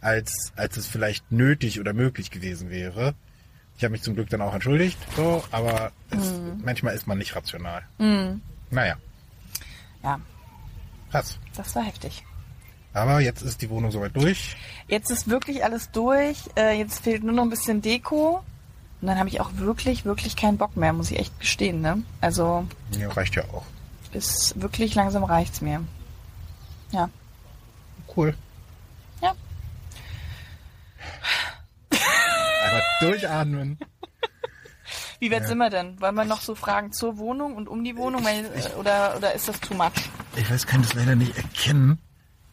als, 0.00 0.52
als 0.56 0.76
es 0.78 0.88
vielleicht 0.88 1.30
nötig 1.30 1.78
oder 1.78 1.92
möglich 1.92 2.30
gewesen 2.32 2.70
wäre. 2.70 3.14
Ich 3.76 3.84
habe 3.84 3.92
mich 3.92 4.02
zum 4.02 4.14
Glück 4.14 4.28
dann 4.30 4.40
auch 4.40 4.52
entschuldigt, 4.54 4.98
so, 5.14 5.44
aber 5.52 5.92
es, 6.10 6.32
manchmal 6.64 6.94
ist 6.96 7.06
man 7.06 7.18
nicht 7.18 7.36
rational. 7.36 7.82
Naja, 8.70 8.96
Ja, 10.02 10.18
krass. 11.12 11.38
das 11.56 11.74
war 11.76 11.84
heftig. 11.84 12.24
Aber 12.94 13.20
jetzt 13.20 13.42
ist 13.42 13.62
die 13.62 13.70
Wohnung 13.70 13.92
soweit 13.92 14.16
durch. 14.16 14.56
Jetzt 14.88 15.10
ist 15.12 15.28
wirklich 15.28 15.62
alles 15.62 15.92
durch. 15.92 16.36
Äh, 16.56 16.78
jetzt 16.78 16.98
fehlt 17.04 17.22
nur 17.22 17.34
noch 17.34 17.44
ein 17.44 17.50
bisschen 17.50 17.80
Deko. 17.80 18.42
Und 19.00 19.06
dann 19.08 19.18
habe 19.18 19.28
ich 19.28 19.40
auch 19.40 19.50
wirklich, 19.54 20.04
wirklich 20.04 20.34
keinen 20.36 20.58
Bock 20.58 20.76
mehr, 20.76 20.92
muss 20.92 21.10
ich 21.10 21.18
echt 21.18 21.38
gestehen. 21.40 21.80
Ne? 21.80 22.02
Also 22.20 22.66
Ja, 22.98 23.08
reicht 23.10 23.36
ja 23.36 23.44
auch. 23.52 23.64
ist 24.12 24.60
wirklich 24.60 24.94
langsam 24.94 25.22
reicht's 25.24 25.60
mir. 25.60 25.82
Ja. 26.90 27.08
Cool. 28.16 28.34
Ja. 29.22 29.34
Einmal 31.90 32.82
durchatmen. 33.00 33.78
Wie 35.20 35.30
weit 35.32 35.46
sind 35.48 35.58
wir 35.58 35.68
denn? 35.70 36.00
Wollen 36.00 36.14
wir 36.14 36.24
noch 36.24 36.40
so 36.40 36.54
Fragen 36.54 36.92
zur 36.92 37.18
Wohnung 37.18 37.56
und 37.56 37.68
um 37.68 37.82
die 37.84 37.96
Wohnung? 37.96 38.24
Weil, 38.24 38.44
äh, 38.46 38.74
oder, 38.78 39.16
oder 39.16 39.34
ist 39.34 39.48
das 39.48 39.58
too 39.60 39.74
much? 39.74 39.90
Ich 40.36 40.48
weiß, 40.50 40.66
kann 40.66 40.82
das 40.82 40.94
leider 40.94 41.16
nicht 41.16 41.36
erkennen. 41.36 41.98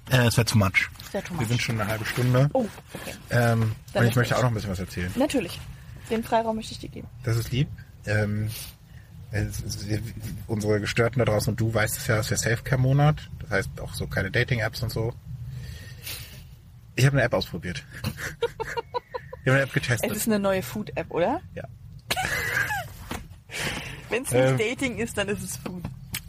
Äh, 0.10 0.28
es 0.28 0.38
wäre 0.38 0.46
zu 0.46 0.58
much. 0.58 0.90
Sehr 1.12 1.24
too 1.24 1.34
Wir 1.36 1.42
much. 1.42 1.48
sind 1.50 1.62
schon 1.62 1.80
eine 1.80 1.90
halbe 1.90 2.06
Stunde. 2.06 2.50
Oh, 2.54 2.66
okay. 2.94 3.16
Ähm, 3.30 3.76
und 3.94 4.04
ich 4.06 4.16
möchte 4.16 4.34
gut. 4.34 4.40
auch 4.40 4.44
noch 4.44 4.52
ein 4.52 4.54
bisschen 4.56 4.72
was 4.72 4.80
erzählen. 4.80 5.12
Natürlich. 5.16 5.60
Den 6.10 6.24
Freiraum 6.24 6.56
möchte 6.56 6.74
ich 6.74 6.80
dir 6.80 6.90
geben. 6.90 7.08
Das 7.24 7.38
ist 7.38 7.52
lieb. 7.52 7.68
Ähm, 8.06 8.50
es, 9.32 9.62
es, 9.64 9.86
unsere 10.48 10.80
Gestörten 10.80 11.20
da 11.20 11.26
draußen 11.26 11.52
und 11.52 11.60
du 11.60 11.74
weißt 11.74 11.98
es 11.98 12.08
ja, 12.08 12.16
es 12.16 12.26
ist 12.26 12.30
der 12.32 12.38
Selfcare-Monat. 12.38 13.30
Das 13.42 13.50
heißt 13.50 13.82
auch 13.82 13.94
so 13.94 14.08
keine 14.08 14.32
Dating-Apps 14.32 14.82
und 14.84 14.92
so. 14.92 15.14
Ich 16.96 17.06
habe 17.06 17.18
eine 17.18 17.26
App 17.26 17.34
ausprobiert. 17.34 17.84
ich 18.04 19.48
habe 19.48 19.52
eine 19.54 19.62
App 19.62 19.70
Es 19.70 19.74
getestet. 19.74 20.12
ist 20.12 20.28
eine 20.28 20.40
neue 20.40 20.62
Food-App, 20.62 21.12
oder? 21.12 21.42
Ja. 21.54 21.64
Wenn 24.10 24.24
es 24.24 24.32
nicht 24.32 24.42
Ähm. 24.42 24.58
Dating 24.58 24.98
ist, 24.98 25.18
dann 25.18 25.28
ist 25.28 25.44
es 25.44 25.58
Food. 25.58 25.84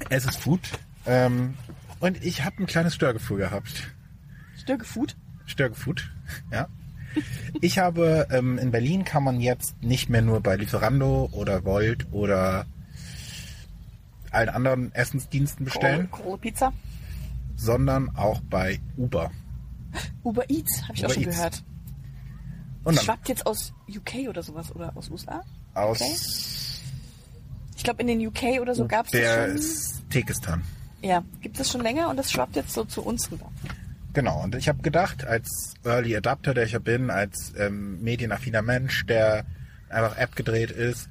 Es 0.08 0.24
ist 0.24 0.38
Food. 0.38 0.60
Ähm, 1.06 1.54
und 2.00 2.22
ich 2.24 2.44
habe 2.44 2.56
ein 2.62 2.66
kleines 2.66 2.94
Störgefühl 2.94 3.38
gehabt. 3.38 3.88
Stücke 4.56 4.84
Food? 4.84 5.16
Störgefood, 5.46 6.10
ja. 6.50 6.68
Ich 7.60 7.78
habe, 7.78 8.26
ähm, 8.30 8.58
in 8.58 8.70
Berlin 8.70 9.04
kann 9.04 9.22
man 9.24 9.40
jetzt 9.40 9.80
nicht 9.82 10.08
mehr 10.08 10.22
nur 10.22 10.40
bei 10.40 10.56
Lieferando 10.56 11.28
oder 11.32 11.64
Volt 11.64 12.06
oder 12.12 12.66
allen 14.30 14.48
anderen 14.48 14.94
Essensdiensten 14.94 15.64
bestellen, 15.64 16.10
Kohle 16.10 16.38
Pizza. 16.38 16.72
sondern 17.56 18.14
auch 18.16 18.40
bei 18.50 18.80
Uber. 18.96 19.30
Uber 20.24 20.44
Eats, 20.50 20.82
habe 20.84 20.94
ich 20.94 21.00
Uber 21.00 21.08
auch 21.08 21.14
schon 21.14 21.22
Eats. 21.22 21.36
gehört. 21.36 21.64
Und 22.84 22.96
dann 22.96 23.04
Schwappt 23.04 23.28
jetzt 23.28 23.46
aus 23.46 23.72
UK 23.88 24.28
oder 24.28 24.42
sowas 24.42 24.74
oder 24.74 24.96
aus 24.96 25.10
USA? 25.10 25.42
aus 25.74 26.00
Okay. 26.00 26.14
Ich 27.76 27.84
glaube, 27.84 28.00
in 28.02 28.06
den 28.08 28.26
UK 28.26 28.60
oder 28.60 28.74
so 28.74 28.86
gab 28.86 29.06
es 29.06 29.12
der 29.12 29.54
das 29.54 29.92
schon. 30.00 30.08
Tekistan. 30.10 30.62
Ja, 31.02 31.22
gibt 31.40 31.58
es 31.60 31.70
schon 31.70 31.82
länger 31.82 32.08
und 32.10 32.16
das 32.16 32.30
schwappt 32.30 32.56
jetzt 32.56 32.72
so 32.72 32.84
zu 32.84 33.02
uns 33.02 33.30
rüber. 33.30 33.50
Genau, 34.16 34.42
und 34.42 34.54
ich 34.54 34.66
habe 34.70 34.80
gedacht, 34.80 35.26
als 35.26 35.74
Early 35.84 36.16
Adapter, 36.16 36.54
der 36.54 36.64
ich 36.64 36.72
ja 36.72 36.78
bin, 36.78 37.10
als 37.10 37.52
ähm, 37.58 38.02
medienaffiner 38.02 38.62
Mensch, 38.62 39.04
der 39.04 39.44
einfach 39.90 40.16
App 40.16 40.34
gedreht 40.34 40.70
ist, 40.70 41.10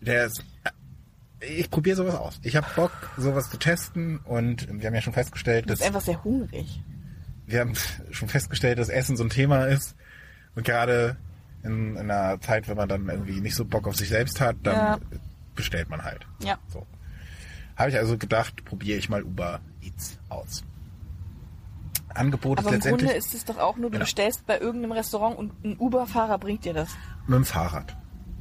der 0.00 0.26
ist, 0.26 0.44
ich 1.40 1.68
probiere 1.68 1.96
sowas 1.96 2.14
aus. 2.14 2.38
Ich 2.44 2.54
habe 2.54 2.66
Bock, 2.76 2.92
sowas 3.16 3.50
zu 3.50 3.56
testen 3.56 4.18
und 4.18 4.68
wir 4.80 4.86
haben 4.86 4.94
ja 4.94 5.00
schon 5.00 5.12
festgestellt, 5.14 5.64
Du 5.64 5.70
dass 5.70 5.78
bist 5.80 5.88
einfach 5.88 6.00
sehr 6.00 6.22
hungrig. 6.22 6.80
wir 7.46 7.58
haben 7.58 7.72
schon 8.12 8.28
festgestellt, 8.28 8.78
dass 8.78 8.88
Essen 8.88 9.16
so 9.16 9.24
ein 9.24 9.30
Thema 9.30 9.64
ist. 9.66 9.96
Und 10.54 10.64
gerade 10.64 11.16
in, 11.64 11.96
in 11.96 12.08
einer 12.08 12.40
Zeit, 12.40 12.68
wenn 12.68 12.76
man 12.76 12.88
dann 12.88 13.08
irgendwie 13.08 13.40
nicht 13.40 13.56
so 13.56 13.64
Bock 13.64 13.88
auf 13.88 13.96
sich 13.96 14.10
selbst 14.10 14.40
hat, 14.40 14.54
dann 14.62 14.76
Ja. 14.76 14.98
bestellt 15.56 15.90
man 15.90 16.04
halt. 16.04 16.24
Ja. 16.38 16.56
So. 16.72 16.86
Habe 17.74 17.90
ich 17.90 17.96
also 17.96 18.16
gedacht, 18.16 18.64
probiere 18.64 18.96
ich 18.96 19.08
mal 19.08 19.24
Uber 19.24 19.60
Eats 19.82 20.18
aus. 20.28 20.62
Angebot 22.14 22.58
Aber 22.58 22.68
ist 22.70 22.74
im 22.74 22.80
Grunde 22.80 23.04
letztendlich 23.06 23.16
ist 23.32 23.34
es 23.34 23.44
doch 23.44 23.58
auch 23.58 23.76
nur, 23.76 23.86
du 23.90 23.92
Genau. 23.94 24.04
bestellst 24.04 24.46
bei 24.46 24.58
irgendeinem 24.58 24.92
Restaurant 24.92 25.36
und 25.38 25.64
ein 25.64 25.76
Uber-Fahrer 25.78 26.38
bringt 26.38 26.64
dir 26.64 26.74
das. 26.74 26.90
mit 27.26 27.36
dem 27.36 27.44
Fahrrad. 27.44 27.96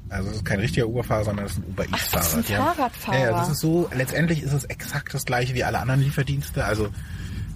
Also 0.10 0.30
es 0.30 0.36
ist 0.38 0.46
kein 0.46 0.60
richtiger 0.60 0.88
Uber-Fahrer, 0.88 1.24
sondern 1.26 1.46
es 1.46 1.54
ist 1.54 1.58
ein 1.60 1.64
Uber 1.70 1.86
das 1.90 2.28
ist 2.28 2.36
ein 2.36 2.44
Fahrradfahrer. 2.44 3.18
Ja, 3.18 3.26
ja, 3.32 3.38
das 3.38 3.50
ist 3.50 3.60
so, 3.62 3.90
letztendlich 3.96 4.44
ist 4.44 4.54
es 4.54 4.64
exakt 4.66 5.14
das 5.14 5.26
gleiche 5.26 5.54
wie 5.56 5.64
alle 5.64 5.80
anderen 5.80 6.02
Lieferdienste, 6.02 6.64
also 6.66 6.90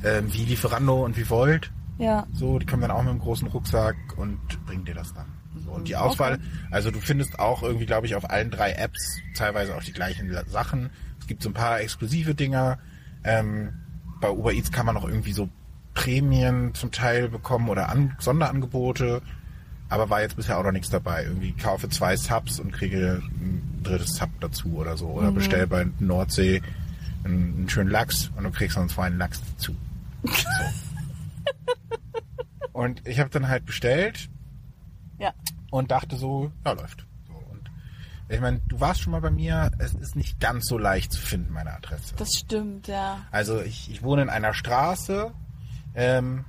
ähm, 0.04 0.34
wie 0.34 0.46
Lieferando 0.46 1.04
und 1.06 1.18
wie 1.18 1.30
Volt. 1.30 1.72
Ja. 2.00 2.26
So, 2.34 2.58
die 2.60 2.66
kommen 2.66 2.82
dann 2.84 2.92
auch 2.92 3.02
mit 3.02 3.10
einem 3.12 3.20
großen 3.20 3.48
Rucksack 3.48 3.96
und 4.18 4.40
bringen 4.66 4.86
dir 4.86 4.94
das 4.96 5.14
dann. 5.14 5.26
So, 5.64 5.72
und 5.72 5.88
die 5.88 5.96
Auswahl, 5.96 6.34
Okay. 6.34 6.44
also 6.72 6.92
du 6.92 7.00
findest 7.00 7.40
auch 7.40 7.64
irgendwie, 7.64 7.86
glaube 7.88 8.06
ich, 8.08 8.16
auf 8.16 8.30
allen 8.30 8.52
drei 8.52 8.72
Apps 8.74 9.20
teilweise 9.36 9.76
auch 9.76 9.84
die 9.84 9.94
gleichen 9.94 10.32
Sachen. 10.48 10.90
Es 11.20 11.28
gibt 11.28 11.42
so 11.44 11.50
ein 11.50 11.54
paar 11.54 11.80
exklusive 11.82 12.36
Dinger. 12.36 12.78
Ähm, 13.24 13.74
bei 14.22 14.30
Uber 14.30 14.54
Eats 14.54 14.72
kann 14.72 14.86
man 14.86 14.96
auch 14.98 15.08
irgendwie 15.08 15.34
so 15.34 15.50
Prämien 15.98 16.76
zum 16.76 16.92
Teil 16.92 17.28
bekommen 17.28 17.70
oder 17.70 17.90
An 17.90 18.16
Sonderangebote. 18.20 19.22
Aber 19.90 20.10
war 20.12 20.22
jetzt 20.22 20.36
bisher 20.36 20.60
auch 20.60 20.64
noch 20.64 20.72
nichts 20.72 20.90
dabei. 20.90 21.24
Irgendwie 21.24 21.54
kaufe 21.54 21.90
zwei 21.90 22.16
Subs 22.16 22.60
und 22.60 22.72
kriege 22.72 23.22
ein 23.40 23.80
drittes 23.84 24.16
Sub 24.16 24.30
dazu 24.42 24.76
oder 24.76 24.96
so. 24.96 25.08
Oder 25.08 25.32
bestell 25.32 25.66
bei 25.66 25.88
Nordsee 26.00 26.62
einen, 27.24 27.56
einen 27.58 27.70
schönen 27.70 27.90
Lachs 27.90 28.30
und 28.36 28.44
du 28.44 28.52
kriegst 28.52 28.78
dann 28.78 28.90
zwei 28.90 29.06
einen 29.08 29.18
Lachs 29.18 29.42
dazu. 29.54 29.76
Und 32.74 33.08
ich 33.08 33.20
habe 33.20 33.30
dann 33.30 33.48
halt 33.48 33.66
bestellt 33.66 34.30
Ja. 35.20 35.34
und 35.72 35.90
dachte 35.90 36.16
so, 36.16 36.52
ja, 36.66 36.74
läuft. 36.74 37.06
So, 37.28 37.34
und 37.34 37.72
ich 38.30 38.40
meine, 38.40 38.60
du 38.68 38.80
warst 38.80 39.02
schon 39.02 39.12
mal 39.12 39.22
bei 39.22 39.32
mir, 39.32 39.72
es 39.80 39.94
ist 39.96 40.16
nicht 40.16 40.40
ganz 40.40 40.68
so 40.68 40.78
leicht 40.78 41.12
zu 41.12 41.20
finden, 41.20 41.54
meine 41.54 41.74
Adresse. 41.74 42.14
Das 42.18 42.34
stimmt, 42.38 42.88
ja. 42.88 43.20
Also 43.32 43.62
ich, 43.62 43.90
ich 43.90 44.04
wohne 44.04 44.22
in 44.24 44.30
einer 44.30 44.54
Straße, 44.54 45.32
ähm, 45.98 46.46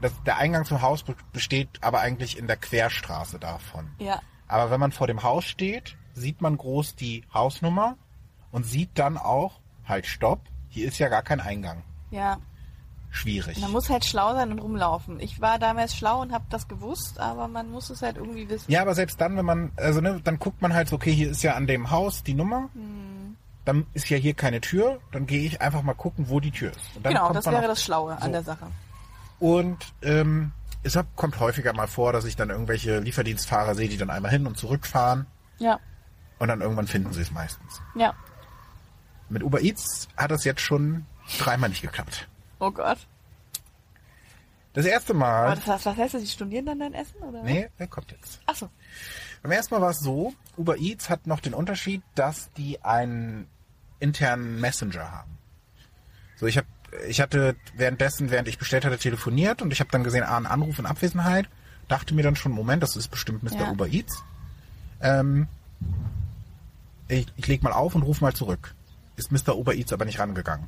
das, 0.00 0.12
der 0.24 0.38
Eingang 0.38 0.64
zum 0.64 0.80
Haus 0.80 1.02
be- 1.02 1.14
besteht 1.32 1.68
aber 1.82 2.00
eigentlich 2.00 2.38
in 2.38 2.46
der 2.46 2.56
Querstraße 2.56 3.38
davon. 3.38 3.90
Ja. 3.98 4.20
Aber 4.48 4.70
wenn 4.70 4.80
man 4.80 4.92
vor 4.92 5.06
dem 5.06 5.22
Haus 5.22 5.44
steht, 5.44 5.96
sieht 6.12 6.40
man 6.40 6.56
groß 6.56 6.94
die 6.96 7.24
Hausnummer 7.34 7.96
und 8.52 8.64
sieht 8.64 8.90
dann 8.98 9.16
auch, 9.18 9.60
halt 9.86 10.06
stopp, 10.06 10.40
hier 10.68 10.88
ist 10.88 10.98
ja 10.98 11.08
gar 11.08 11.22
kein 11.22 11.40
Eingang. 11.40 11.82
Ja. 12.10 12.38
Schwierig. 13.10 13.60
Man 13.60 13.70
muss 13.70 13.90
halt 13.90 14.04
schlau 14.04 14.32
sein 14.34 14.50
und 14.50 14.58
rumlaufen. 14.58 15.20
Ich 15.20 15.40
war 15.40 15.58
damals 15.60 15.96
schlau 15.96 16.20
und 16.20 16.32
habe 16.32 16.44
das 16.50 16.66
gewusst, 16.66 17.20
aber 17.20 17.46
man 17.46 17.70
muss 17.70 17.88
es 17.90 18.02
halt 18.02 18.16
irgendwie 18.16 18.48
wissen. 18.48 18.70
Ja, 18.70 18.82
aber 18.82 18.94
selbst 18.96 19.20
dann, 19.20 19.36
wenn 19.36 19.44
man, 19.44 19.70
also 19.76 20.00
ne, 20.00 20.20
dann 20.24 20.40
guckt 20.40 20.60
man 20.62 20.74
halt 20.74 20.88
so, 20.88 20.96
okay, 20.96 21.12
hier 21.12 21.30
ist 21.30 21.42
ja 21.44 21.54
an 21.54 21.66
dem 21.68 21.90
Haus 21.92 22.24
die 22.24 22.34
Nummer, 22.34 22.70
Hm. 22.74 23.13
Dann 23.64 23.86
ist 23.94 24.08
ja 24.10 24.16
hier 24.16 24.34
keine 24.34 24.60
Tür, 24.60 25.00
dann 25.12 25.26
gehe 25.26 25.42
ich 25.46 25.60
einfach 25.60 25.82
mal 25.82 25.94
gucken, 25.94 26.28
wo 26.28 26.40
die 26.40 26.50
Tür 26.50 26.70
ist. 26.70 27.02
Genau, 27.02 27.24
kommt 27.26 27.36
das 27.36 27.46
wäre 27.46 27.66
das 27.66 27.82
Schlaue 27.82 28.16
so. 28.18 28.24
an 28.24 28.32
der 28.32 28.42
Sache. 28.42 28.66
Und 29.40 29.78
ähm, 30.02 30.52
es 30.82 30.98
kommt 31.16 31.40
häufiger 31.40 31.72
mal 31.72 31.86
vor, 31.88 32.12
dass 32.12 32.24
ich 32.24 32.36
dann 32.36 32.50
irgendwelche 32.50 32.98
Lieferdienstfahrer 33.00 33.74
sehe, 33.74 33.88
die 33.88 33.96
dann 33.96 34.10
einmal 34.10 34.30
hin 34.30 34.46
und 34.46 34.56
zurückfahren 34.58 35.26
Ja. 35.58 35.80
und 36.38 36.48
dann 36.48 36.60
irgendwann 36.60 36.86
finden 36.86 37.12
sie 37.12 37.22
es 37.22 37.30
meistens. 37.30 37.80
Ja. 37.94 38.14
Mit 39.30 39.42
Uber 39.42 39.62
Eats 39.62 40.08
hat 40.16 40.30
es 40.30 40.44
jetzt 40.44 40.60
schon 40.60 41.06
dreimal 41.38 41.70
nicht 41.70 41.82
geklappt. 41.82 42.28
Oh 42.60 42.70
Gott. 42.70 42.98
Das 44.74 44.84
erste 44.86 45.12
Aber 45.12 45.20
Mal, 45.20 45.54
das 45.54 45.66
heißt, 45.66 45.86
was 45.86 45.96
heißt 45.96 46.14
das? 46.14 46.22
Die 46.22 46.28
studieren 46.28 46.66
dann 46.66 46.80
dein 46.80 46.94
Essen, 46.94 47.16
oder? 47.22 47.42
nee, 47.42 47.70
der 47.78 47.86
kommt 47.86 48.10
jetzt. 48.10 48.40
Achso. 48.44 48.68
Beim 49.42 49.52
ersten 49.52 49.74
Mal 49.74 49.80
war 49.80 49.90
es 49.90 50.00
so, 50.00 50.34
Uber 50.56 50.76
Eats 50.78 51.08
hat 51.08 51.26
noch 51.26 51.40
den 51.40 51.54
Unterschied, 51.54 52.02
dass 52.14 52.52
die 52.54 52.82
einen 52.82 53.46
internen 54.04 54.60
Messenger 54.60 55.10
haben. 55.10 55.38
So, 56.36 56.46
ich 56.46 56.56
habe 56.58 56.66
ich 57.08 57.20
hatte 57.20 57.56
währenddessen, 57.74 58.30
während 58.30 58.46
ich 58.46 58.58
bestellt 58.58 58.84
hatte, 58.84 58.98
telefoniert 58.98 59.62
und 59.62 59.72
ich 59.72 59.80
habe 59.80 59.90
dann 59.90 60.04
gesehen, 60.04 60.22
ah, 60.22 60.36
ein 60.36 60.46
Anruf 60.46 60.78
in 60.78 60.86
Abwesenheit. 60.86 61.48
Dachte 61.88 62.14
mir 62.14 62.22
dann 62.22 62.36
schon, 62.36 62.52
Moment, 62.52 62.82
das 62.82 62.96
ist 62.96 63.08
bestimmt 63.08 63.42
Mr. 63.42 63.60
Ja. 63.60 63.70
Uber 63.70 63.88
Eats. 63.88 64.22
Ähm, 65.00 65.48
ich, 67.08 67.26
ich 67.36 67.46
leg 67.46 67.62
mal 67.62 67.72
auf 67.72 67.94
und 67.94 68.02
ruf 68.02 68.20
mal 68.20 68.32
zurück. 68.32 68.74
Ist 69.16 69.32
Mr. 69.32 69.56
Uber 69.56 69.74
Eats 69.74 69.92
aber 69.92 70.04
nicht 70.04 70.18
rangegangen. 70.18 70.66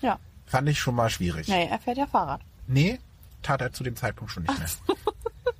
Ja. 0.00 0.18
Fand 0.46 0.68
ich 0.68 0.78
schon 0.78 0.94
mal 0.94 1.10
schwierig. 1.10 1.48
Nee, 1.48 1.68
er 1.68 1.78
fährt 1.78 1.98
ja 1.98 2.06
Fahrrad. 2.06 2.40
Nee, 2.66 2.98
tat 3.42 3.60
er 3.60 3.72
zu 3.72 3.84
dem 3.84 3.96
Zeitpunkt 3.96 4.32
schon 4.32 4.44
nicht 4.44 4.58
mehr. 4.58 4.68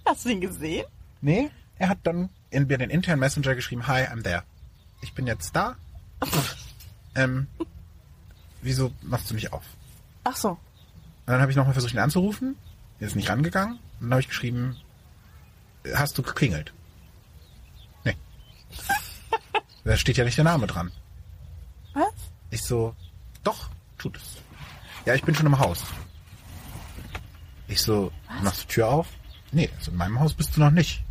Hast 0.07 0.25
du 0.25 0.29
ihn 0.31 0.41
gesehen? 0.41 0.87
Nee, 1.21 1.51
er 1.79 1.89
hat 1.89 1.99
dann 2.05 2.31
in 2.51 2.67
mir 2.67 2.79
den 2.79 2.91
internen 2.91 3.21
Messenger 3.21 3.55
geschrieben, 3.55 3.87
hi, 3.87 4.05
I'm 4.05 4.23
there. 4.23 4.45
Ich 5.03 5.13
bin 5.13 5.27
jetzt 5.27 5.55
da. 5.55 5.77
ähm, 7.19 7.47
wieso 8.63 8.93
machst 9.03 9.31
du 9.31 9.35
nicht 9.35 9.53
auf? 9.53 9.65
Ach 10.25 10.37
so. 10.37 10.51
Und 10.51 10.59
dann 11.27 11.41
habe 11.41 11.51
ich 11.51 11.57
nochmal 11.57 11.75
versucht, 11.75 11.93
ihn 11.93 11.99
anzurufen. 11.99 12.57
Er 13.01 13.09
ist 13.09 13.17
nicht 13.17 13.29
rangegangen. 13.29 13.75
Und 13.75 14.03
dann 14.03 14.13
habe 14.13 14.21
ich 14.21 14.29
geschrieben, 14.29 14.77
hast 15.95 16.17
du 16.17 16.23
geklingelt? 16.23 16.73
Nee. 18.05 18.17
da 19.85 19.97
steht 19.97 20.17
ja 20.17 20.25
nicht 20.25 20.39
der 20.39 20.45
Name 20.45 20.67
dran. 20.67 20.93
Was? 21.93 22.13
Ich 22.51 22.63
so, 22.63 22.95
doch, 23.43 23.69
tut 23.99 24.17
es. 24.17 24.37
Ja, 25.05 25.15
ich 25.15 25.23
bin 25.23 25.35
schon 25.35 25.47
im 25.47 25.59
Haus. 25.59 25.85
Ich 27.67 27.83
so, 27.83 28.13
machst 28.43 28.65
du 28.65 28.69
Tür 28.69 28.89
auf? 28.89 29.09
Nee, 29.53 29.71
also 29.77 29.91
in 29.91 29.97
meinem 29.97 30.21
Haus 30.21 30.35
bist 30.35 30.57
du 30.57 30.61
noch 30.61 30.71
nicht. 30.71 31.03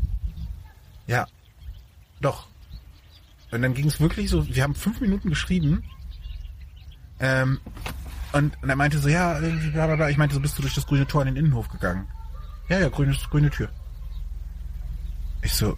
Ja, 1.05 1.27
doch. 2.21 2.47
Und 3.51 3.61
dann 3.61 3.73
ging 3.73 3.87
es 3.87 3.99
wirklich 3.99 4.29
so, 4.29 4.47
wir 4.47 4.63
haben 4.63 4.75
fünf 4.75 4.99
Minuten 4.99 5.29
geschrieben. 5.29 5.83
Ähm, 7.19 7.59
und, 8.33 8.61
und 8.61 8.69
er 8.69 8.75
meinte 8.75 8.99
so, 8.99 9.09
ja, 9.09 9.39
irgendwie 9.39 9.69
bla 9.69 9.87
bla 9.87 9.95
bla. 9.95 10.09
Ich 10.09 10.17
meinte 10.17 10.35
so, 10.35 10.41
bist 10.41 10.57
du 10.57 10.61
durch 10.61 10.75
das 10.75 10.85
grüne 10.85 11.07
Tor 11.07 11.21
in 11.21 11.33
den 11.33 11.37
Innenhof 11.37 11.69
gegangen? 11.69 12.07
Ja, 12.69 12.79
ja, 12.79 12.89
grüne, 12.89 13.15
grüne 13.29 13.49
Tür. 13.49 13.69
Ich 15.41 15.53
so, 15.53 15.77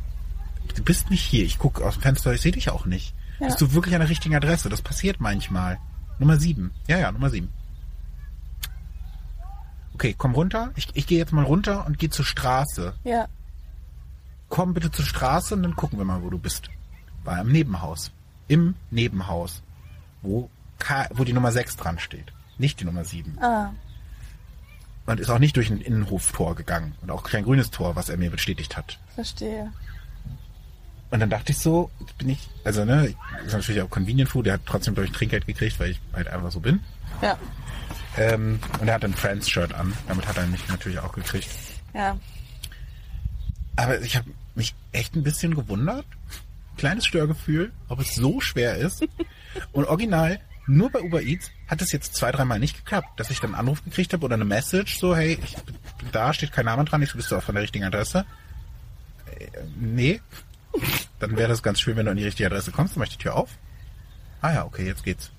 du 0.75 0.83
bist 0.83 1.09
nicht 1.09 1.23
hier. 1.23 1.45
Ich 1.45 1.59
gucke 1.59 1.85
aus 1.85 1.95
dem 1.95 2.01
Fenster, 2.01 2.33
ich 2.33 2.41
sehe 2.41 2.51
dich 2.51 2.69
auch 2.69 2.85
nicht. 2.85 3.13
Ja. 3.39 3.47
Bist 3.47 3.61
du 3.61 3.73
wirklich 3.73 3.95
an 3.95 4.01
der 4.01 4.09
richtigen 4.09 4.35
Adresse? 4.35 4.69
Das 4.69 4.81
passiert 4.81 5.19
manchmal. 5.19 5.77
Nummer 6.17 6.37
sieben. 6.37 6.71
Ja, 6.87 6.97
ja, 6.97 7.11
Nummer 7.11 7.29
sieben. 7.29 7.49
Okay, 9.93 10.15
komm 10.17 10.33
runter. 10.33 10.71
Ich, 10.75 10.87
ich 10.93 11.07
gehe 11.07 11.17
jetzt 11.17 11.33
mal 11.33 11.43
runter 11.43 11.85
und 11.85 11.99
gehe 11.99 12.09
zur 12.09 12.25
Straße. 12.25 12.93
Ja. 13.03 13.27
Komm 14.49 14.73
bitte 14.73 14.91
zur 14.91 15.05
Straße 15.05 15.53
und 15.53 15.63
dann 15.63 15.75
gucken 15.75 15.99
wir 15.99 16.05
mal, 16.05 16.21
wo 16.23 16.29
du 16.29 16.39
bist. 16.39 16.69
War 17.23 17.41
im 17.41 17.51
Nebenhaus. 17.51 18.11
Im 18.47 18.75
Nebenhaus. 18.91 19.61
Wo, 20.21 20.49
K, 20.79 21.07
wo 21.13 21.23
die 21.23 21.33
Nummer 21.33 21.51
6 21.51 21.77
dran 21.77 21.99
steht. 21.99 22.31
Nicht 22.57 22.79
die 22.79 22.85
Nummer 22.85 23.03
7. 23.03 23.37
Ah. 23.41 23.73
Und 25.05 25.19
ist 25.19 25.29
auch 25.29 25.39
nicht 25.39 25.55
durch 25.55 25.69
ein 25.69 25.81
Innenhoftor 25.81 26.55
gegangen. 26.55 26.95
Und 27.01 27.09
auch 27.09 27.23
kein 27.23 27.43
grünes 27.43 27.71
Tor, 27.71 27.95
was 27.95 28.09
er 28.09 28.17
mir 28.17 28.29
bestätigt 28.29 28.77
hat. 28.77 28.99
Verstehe. 29.15 29.71
Und 31.11 31.19
dann 31.19 31.29
dachte 31.29 31.51
ich 31.51 31.57
so, 31.57 31.89
bin 32.17 32.29
ich, 32.29 32.49
also 32.63 32.85
ne, 32.85 33.15
ist 33.45 33.53
natürlich 33.53 33.81
auch 33.81 33.89
Convenient 33.89 34.29
Food, 34.29 34.45
der 34.45 34.53
hat 34.53 34.61
trotzdem, 34.65 34.93
glaube 34.93 35.07
ich, 35.07 35.11
Trinkgeld 35.11 35.47
gekriegt, 35.47 35.79
weil 35.79 35.91
ich 35.91 36.01
halt 36.13 36.27
einfach 36.27 36.51
so 36.51 36.59
bin. 36.59 36.81
Ja. 37.21 37.37
Ähm, 38.17 38.59
und 38.79 38.87
er 38.87 38.95
hat 38.95 39.05
ein 39.05 39.13
Friends-Shirt 39.13 39.73
an. 39.73 39.93
Damit 40.07 40.27
hat 40.27 40.37
er 40.37 40.45
mich 40.47 40.67
natürlich 40.67 40.99
auch 40.99 41.13
gekriegt. 41.13 41.49
Ja. 41.93 42.17
Aber 43.75 44.01
ich 44.01 44.15
habe 44.15 44.29
mich 44.55 44.75
echt 44.91 45.15
ein 45.15 45.23
bisschen 45.23 45.55
gewundert. 45.55 46.05
Kleines 46.77 47.05
Störgefühl, 47.05 47.71
ob 47.87 47.99
es 47.99 48.13
so 48.13 48.41
schwer 48.41 48.75
ist. 48.75 49.03
Und 49.71 49.85
original, 49.85 50.39
nur 50.69 50.91
bei 50.91 51.01
Uber 51.01 51.21
Eats 51.21 51.51
hat 51.67 51.81
es 51.81 51.91
jetzt 51.91 52.15
zwei, 52.15 52.31
dreimal 52.31 52.59
nicht 52.59 52.77
geklappt, 52.77 53.19
dass 53.19 53.31
ich 53.31 53.39
dann 53.39 53.51
einen 53.55 53.61
Anruf 53.61 53.83
gekriegt 53.83 54.13
habe 54.13 54.23
oder 54.23 54.35
eine 54.35 54.45
Message, 54.45 54.99
so, 54.99 55.15
hey, 55.15 55.39
ich 55.43 55.55
bin 55.63 56.11
da, 56.11 56.31
steht 56.33 56.51
kein 56.51 56.65
Name 56.65 56.85
dran, 56.85 57.01
ich 57.01 57.09
so, 57.09 57.17
bist 57.17 57.31
du 57.31 57.35
auch 57.35 57.43
von 57.43 57.55
der 57.55 57.63
richtigen 57.63 57.85
Adresse? 57.85 58.25
Äh, 59.39 59.47
nee. 59.79 60.21
Dann 61.19 61.35
wäre 61.35 61.49
das 61.49 61.63
ganz 61.63 61.81
schön, 61.81 61.95
wenn 61.95 62.05
du 62.05 62.11
an 62.11 62.17
die 62.17 62.23
richtige 62.23 62.47
Adresse 62.47 62.71
kommst, 62.71 62.95
dann 62.95 62.99
mach 62.99 63.07
ich 63.07 63.17
die 63.17 63.23
Tür 63.23 63.35
auf. 63.35 63.49
Ah 64.41 64.53
ja, 64.53 64.65
okay, 64.65 64.85
jetzt 64.85 65.03
geht's. 65.03 65.31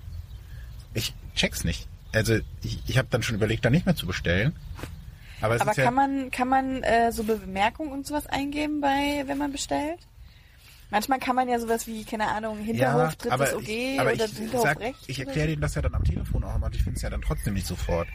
Ich 0.94 1.14
check's 1.36 1.62
nicht. 1.62 1.86
Also 2.12 2.38
ich, 2.62 2.82
ich 2.86 2.98
habe 2.98 3.06
dann 3.10 3.22
schon 3.22 3.36
überlegt, 3.36 3.64
da 3.64 3.70
nicht 3.70 3.86
mehr 3.86 3.94
zu 3.94 4.06
bestellen. 4.06 4.52
Aber 5.40 5.60
Aber 5.60 5.70
ist 5.70 5.78
ja, 5.78 5.84
kann 5.84 5.94
man, 5.94 6.30
kann 6.32 6.48
man 6.48 6.82
äh, 6.82 7.12
so 7.12 7.22
Bemerkungen 7.22 7.92
und 7.92 8.04
sowas 8.06 8.26
eingeben 8.26 8.80
bei, 8.80 9.22
wenn 9.26 9.38
man 9.38 9.52
bestellt? 9.52 10.00
Manchmal 10.90 11.18
kann 11.20 11.36
man 11.36 11.48
ja 11.48 11.58
sowas 11.58 11.86
wie, 11.86 12.04
keine 12.04 12.28
Ahnung, 12.28 12.58
Hinterhof, 12.58 13.14
drittes 13.16 13.30
aber 13.32 13.56
OG 13.56 13.68
ich, 13.68 14.00
oder 14.00 14.12
ich, 14.14 14.22
Hinterhof 14.36 14.62
sag, 14.62 14.80
rechts. 14.80 15.04
ich 15.06 15.20
erkläre 15.20 15.48
denen 15.48 15.62
das 15.62 15.74
ja 15.76 15.82
dann 15.82 15.94
am 15.94 16.02
Telefon 16.04 16.42
auch 16.44 16.54
immer 16.56 16.66
und 16.66 16.74
ich 16.74 16.82
finde 16.82 16.96
es 16.96 17.02
ja 17.02 17.10
dann 17.10 17.22
trotzdem 17.22 17.54
nicht 17.54 17.66
sofort. 17.66 18.08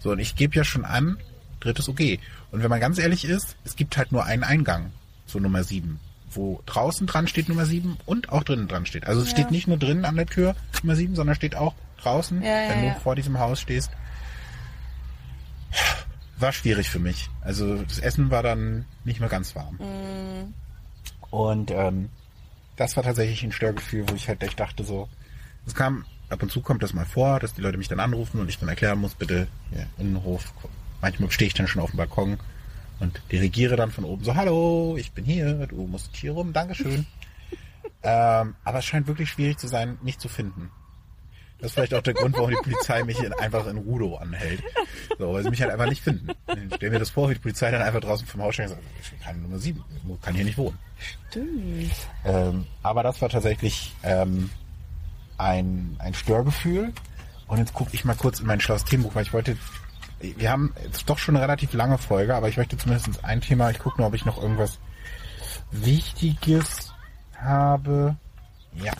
So, 0.00 0.10
und 0.12 0.18
ich 0.18 0.34
gebe 0.34 0.56
ja 0.56 0.64
schon 0.64 0.84
an, 0.84 1.18
drittes 1.60 1.88
OG. 1.88 2.18
Und 2.50 2.62
wenn 2.62 2.70
man 2.70 2.80
ganz 2.80 2.98
ehrlich 2.98 3.24
ist, 3.24 3.56
es 3.64 3.76
gibt 3.76 3.96
halt 3.96 4.12
nur 4.12 4.24
einen 4.24 4.42
Eingang 4.44 4.92
zur 5.26 5.40
Nummer 5.40 5.62
7, 5.62 6.00
wo 6.30 6.62
draußen 6.66 7.06
dran 7.06 7.28
steht 7.28 7.48
Nummer 7.48 7.66
7 7.66 7.96
und 8.06 8.30
auch 8.30 8.42
drinnen 8.42 8.66
dran 8.66 8.86
steht. 8.86 9.06
Also 9.06 9.20
es 9.20 9.28
Ja. 9.28 9.36
steht 9.36 9.50
nicht 9.50 9.68
nur 9.68 9.76
drinnen 9.78 10.04
an 10.04 10.16
der 10.16 10.26
Tür 10.26 10.56
Nummer 10.82 10.96
7, 10.96 11.14
sondern 11.14 11.36
steht 11.36 11.54
auch 11.54 11.74
draußen, 12.02 12.42
Ja, 12.42 12.48
ja, 12.62 12.70
wenn 12.70 12.84
ja. 12.84 12.94
du 12.94 13.00
vor 13.00 13.14
diesem 13.14 13.38
Haus 13.38 13.60
stehst. 13.60 13.90
War 16.38 16.52
schwierig 16.52 16.88
für 16.88 16.98
mich. 16.98 17.28
Also 17.42 17.82
das 17.82 17.98
Essen 17.98 18.30
war 18.30 18.42
dann 18.42 18.86
nicht 19.04 19.20
mehr 19.20 19.28
ganz 19.28 19.54
warm. 19.54 19.74
Mm. 19.76 20.54
Und 21.30 21.70
ähm, 21.70 22.10
das 22.76 22.96
war 22.96 23.04
tatsächlich 23.04 23.42
ein 23.42 23.52
Störgefühl, 23.52 24.08
wo 24.08 24.14
ich 24.14 24.28
halt 24.28 24.42
echt 24.42 24.58
dachte 24.58 24.84
so, 24.84 25.08
es 25.66 25.74
kam, 25.74 26.04
ab 26.28 26.42
und 26.42 26.50
zu 26.50 26.62
kommt 26.62 26.82
das 26.82 26.94
mal 26.94 27.04
vor, 27.04 27.38
dass 27.40 27.54
die 27.54 27.60
Leute 27.60 27.78
mich 27.78 27.88
dann 27.88 28.00
anrufen 28.00 28.40
und 28.40 28.48
ich 28.48 28.58
dann 28.58 28.68
erklären 28.68 28.98
muss, 28.98 29.14
bitte, 29.14 29.48
ja, 29.72 29.84
Innenhof. 29.98 30.52
Manchmal 31.00 31.30
stehe 31.30 31.46
ich 31.46 31.54
dann 31.54 31.66
schon 31.66 31.82
auf 31.82 31.90
dem 31.90 31.98
Balkon 31.98 32.38
und 32.98 33.20
dirigiere 33.30 33.76
dann 33.76 33.90
von 33.90 34.04
oben 34.04 34.24
so, 34.24 34.34
hallo, 34.34 34.96
ich 34.98 35.12
bin 35.12 35.24
hier, 35.24 35.66
du 35.66 35.86
musst 35.86 36.16
hier 36.16 36.32
rum, 36.32 36.52
Dankeschön. 36.52 37.06
ähm, 38.02 38.54
aber 38.64 38.78
es 38.78 38.84
scheint 38.84 39.06
wirklich 39.06 39.30
schwierig 39.30 39.58
zu 39.58 39.68
sein, 39.68 39.98
mich 40.02 40.18
zu 40.18 40.28
finden. 40.28 40.70
Das 41.60 41.70
ist 41.70 41.74
vielleicht 41.74 41.94
auch 41.94 42.02
der 42.02 42.14
Grund, 42.14 42.36
warum 42.36 42.50
die 42.50 42.56
Polizei 42.56 43.04
mich 43.04 43.22
in, 43.22 43.32
einfach 43.34 43.66
in 43.66 43.76
Rudo 43.76 44.16
anhält. 44.16 44.62
So, 45.18 45.32
weil 45.32 45.42
sie 45.42 45.50
mich 45.50 45.60
halt 45.60 45.70
einfach 45.70 45.88
nicht 45.88 46.02
finden. 46.02 46.28
Ich 46.48 46.76
stell 46.76 46.90
mir 46.90 46.98
das 46.98 47.10
vor, 47.10 47.28
wie 47.28 47.34
die 47.34 47.40
Polizei 47.40 47.70
dann 47.70 47.82
einfach 47.82 48.00
draußen 48.00 48.26
vom 48.26 48.42
Haus 48.42 48.54
steht 48.54 48.66
und 48.66 48.72
sagt, 48.72 48.82
ich 49.02 49.20
kann 49.20 49.42
Nummer 49.42 49.58
7, 49.58 49.84
kann 50.22 50.34
hier 50.34 50.44
nicht 50.44 50.56
wohnen. 50.56 50.78
Stimmt. 51.28 51.92
Ähm, 52.24 52.66
aber 52.82 53.02
das 53.02 53.20
war 53.20 53.28
tatsächlich 53.28 53.92
ähm, 54.02 54.50
ein, 55.36 55.96
ein 55.98 56.14
Störgefühl. 56.14 56.92
Und 57.46 57.58
jetzt 57.58 57.74
gucke 57.74 57.90
ich 57.92 58.04
mal 58.04 58.14
kurz 58.14 58.40
in 58.40 58.46
mein 58.46 58.60
schlaues 58.60 58.84
Themenbuch, 58.84 59.14
weil 59.14 59.24
ich 59.24 59.32
wollte, 59.32 59.56
wir 60.20 60.50
haben 60.50 60.72
jetzt 60.84 61.10
doch 61.10 61.18
schon 61.18 61.36
eine 61.36 61.42
relativ 61.42 61.72
lange 61.72 61.98
Folge, 61.98 62.34
aber 62.34 62.48
ich 62.48 62.56
möchte 62.56 62.78
zumindest 62.78 63.24
ein 63.24 63.40
Thema, 63.40 63.70
ich 63.70 63.78
gucke 63.80 63.98
nur, 63.98 64.06
ob 64.06 64.14
ich 64.14 64.24
noch 64.24 64.40
irgendwas 64.40 64.78
Wichtiges 65.72 66.92
habe. 67.36 68.16
Ja. 68.74 68.92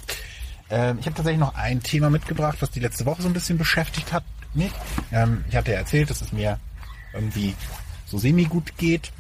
Ähm, 0.71 0.99
ich 1.01 1.07
habe 1.07 1.15
tatsächlich 1.17 1.41
noch 1.41 1.55
ein 1.55 1.83
Thema 1.83 2.11
mitgebracht, 2.11 2.59
was 2.61 2.71
die 2.71 2.81
letzte 2.81 3.05
Woche 3.07 3.23
so 3.23 3.29
ein 3.29 3.35
bisschen 3.35 3.59
beschäftigt 3.59 4.13
hat. 4.13 4.25
Mich. 4.55 4.73
Ähm, 5.13 5.45
ich 5.49 5.55
hatte 5.57 5.71
ja 5.73 5.79
erzählt, 5.79 6.11
dass 6.11 6.21
es 6.23 6.33
mir 6.33 6.59
irgendwie 7.13 7.55
so 8.07 8.19
semi-gut 8.19 8.77
geht. 8.79 9.13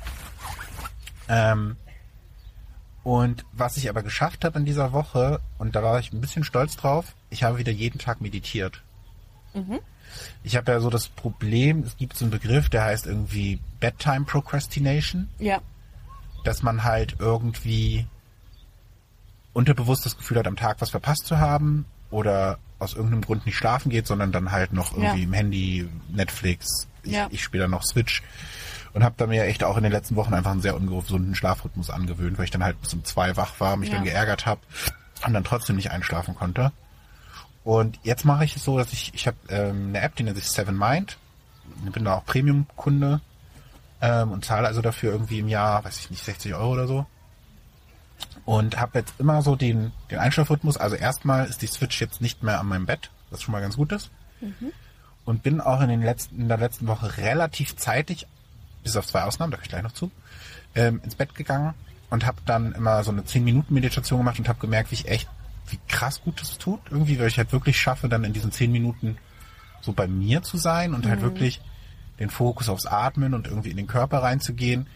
Ähm, 1.28 1.76
und 3.03 3.44
was 3.53 3.76
ich 3.76 3.88
aber 3.88 4.03
geschafft 4.03 4.44
habe 4.44 4.59
in 4.59 4.64
dieser 4.64 4.92
Woche, 4.92 5.40
und 5.59 5.74
da 5.76 5.82
war 5.82 5.98
ich 6.01 6.12
ein 6.12 6.20
bisschen 6.20 6.44
stolz 6.44 6.76
drauf, 6.76 7.14
ich 7.30 7.42
habe 7.44 7.59
wieder 7.59 7.72
jeden 7.72 7.98
Tag 7.98 8.20
meditiert. 8.20 8.82
Ich 10.44 10.57
habe 10.57 10.72
ja 10.72 10.80
so 10.80 10.90
das 10.90 11.09
Problem, 11.09 11.82
es 11.84 11.96
gibt 11.96 12.16
so 12.16 12.24
einen 12.24 12.30
Begriff, 12.32 12.68
der 12.68 12.84
heißt 12.84 13.07
irgendwie 13.07 13.59
Bedtime 13.80 14.24
Procrastination, 14.26 15.28
Ja. 15.38 15.61
dass 16.44 16.62
man 16.62 16.84
halt 16.84 17.16
irgendwie 17.20 18.07
unterbewusst 19.53 20.07
das 20.07 20.16
Gefühl 20.16 20.38
hat, 20.38 20.46
am 20.46 20.57
Tag 20.57 20.76
was 20.80 20.90
verpasst 20.90 21.26
zu 21.26 21.38
haben 21.38 21.84
oder 22.11 22.59
aus 22.78 22.94
irgendeinem 22.94 23.22
Grund 23.22 23.46
nicht 23.46 23.57
schlafen 23.57 23.90
geht, 23.90 24.07
sondern 24.07 24.32
dann 24.32 24.53
halt 24.53 24.72
noch 24.72 24.92
irgendwie 24.96 25.18
Ja. 25.20 25.24
im 25.24 25.32
Handy, 25.32 25.88
Netflix, 26.09 26.86
ich, 27.03 27.12
Ja. 27.12 27.26
ich 27.30 27.42
spiele 27.42 27.64
dann 27.64 27.70
noch 27.72 27.82
Switch 27.84 28.22
und 28.94 29.05
habe 29.05 29.14
da 29.18 29.26
mir 29.26 29.44
echt 29.44 29.62
auch 29.64 29.76
in 29.76 29.82
den 29.82 29.92
letzten 29.92 30.16
Wochen 30.16 30.34
einfach 30.34 30.51
einen 30.51 30.62
sehr 30.62 30.74
ungesunden 30.76 31.34
Schlafrhythmus 31.34 31.90
angewöhnt, 31.90 32.38
weil 32.38 32.44
ich 32.46 32.51
dann 32.51 32.64
halt 32.64 32.80
bis 32.80 32.92
um 32.94 33.05
zwei 33.05 33.36
wach 33.36 33.59
war, 33.61 33.76
mich 33.76 33.88
Ja. 33.90 33.96
dann 33.96 34.05
geärgert 34.05 34.46
habe 34.46 34.61
und 35.26 35.34
dann 35.34 35.44
trotzdem 35.44 35.76
nicht 35.76 35.90
einschlafen 35.90 36.34
konnte. 36.34 36.72
Und 37.64 37.98
jetzt 38.03 38.24
mache 38.24 38.44
ich 38.44 38.57
es 38.57 38.64
so, 38.64 38.78
dass 38.78 38.92
ich, 38.92 39.12
ich 39.14 39.26
habe 39.26 39.36
ähm, 39.51 39.88
eine 39.88 40.01
App, 40.01 40.16
die 40.16 40.22
nennt 40.22 40.36
sich 40.36 40.48
Seven 40.48 40.76
Mind. 40.78 41.18
Ich 41.84 41.92
bin 41.92 42.05
da 42.05 42.14
auch 42.14 42.24
Premium-Kunde 42.24 43.20
ähm, 44.01 44.32
und 44.32 44.44
zahle 44.44 44.66
also 44.66 44.80
dafür 44.80 45.12
irgendwie 45.12 45.40
im 45.40 45.48
Jahr, 45.48 45.84
weiß 45.84 45.98
ich 45.98 46.11
nicht, 46.11 46.24
60 46.24 46.55
Euro 46.55 46.72
oder 46.72 46.86
so. 46.86 47.07
Und 48.51 48.80
habe 48.80 48.98
jetzt 48.98 49.14
immer 49.20 49.42
so 49.42 49.55
den, 49.55 49.92
den 50.11 50.18
Einschlafrhythmus. 50.18 50.76
Also 50.76 50.96
erstmal 50.96 51.46
ist 51.46 51.62
die 51.62 51.68
Switch 51.68 52.01
jetzt 52.01 52.20
nicht 52.20 52.42
mehr 52.42 52.59
an 52.59 52.66
meinem 52.66 52.84
Bett, 52.84 53.12
was 53.30 53.42
schon 53.42 53.53
mal 53.53 53.61
ganz 53.61 53.76
gut 53.76 53.92
ist. 53.92 54.11
Und 55.24 55.44
bin 55.44 55.61
auch 55.61 55.80
in, 55.82 55.88
den 55.88 56.03
letzten, 56.03 56.40
in 56.40 56.48
der 56.48 56.59
letzten 56.59 56.88
Woche 56.88 57.16
relativ 57.16 57.76
zeitig, 57.76 58.26
bis 58.82 58.96
auf 58.96 59.07
zwei 59.07 59.22
Ausnahmen, 59.22 59.53
da 59.53 59.57
komme 59.57 59.66
ich 59.66 59.70
gleich 59.70 59.84
noch 59.84 59.92
zu, 59.92 60.11
ähm, 60.74 61.01
ins 61.05 61.14
Bett 61.14 61.36
gegangen 61.36 61.74
und 62.11 62.26
habe 62.26 62.38
dann 62.44 62.72
immer 62.72 63.05
so 63.05 63.12
eine 63.12 63.22
10-Minuten-Meditation 63.22 64.18
gemacht 64.18 64.40
und 64.40 64.48
habe 64.48 64.59
gemerkt, 64.59 64.90
wie 64.90 64.96
ich 64.96 65.07
echt, 65.07 65.28
wie 65.68 65.78
krass 65.86 66.20
gut 66.20 66.40
das 66.40 66.59
tut. 66.59 66.80
Irgendwie, 66.90 67.20
weil 67.20 67.28
ich 67.28 67.38
halt 67.38 67.53
wirklich 67.53 67.80
schaffe, 67.80 68.09
dann 68.09 68.24
in 68.24 68.32
diesen 68.32 68.51
10 68.51 68.72
Minuten 68.72 69.16
so 69.80 69.92
bei 69.92 70.09
mir 70.09 70.42
zu 70.42 70.57
sein 70.57 70.92
und 70.92 71.07
halt 71.07 71.22
wirklich 71.22 71.61
den 72.18 72.30
Fokus 72.30 72.68
aufs 72.68 72.86
Atmen 72.86 73.32
und 73.32 73.46
irgendwie 73.46 73.70
in 73.70 73.76
den 73.76 73.86
Körper 73.86 74.24
reinzugehen. 74.24 74.88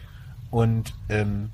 Und 0.51 0.93
ähm, 1.07 1.51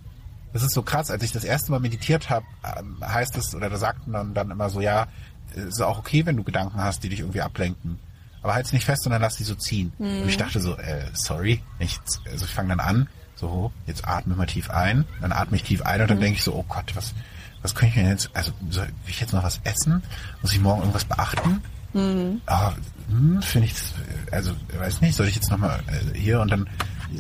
das 0.54 0.64
ist 0.64 0.74
so 0.74 0.82
krass, 0.82 1.12
als 1.12 1.24
ich 1.24 1.32
das 1.32 1.44
erste 1.44 1.72
Mal 1.72 1.80
meditiert 1.80 2.30
habe, 2.30 2.46
ähm, 2.78 2.98
heißt 3.02 3.38
es, 3.38 3.56
oder 3.56 3.70
da 3.70 3.78
sagten 3.78 4.12
dann, 4.14 4.34
dann 4.34 4.52
immer 4.52 4.70
so, 4.70 4.82
ja, 4.82 5.08
es 5.56 5.66
ist 5.66 5.82
auch 5.82 6.00
okay, 6.00 6.26
wenn 6.26 6.38
du 6.38 6.44
Gedanken 6.44 6.82
hast, 6.82 7.04
die 7.04 7.10
dich 7.10 7.20
irgendwie 7.20 7.42
ablenken. 7.42 8.00
Aber 8.42 8.54
halt's 8.54 8.74
nicht 8.74 8.86
fest, 8.86 9.04
sondern 9.04 9.22
lass 9.22 9.36
die 9.36 9.44
so 9.44 9.56
ziehen. 9.56 9.94
Und 10.24 10.30
ich 10.30 10.38
dachte 10.38 10.60
so, 10.60 10.76
äh, 10.78 11.06
sorry, 11.14 11.62
ich, 11.80 12.00
also 12.30 12.46
ich 12.46 12.52
fange 12.52 12.70
dann 12.70 12.80
an, 12.80 13.08
so, 13.36 13.72
jetzt 13.86 14.08
atme 14.08 14.36
mal 14.36 14.46
tief 14.46 14.70
ein, 14.70 15.06
dann 15.22 15.32
atme 15.32 15.58
ich 15.58 15.64
tief 15.64 15.82
ein 15.84 16.02
und 16.02 16.10
dann 16.10 16.20
denke 16.20 16.38
ich 16.38 16.44
so, 16.44 16.54
oh 16.54 16.66
Gott, 16.68 16.96
was, 16.96 17.14
was 17.62 17.76
könnte 17.76 17.98
ich 17.98 18.04
mir 18.04 18.10
jetzt, 18.10 18.30
also 18.34 18.52
soll 18.70 18.86
will 18.88 18.94
ich 19.08 19.20
jetzt 19.20 19.34
noch 19.34 19.44
was 19.44 19.60
essen? 19.64 20.04
Muss 20.42 20.54
ich 20.54 20.60
morgen 20.60 20.82
irgendwas 20.82 21.06
beachten? 21.06 21.62
Mhm. 21.94 22.42
Ah, 22.46 22.74
hm, 23.10 23.42
finde 23.42 23.68
ich, 23.68 23.74
das, 23.74 23.94
also 24.32 24.54
weiß 24.78 25.02
nicht, 25.02 25.16
soll 25.16 25.28
ich 25.28 25.36
jetzt 25.36 25.52
nochmal 25.52 25.82
äh, 25.88 26.18
hier 26.18 26.40
und 26.40 26.52
dann, 26.52 26.70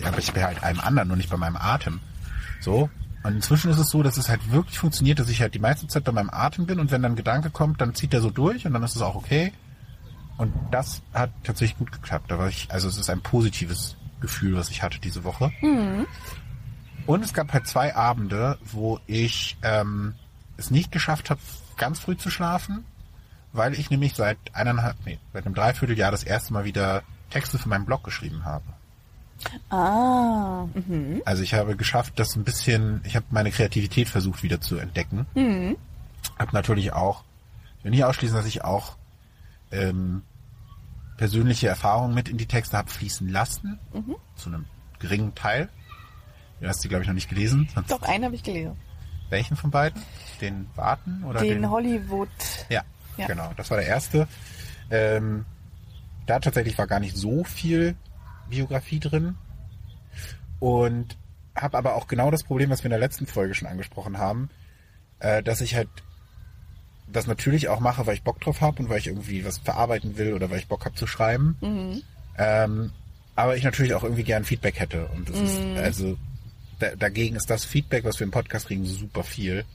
aber 0.03 0.19
ich 0.19 0.31
bin 0.31 0.43
halt 0.43 0.63
einem 0.63 0.79
anderen, 0.79 1.07
nur 1.07 1.17
nicht 1.17 1.29
bei 1.29 1.37
meinem 1.37 1.57
Atem. 1.57 1.99
So. 2.61 2.89
Und 3.23 3.35
inzwischen 3.35 3.69
ist 3.69 3.77
es 3.77 3.89
so, 3.89 4.01
dass 4.01 4.17
es 4.17 4.29
halt 4.29 4.51
wirklich 4.51 4.79
funktioniert, 4.79 5.19
dass 5.19 5.29
ich 5.29 5.41
halt 5.41 5.53
die 5.53 5.59
meiste 5.59 5.87
Zeit 5.87 6.03
bei 6.03 6.11
meinem 6.11 6.31
Atem 6.31 6.65
bin 6.65 6.79
und 6.79 6.91
wenn 6.91 7.03
dann 7.03 7.13
ein 7.13 7.15
Gedanke 7.15 7.51
kommt, 7.51 7.79
dann 7.79 7.93
zieht 7.93 8.13
der 8.13 8.21
so 8.21 8.31
durch 8.31 8.65
und 8.65 8.73
dann 8.73 8.83
ist 8.83 8.95
es 8.95 9.01
auch 9.01 9.15
okay. 9.15 9.53
Und 10.37 10.53
das 10.71 11.03
hat 11.13 11.31
tatsächlich 11.43 11.77
gut 11.77 11.91
geklappt. 11.91 12.31
War 12.31 12.47
ich, 12.47 12.67
also 12.71 12.87
es 12.87 12.97
ist 12.97 13.09
ein 13.09 13.21
positives 13.21 13.95
Gefühl, 14.21 14.55
was 14.55 14.69
ich 14.69 14.81
hatte 14.81 14.99
diese 14.99 15.23
Woche. 15.23 15.51
Mhm. 15.61 16.07
Und 17.05 17.23
es 17.23 17.33
gab 17.33 17.53
halt 17.53 17.67
zwei 17.67 17.95
Abende, 17.95 18.57
wo 18.63 18.99
ich 19.05 19.57
ähm, 19.61 20.15
es 20.57 20.71
nicht 20.71 20.91
geschafft 20.91 21.29
habe, 21.29 21.41
ganz 21.77 21.99
früh 21.99 22.17
zu 22.17 22.29
schlafen, 22.29 22.85
weil 23.53 23.73
ich 23.73 23.89
nämlich 23.89 24.13
seit 24.15 24.37
eineinhalb, 24.53 24.97
nee, 25.05 25.19
seit 25.33 25.45
einem 25.45 25.55
Dreivierteljahr 25.55 26.11
das 26.11 26.23
erste 26.23 26.53
Mal 26.53 26.63
wieder 26.63 27.03
Texte 27.29 27.57
für 27.57 27.69
meinen 27.69 27.85
Blog 27.85 28.03
geschrieben 28.03 28.45
habe. 28.45 28.65
Ah. 29.69 30.65
Mhm. 30.73 31.21
Also 31.25 31.43
ich 31.43 31.53
habe 31.53 31.75
geschafft, 31.75 32.13
das 32.17 32.35
ein 32.35 32.43
bisschen, 32.43 33.01
ich 33.05 33.15
habe 33.15 33.25
meine 33.29 33.51
Kreativität 33.51 34.09
versucht 34.09 34.43
wieder 34.43 34.61
zu 34.61 34.77
entdecken. 34.77 35.25
Mhm. 35.33 35.77
Habe 36.37 36.51
natürlich 36.53 36.93
auch, 36.93 37.23
ich 37.79 37.85
will 37.85 37.91
nicht 37.91 38.03
ausschließen, 38.03 38.35
dass 38.35 38.45
ich 38.45 38.63
auch 38.63 38.97
ähm, 39.71 40.23
persönliche 41.17 41.67
Erfahrungen 41.67 42.13
mit 42.13 42.29
in 42.29 42.37
die 42.37 42.45
Texte 42.45 42.77
habe 42.77 42.89
fließen 42.89 43.29
lassen, 43.29 43.79
mhm. 43.93 44.15
zu 44.35 44.49
einem 44.49 44.65
geringen 44.99 45.35
Teil. 45.35 45.69
Du 46.59 46.67
hast 46.67 46.81
sie, 46.81 46.89
glaube 46.89 47.03
ich, 47.03 47.07
noch 47.07 47.15
nicht 47.15 47.29
gelesen. 47.29 47.67
Sonst 47.73 47.91
Doch, 47.91 48.01
einen 48.03 48.25
habe 48.25 48.35
ich 48.35 48.43
gelesen. 48.43 48.77
Welchen 49.29 49.55
von 49.55 49.71
beiden? 49.71 50.01
Den 50.41 50.67
Warten 50.75 51.23
oder 51.23 51.39
den, 51.39 51.61
den 51.61 51.69
Hollywood? 51.69 52.29
Ja, 52.69 52.83
ja, 53.17 53.27
genau. 53.27 53.51
Das 53.55 53.69
war 53.69 53.77
der 53.77 53.87
erste. 53.87 54.27
Ähm, 54.89 55.45
da 56.25 56.39
tatsächlich 56.39 56.77
war 56.77 56.85
gar 56.85 56.99
nicht 56.99 57.15
so 57.15 57.43
viel 57.43 57.95
Biografie 58.51 58.99
drin 58.99 59.35
und 60.59 61.17
habe 61.55 61.77
aber 61.77 61.95
auch 61.95 62.07
genau 62.07 62.31
das 62.31 62.43
Problem, 62.43 62.69
was 62.69 62.83
wir 62.83 62.85
in 62.85 62.91
der 62.91 62.99
letzten 62.99 63.25
Folge 63.25 63.55
schon 63.55 63.67
angesprochen 63.67 64.17
haben, 64.17 64.49
äh, 65.19 65.43
dass 65.43 65.61
ich 65.61 65.75
halt 65.75 65.89
das 67.07 67.27
natürlich 67.27 67.67
auch 67.67 67.79
mache, 67.79 68.05
weil 68.05 68.13
ich 68.13 68.23
Bock 68.23 68.39
drauf 68.39 68.61
habe 68.61 68.81
und 68.81 68.89
weil 68.89 68.99
ich 68.99 69.07
irgendwie 69.07 69.43
was 69.45 69.57
verarbeiten 69.57 70.17
will 70.17 70.33
oder 70.33 70.49
weil 70.49 70.59
ich 70.59 70.67
Bock 70.67 70.85
habe 70.85 70.95
zu 70.95 71.07
schreiben. 71.07 71.57
Mhm. 71.61 72.03
Ähm, 72.37 72.91
aber 73.35 73.57
ich 73.57 73.63
natürlich 73.63 73.93
auch 73.93 74.03
irgendwie 74.03 74.23
gern 74.23 74.43
Feedback 74.43 74.79
hätte. 74.79 75.07
Und 75.07 75.29
das 75.29 75.37
mhm. 75.37 75.45
ist, 75.45 75.81
also 75.81 76.17
da, 76.79 76.95
dagegen 76.95 77.35
ist 77.35 77.49
das 77.49 77.65
Feedback, 77.65 78.03
was 78.05 78.19
wir 78.19 78.25
im 78.25 78.31
Podcast 78.31 78.67
kriegen, 78.67 78.85
super 78.85 79.23
viel. 79.23 79.65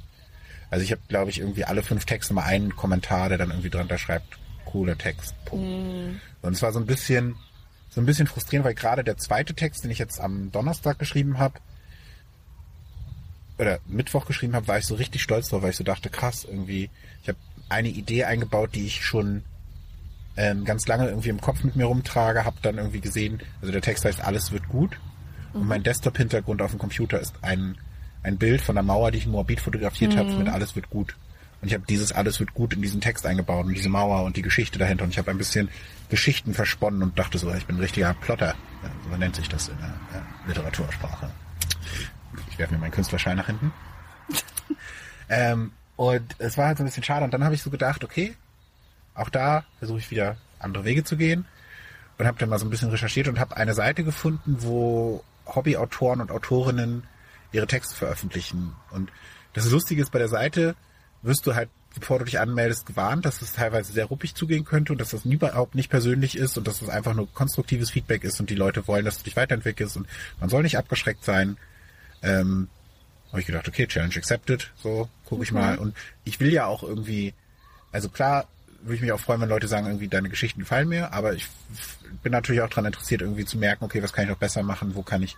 Also 0.70 0.84
ich 0.84 0.92
habe, 0.92 1.02
glaube 1.08 1.30
ich, 1.30 1.40
irgendwie 1.40 1.64
alle 1.64 1.82
fünf 1.82 2.04
Texte 2.04 2.34
mal 2.34 2.44
einen 2.44 2.74
Kommentar, 2.74 3.28
der 3.28 3.38
dann 3.38 3.50
irgendwie 3.50 3.70
drunter 3.70 3.98
schreibt, 3.98 4.38
cooler 4.64 4.98
Text. 4.98 5.34
Punkt. 5.44 5.66
Mhm. 5.66 6.20
Und 6.42 6.52
es 6.52 6.62
war 6.62 6.72
so 6.72 6.80
ein 6.80 6.86
bisschen, 6.86 7.36
so 7.96 8.02
ein 8.02 8.06
bisschen 8.06 8.26
frustrierend, 8.26 8.66
weil 8.66 8.74
gerade 8.74 9.02
der 9.02 9.16
zweite 9.16 9.54
Text, 9.54 9.82
den 9.82 9.90
ich 9.90 9.98
jetzt 9.98 10.20
am 10.20 10.52
Donnerstag 10.52 10.98
geschrieben 10.98 11.38
habe, 11.38 11.54
oder 13.58 13.78
Mittwoch 13.86 14.26
geschrieben 14.26 14.54
habe, 14.54 14.68
war 14.68 14.76
ich 14.76 14.84
so 14.84 14.96
richtig 14.96 15.22
stolz 15.22 15.48
drauf, 15.48 15.62
weil 15.62 15.70
ich 15.70 15.76
so 15.76 15.82
dachte, 15.82 16.10
krass, 16.10 16.44
irgendwie, 16.44 16.90
ich 17.22 17.28
habe 17.28 17.38
eine 17.70 17.88
Idee 17.88 18.24
eingebaut, 18.24 18.74
die 18.74 18.84
ich 18.84 19.02
schon 19.02 19.44
ähm, 20.36 20.66
ganz 20.66 20.86
lange 20.86 21.08
irgendwie 21.08 21.30
im 21.30 21.40
Kopf 21.40 21.64
mit 21.64 21.74
mir 21.74 21.86
rumtrage, 21.86 22.44
habe 22.44 22.58
dann 22.60 22.76
irgendwie 22.76 23.00
gesehen, 23.00 23.40
also 23.62 23.72
der 23.72 23.80
Text 23.80 24.04
heißt 24.04 24.22
Alles 24.22 24.52
wird 24.52 24.68
gut 24.68 25.00
mhm. 25.54 25.62
und 25.62 25.66
mein 25.66 25.82
Desktop-Hintergrund 25.82 26.60
auf 26.60 26.72
dem 26.72 26.78
Computer 26.78 27.18
ist 27.18 27.32
ein, 27.40 27.78
ein 28.22 28.36
Bild 28.36 28.60
von 28.60 28.74
der 28.74 28.84
Mauer, 28.84 29.10
die 29.10 29.16
ich 29.16 29.24
in 29.24 29.32
Moabit 29.32 29.62
fotografiert 29.62 30.12
mhm. 30.12 30.18
habe, 30.18 30.32
mit 30.34 30.48
Alles 30.50 30.76
wird 30.76 30.90
gut. 30.90 31.16
Und 31.60 31.68
ich 31.68 31.74
habe 31.74 31.84
dieses 31.88 32.12
Alles 32.12 32.38
wird 32.38 32.54
gut 32.54 32.74
in 32.74 32.82
diesen 32.82 33.00
Text 33.00 33.26
eingebaut 33.26 33.66
und 33.66 33.74
diese 33.74 33.88
Mauer 33.88 34.24
und 34.24 34.36
die 34.36 34.42
Geschichte 34.42 34.78
dahinter 34.78 35.04
und 35.04 35.10
ich 35.10 35.18
habe 35.18 35.30
ein 35.30 35.38
bisschen 35.38 35.68
Geschichten 36.08 36.54
versponnen 36.54 37.02
und 37.02 37.18
dachte 37.18 37.38
so, 37.38 37.52
ich 37.52 37.66
bin 37.66 37.76
ein 37.76 37.80
richtiger 37.80 38.14
Plotter. 38.14 38.54
Ja, 38.82 38.90
so 39.10 39.16
nennt 39.16 39.36
sich 39.36 39.48
das 39.48 39.68
in 39.68 39.78
der 39.78 39.94
ja, 40.12 40.26
Literatursprache. 40.46 41.30
Ich 42.50 42.58
werfe 42.58 42.74
mir 42.74 42.80
meinen 42.80 42.92
Künstlerschein 42.92 43.36
nach 43.36 43.46
hinten. 43.46 43.72
ähm, 45.28 45.72
und 45.96 46.36
es 46.38 46.58
war 46.58 46.66
halt 46.66 46.78
so 46.78 46.84
ein 46.84 46.86
bisschen 46.86 47.02
schade. 47.02 47.24
Und 47.24 47.32
dann 47.32 47.42
habe 47.42 47.54
ich 47.54 47.62
so 47.62 47.70
gedacht, 47.70 48.04
okay, 48.04 48.36
auch 49.14 49.30
da 49.30 49.64
versuche 49.78 49.98
ich 49.98 50.10
wieder 50.10 50.36
andere 50.58 50.84
Wege 50.84 51.04
zu 51.04 51.16
gehen. 51.16 51.46
Und 52.18 52.26
habe 52.26 52.38
dann 52.38 52.48
mal 52.48 52.58
so 52.58 52.66
ein 52.66 52.70
bisschen 52.70 52.90
recherchiert 52.90 53.28
und 53.28 53.40
habe 53.40 53.56
eine 53.56 53.74
Seite 53.74 54.04
gefunden, 54.04 54.56
wo 54.60 55.22
Hobbyautoren 55.46 56.20
und 56.20 56.30
Autorinnen 56.30 57.04
ihre 57.52 57.66
Texte 57.66 57.94
veröffentlichen. 57.94 58.74
Und 58.90 59.10
das 59.52 59.70
Lustige 59.70 60.00
ist, 60.00 60.12
bei 60.12 60.18
der 60.18 60.28
Seite 60.28 60.76
wirst 61.22 61.46
du 61.46 61.54
halt, 61.54 61.68
bevor 61.94 62.18
du 62.18 62.24
dich 62.24 62.38
anmeldest, 62.38 62.86
gewarnt, 62.86 63.24
dass 63.24 63.42
es 63.42 63.52
teilweise 63.52 63.92
sehr 63.92 64.06
ruppig 64.06 64.34
zugehen 64.34 64.64
könnte 64.64 64.92
und 64.92 65.00
dass 65.00 65.10
das 65.10 65.24
überhaupt 65.24 65.74
nicht 65.74 65.90
persönlich 65.90 66.36
ist 66.36 66.56
und 66.58 66.66
dass 66.66 66.82
es 66.82 66.88
einfach 66.88 67.14
nur 67.14 67.32
konstruktives 67.32 67.90
Feedback 67.90 68.24
ist 68.24 68.38
und 68.40 68.50
die 68.50 68.54
Leute 68.54 68.86
wollen, 68.86 69.04
dass 69.04 69.18
du 69.18 69.24
dich 69.24 69.36
weiterentwickelst 69.36 69.96
und 69.96 70.06
man 70.40 70.48
soll 70.48 70.62
nicht 70.62 70.78
abgeschreckt 70.78 71.24
sein. 71.24 71.56
Ähm, 72.22 72.68
habe 73.30 73.40
ich 73.40 73.46
gedacht, 73.46 73.68
okay, 73.68 73.86
Challenge 73.86 74.14
accepted, 74.16 74.72
so 74.76 75.08
gucke 75.24 75.42
ich 75.42 75.52
mhm. 75.52 75.58
mal. 75.58 75.78
Und 75.78 75.96
ich 76.24 76.40
will 76.40 76.52
ja 76.52 76.66
auch 76.66 76.82
irgendwie, 76.82 77.34
also 77.92 78.08
klar, 78.08 78.46
würde 78.82 78.94
ich 78.94 79.00
mich 79.00 79.12
auch 79.12 79.20
freuen, 79.20 79.40
wenn 79.40 79.48
Leute 79.48 79.68
sagen, 79.68 79.86
irgendwie 79.86 80.08
deine 80.08 80.28
Geschichten 80.28 80.60
gefallen 80.60 80.88
mir, 80.88 81.12
aber 81.12 81.34
ich 81.34 81.48
bin 82.22 82.32
natürlich 82.32 82.60
auch 82.60 82.68
daran 82.68 82.86
interessiert, 82.86 83.20
irgendwie 83.20 83.44
zu 83.44 83.58
merken, 83.58 83.84
okay, 83.84 84.02
was 84.02 84.12
kann 84.12 84.24
ich 84.24 84.30
noch 84.30 84.38
besser 84.38 84.62
machen, 84.62 84.94
wo 84.94 85.02
kann 85.02 85.22
ich 85.22 85.36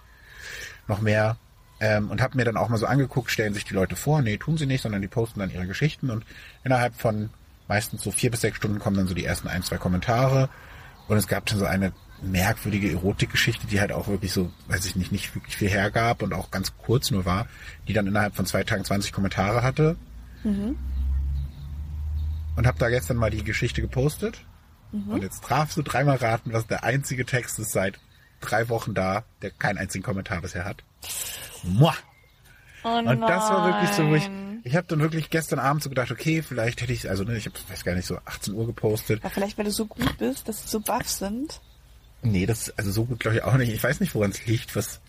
noch 0.87 1.01
mehr 1.01 1.39
ähm, 1.81 2.11
und 2.11 2.21
habe 2.21 2.37
mir 2.37 2.45
dann 2.45 2.57
auch 2.57 2.69
mal 2.69 2.79
so 2.79 2.87
angeguckt, 2.87 3.31
stellen 3.31 3.55
sich 3.55 3.65
die 3.65 3.75
Leute 3.75 3.97
vor, 3.97 4.23
nee, 4.23 4.37
tun 4.37 4.59
sie 4.59 4.67
nicht, 4.67 4.83
sondern 4.83 5.03
die 5.03 5.09
posten 5.09 5.41
dann 5.41 5.51
ihre 5.51 5.67
Geschichten 5.67 6.11
und 6.11 6.25
innerhalb 6.65 6.95
von 6.95 7.31
meistens 7.69 8.03
so 8.03 8.11
vier 8.11 8.31
bis 8.31 8.41
sechs 8.41 8.57
Stunden 8.57 8.79
kommen 8.79 8.97
dann 8.97 9.07
so 9.07 9.15
die 9.15 9.25
ersten 9.25 9.49
ein, 9.49 9.63
zwei 9.63 9.77
Kommentare 9.77 10.49
und 11.07 11.17
es 11.17 11.27
gab 11.27 11.47
dann 11.47 11.59
so 11.59 11.65
eine 11.65 11.93
merkwürdige 12.23 12.91
Erotikgeschichte, 12.91 13.67
die 13.67 13.81
halt 13.81 13.93
auch 13.93 14.09
wirklich 14.09 14.33
so, 14.33 14.51
weiß 14.69 14.85
ich 14.87 14.97
nicht, 14.97 15.13
nicht 15.13 15.35
wirklich 15.35 15.57
viel 15.57 15.69
hergab 15.69 16.23
und 16.23 16.35
auch 16.35 16.51
ganz 16.51 16.73
kurz 16.77 17.11
nur 17.11 17.25
war, 17.25 17.47
die 17.87 17.93
dann 17.93 18.07
innerhalb 18.07 18.35
von 18.35 18.47
zwei 18.47 18.65
Tagen 18.65 18.85
20 18.85 19.13
Kommentare 19.13 19.63
hatte. 19.63 19.97
Mhm. 20.45 20.77
Und 22.57 22.67
habe 22.67 22.79
da 22.79 22.89
gestern 22.89 23.17
mal 23.17 23.31
die 23.31 23.45
Geschichte 23.45 23.81
gepostet. 23.81 24.41
Mhm. 24.91 25.11
Und 25.11 25.23
jetzt 25.23 25.45
trafst 25.45 25.77
du 25.77 25.83
dreimal 25.83 26.17
raten, 26.17 26.53
was 26.53 26.67
der 26.67 26.83
einzige 26.83 27.25
Text 27.25 27.59
ist 27.59 27.71
seit 27.71 28.01
drei 28.41 28.69
Wochen 28.69 28.95
da, 28.95 29.25
der 29.43 29.51
keinen 29.51 29.79
einzigen 29.79 30.05
Kommentar 30.05 30.41
bisher 30.41 30.65
hat. 30.65 30.83
Muah! 31.63 31.95
Oh 32.85 32.99
und 32.99 33.21
das 33.21 33.51
war 33.51 33.67
wirklich 33.67 33.91
so, 33.91 34.15
ich, 34.15 34.31
ich 34.63 34.77
habe 34.77 34.87
dann 34.87 35.01
wirklich 35.01 35.31
gestern 35.31 35.59
Abend 35.59 35.83
so 35.83 35.89
gedacht, 35.89 36.11
okay, 36.11 36.43
vielleicht 36.43 36.81
hätte 36.81 36.93
ich, 36.93 37.11
also 37.11 37.25
ne, 37.25 37.37
ich 37.37 37.47
habe, 37.47 37.57
weiß 37.69 37.85
gar 37.85 37.95
nicht, 37.95 38.07
so 38.07 38.19
18 38.25 38.55
Uhr 38.55 38.67
gepostet. 38.67 39.23
Ja, 39.23 39.31
vielleicht, 39.31 39.59
weil 39.59 39.65
du 39.65 39.73
so 39.73 39.87
gut 39.87 40.17
bist, 40.19 40.49
dass 40.49 40.63
sie 40.63 40.69
so 40.69 40.81
baff 40.81 41.09
sind. 41.09 41.61
Nee, 42.23 42.47
das 42.47 42.77
also 42.77 42.91
so 42.91 43.05
gut 43.05 43.21
glaube 43.21 43.37
ich 43.37 43.43
auch 43.45 43.57
nicht. 43.57 43.73
Ich 43.73 43.83
weiß 43.83 44.01
nicht, 44.01 44.15
woran 44.15 44.31
es 44.31 44.47
liegt, 44.47 44.75
was 44.75 45.01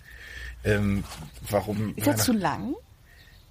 ähm, 0.64 1.04
warum. 1.50 1.96
Ist 1.96 2.08
er 2.08 2.18
zu 2.18 2.34
lang? 2.34 2.76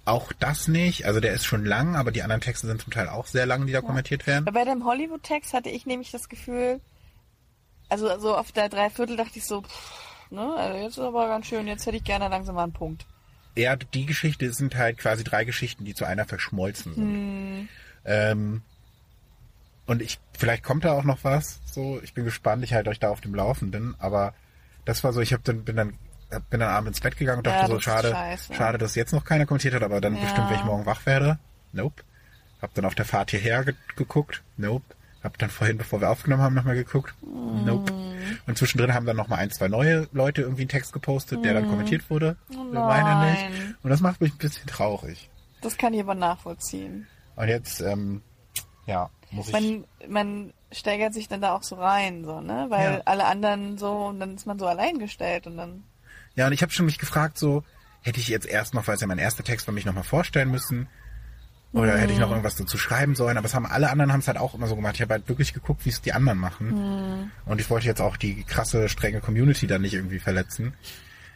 Auch 0.05 0.31
das 0.33 0.67
nicht. 0.67 1.05
Also 1.05 1.19
der 1.19 1.33
ist 1.33 1.45
schon 1.45 1.65
lang, 1.65 1.95
aber 1.95 2.11
die 2.11 2.23
anderen 2.23 2.41
Texte 2.41 2.67
sind 2.67 2.81
zum 2.81 2.93
Teil 2.93 3.09
auch 3.09 3.27
sehr 3.27 3.45
lang, 3.45 3.65
die 3.65 3.73
da 3.73 3.79
ja. 3.79 3.85
kommentiert 3.85 4.27
werden. 4.27 4.45
Bei 4.45 4.65
dem 4.65 4.85
Hollywood-Text 4.85 5.53
hatte 5.53 5.69
ich 5.69 5.85
nämlich 5.85 6.11
das 6.11 6.29
Gefühl, 6.29 6.79
also, 7.89 8.09
also 8.09 8.35
auf 8.35 8.51
der 8.51 8.69
Dreiviertel 8.69 9.17
dachte 9.17 9.39
ich 9.39 9.45
so, 9.45 9.61
pff, 9.61 10.31
ne, 10.31 10.53
also 10.55 10.77
jetzt 10.79 10.97
ist 10.97 11.03
aber 11.03 11.27
ganz 11.27 11.47
schön, 11.47 11.67
jetzt 11.67 11.85
hätte 11.85 11.97
ich 11.97 12.03
gerne 12.03 12.27
langsam 12.29 12.55
mal 12.55 12.63
einen 12.63 12.73
Punkt. 12.73 13.05
Ja, 13.55 13.75
die 13.75 14.05
Geschichte 14.05 14.51
sind 14.53 14.75
halt 14.75 14.97
quasi 14.97 15.23
drei 15.23 15.43
Geschichten, 15.43 15.83
die 15.83 15.93
zu 15.93 16.05
einer 16.05 16.25
verschmolzen 16.25 16.93
sind. 16.93 17.03
Hm. 17.03 17.69
Ähm, 18.05 18.61
und 19.85 20.01
ich, 20.01 20.19
vielleicht 20.37 20.63
kommt 20.63 20.85
da 20.85 20.93
auch 20.93 21.03
noch 21.03 21.23
was. 21.23 21.59
So, 21.65 21.99
ich 22.03 22.13
bin 22.13 22.23
gespannt. 22.23 22.63
Ich 22.63 22.73
halte 22.73 22.91
euch 22.91 22.99
da 22.99 23.09
auf 23.09 23.21
dem 23.21 23.33
Laufenden. 23.33 23.95
Aber 23.97 24.35
das 24.85 25.03
war 25.03 25.13
so. 25.13 25.19
Ich 25.19 25.33
hab 25.33 25.43
dann 25.43 25.63
bin 25.63 25.75
dann 25.75 25.97
bin 26.51 26.59
dann 26.59 26.69
abends 26.69 26.99
ins 26.99 27.03
Bett 27.03 27.17
gegangen 27.17 27.39
und 27.39 27.47
dachte 27.47 27.61
ja, 27.61 27.67
so 27.67 27.79
schade, 27.79 28.15
schade, 28.55 28.77
dass 28.77 28.93
jetzt 28.93 29.13
noch 29.13 29.25
keiner 29.25 29.47
kommentiert 29.47 29.73
hat. 29.73 29.81
Aber 29.81 29.99
dann 29.99 30.15
ja. 30.15 30.21
bestimmt, 30.21 30.49
wenn 30.49 30.57
ich 30.57 30.63
morgen 30.63 30.85
wach 30.85 31.05
werde. 31.07 31.39
Nope. 31.73 32.03
Hab 32.61 32.73
dann 32.75 32.85
auf 32.85 32.93
der 32.93 33.05
Fahrt 33.05 33.31
hierher 33.31 33.63
ge 33.63 33.73
geguckt. 33.95 34.43
Nope. 34.57 34.85
Hab 35.23 35.37
dann 35.37 35.49
vorhin, 35.49 35.77
bevor 35.77 35.99
wir 35.99 36.09
aufgenommen 36.09 36.43
haben, 36.43 36.55
nochmal 36.55 36.75
geguckt. 36.75 37.13
Mm. 37.21 37.65
Nope. 37.65 37.93
Und 38.47 38.57
zwischendrin 38.57 38.93
haben 38.93 39.05
dann 39.05 39.17
nochmal 39.17 39.39
ein, 39.39 39.51
zwei 39.51 39.67
neue 39.67 40.07
Leute 40.13 40.41
irgendwie 40.41 40.61
einen 40.61 40.69
Text 40.69 40.93
gepostet, 40.93 41.39
mm. 41.39 41.43
der 41.43 41.53
dann 41.55 41.65
mhm. 41.65 41.69
kommentiert 41.69 42.09
wurde. 42.09 42.37
Oh 42.51 42.63
Meine 42.63 43.31
nicht. 43.31 43.75
Und 43.83 43.89
das 43.89 43.99
macht 43.99 44.21
mich 44.21 44.33
ein 44.33 44.37
bisschen 44.37 44.67
traurig. 44.67 45.29
Das 45.61 45.77
kann 45.77 45.93
ich 45.93 45.99
aber 45.99 46.15
nachvollziehen. 46.15 47.07
Und 47.35 47.47
jetzt, 47.49 47.81
ähm, 47.81 48.21
ja, 48.85 49.09
muss 49.31 49.51
man, 49.51 49.85
man 50.07 50.53
steigert 50.71 51.13
sich 51.13 51.27
dann 51.27 51.41
da 51.41 51.53
auch 51.53 51.63
so 51.63 51.75
rein, 51.75 52.23
so, 52.23 52.41
ne? 52.41 52.67
Weil 52.69 52.93
ja. 52.93 53.01
alle 53.05 53.25
anderen 53.25 53.77
so, 53.77 54.07
und 54.07 54.19
dann 54.19 54.35
ist 54.35 54.45
man 54.45 54.59
so 54.59 54.65
allein 54.67 54.99
gestellt 54.99 55.47
und 55.47 55.57
dann. 55.57 55.83
Ja, 56.35 56.47
und 56.47 56.53
ich 56.53 56.61
habe 56.61 56.71
schon 56.71 56.85
mich 56.85 56.97
gefragt, 56.97 57.37
so, 57.37 57.63
hätte 58.01 58.19
ich 58.19 58.27
jetzt 58.27 58.47
erst 58.47 58.73
noch, 58.73 58.87
weil 58.87 58.95
es 58.95 59.01
ja 59.01 59.07
mein 59.07 59.19
erster 59.19 59.43
Text 59.43 59.67
war, 59.67 59.73
mich 59.73 59.85
nochmal 59.85 60.03
vorstellen 60.03 60.49
müssen. 60.49 60.87
Oder 61.71 61.95
mhm. 61.95 61.99
hätte 61.99 62.13
ich 62.13 62.19
noch 62.19 62.29
irgendwas 62.29 62.55
dazu 62.55 62.77
schreiben 62.77 63.15
sollen, 63.15 63.37
aber 63.37 63.45
es 63.45 63.53
haben 63.53 63.65
alle 63.65 63.91
anderen 63.91 64.11
haben 64.11 64.21
es 64.21 64.27
halt 64.27 64.37
auch 64.37 64.55
immer 64.55 64.67
so 64.67 64.75
gemacht. 64.75 64.95
Ich 64.95 65.01
habe 65.01 65.13
halt 65.13 65.29
wirklich 65.29 65.53
geguckt, 65.53 65.85
wie 65.85 65.89
es 65.89 66.01
die 66.01 66.13
anderen 66.13 66.39
machen. 66.39 66.69
Mhm. 66.69 67.31
Und 67.45 67.61
ich 67.61 67.69
wollte 67.69 67.85
jetzt 67.85 68.01
auch 68.01 68.17
die 68.17 68.43
krasse, 68.43 68.89
strenge 68.89 69.21
Community 69.21 69.67
da 69.67 69.77
nicht 69.77 69.93
irgendwie 69.93 70.19
verletzen. 70.19 70.73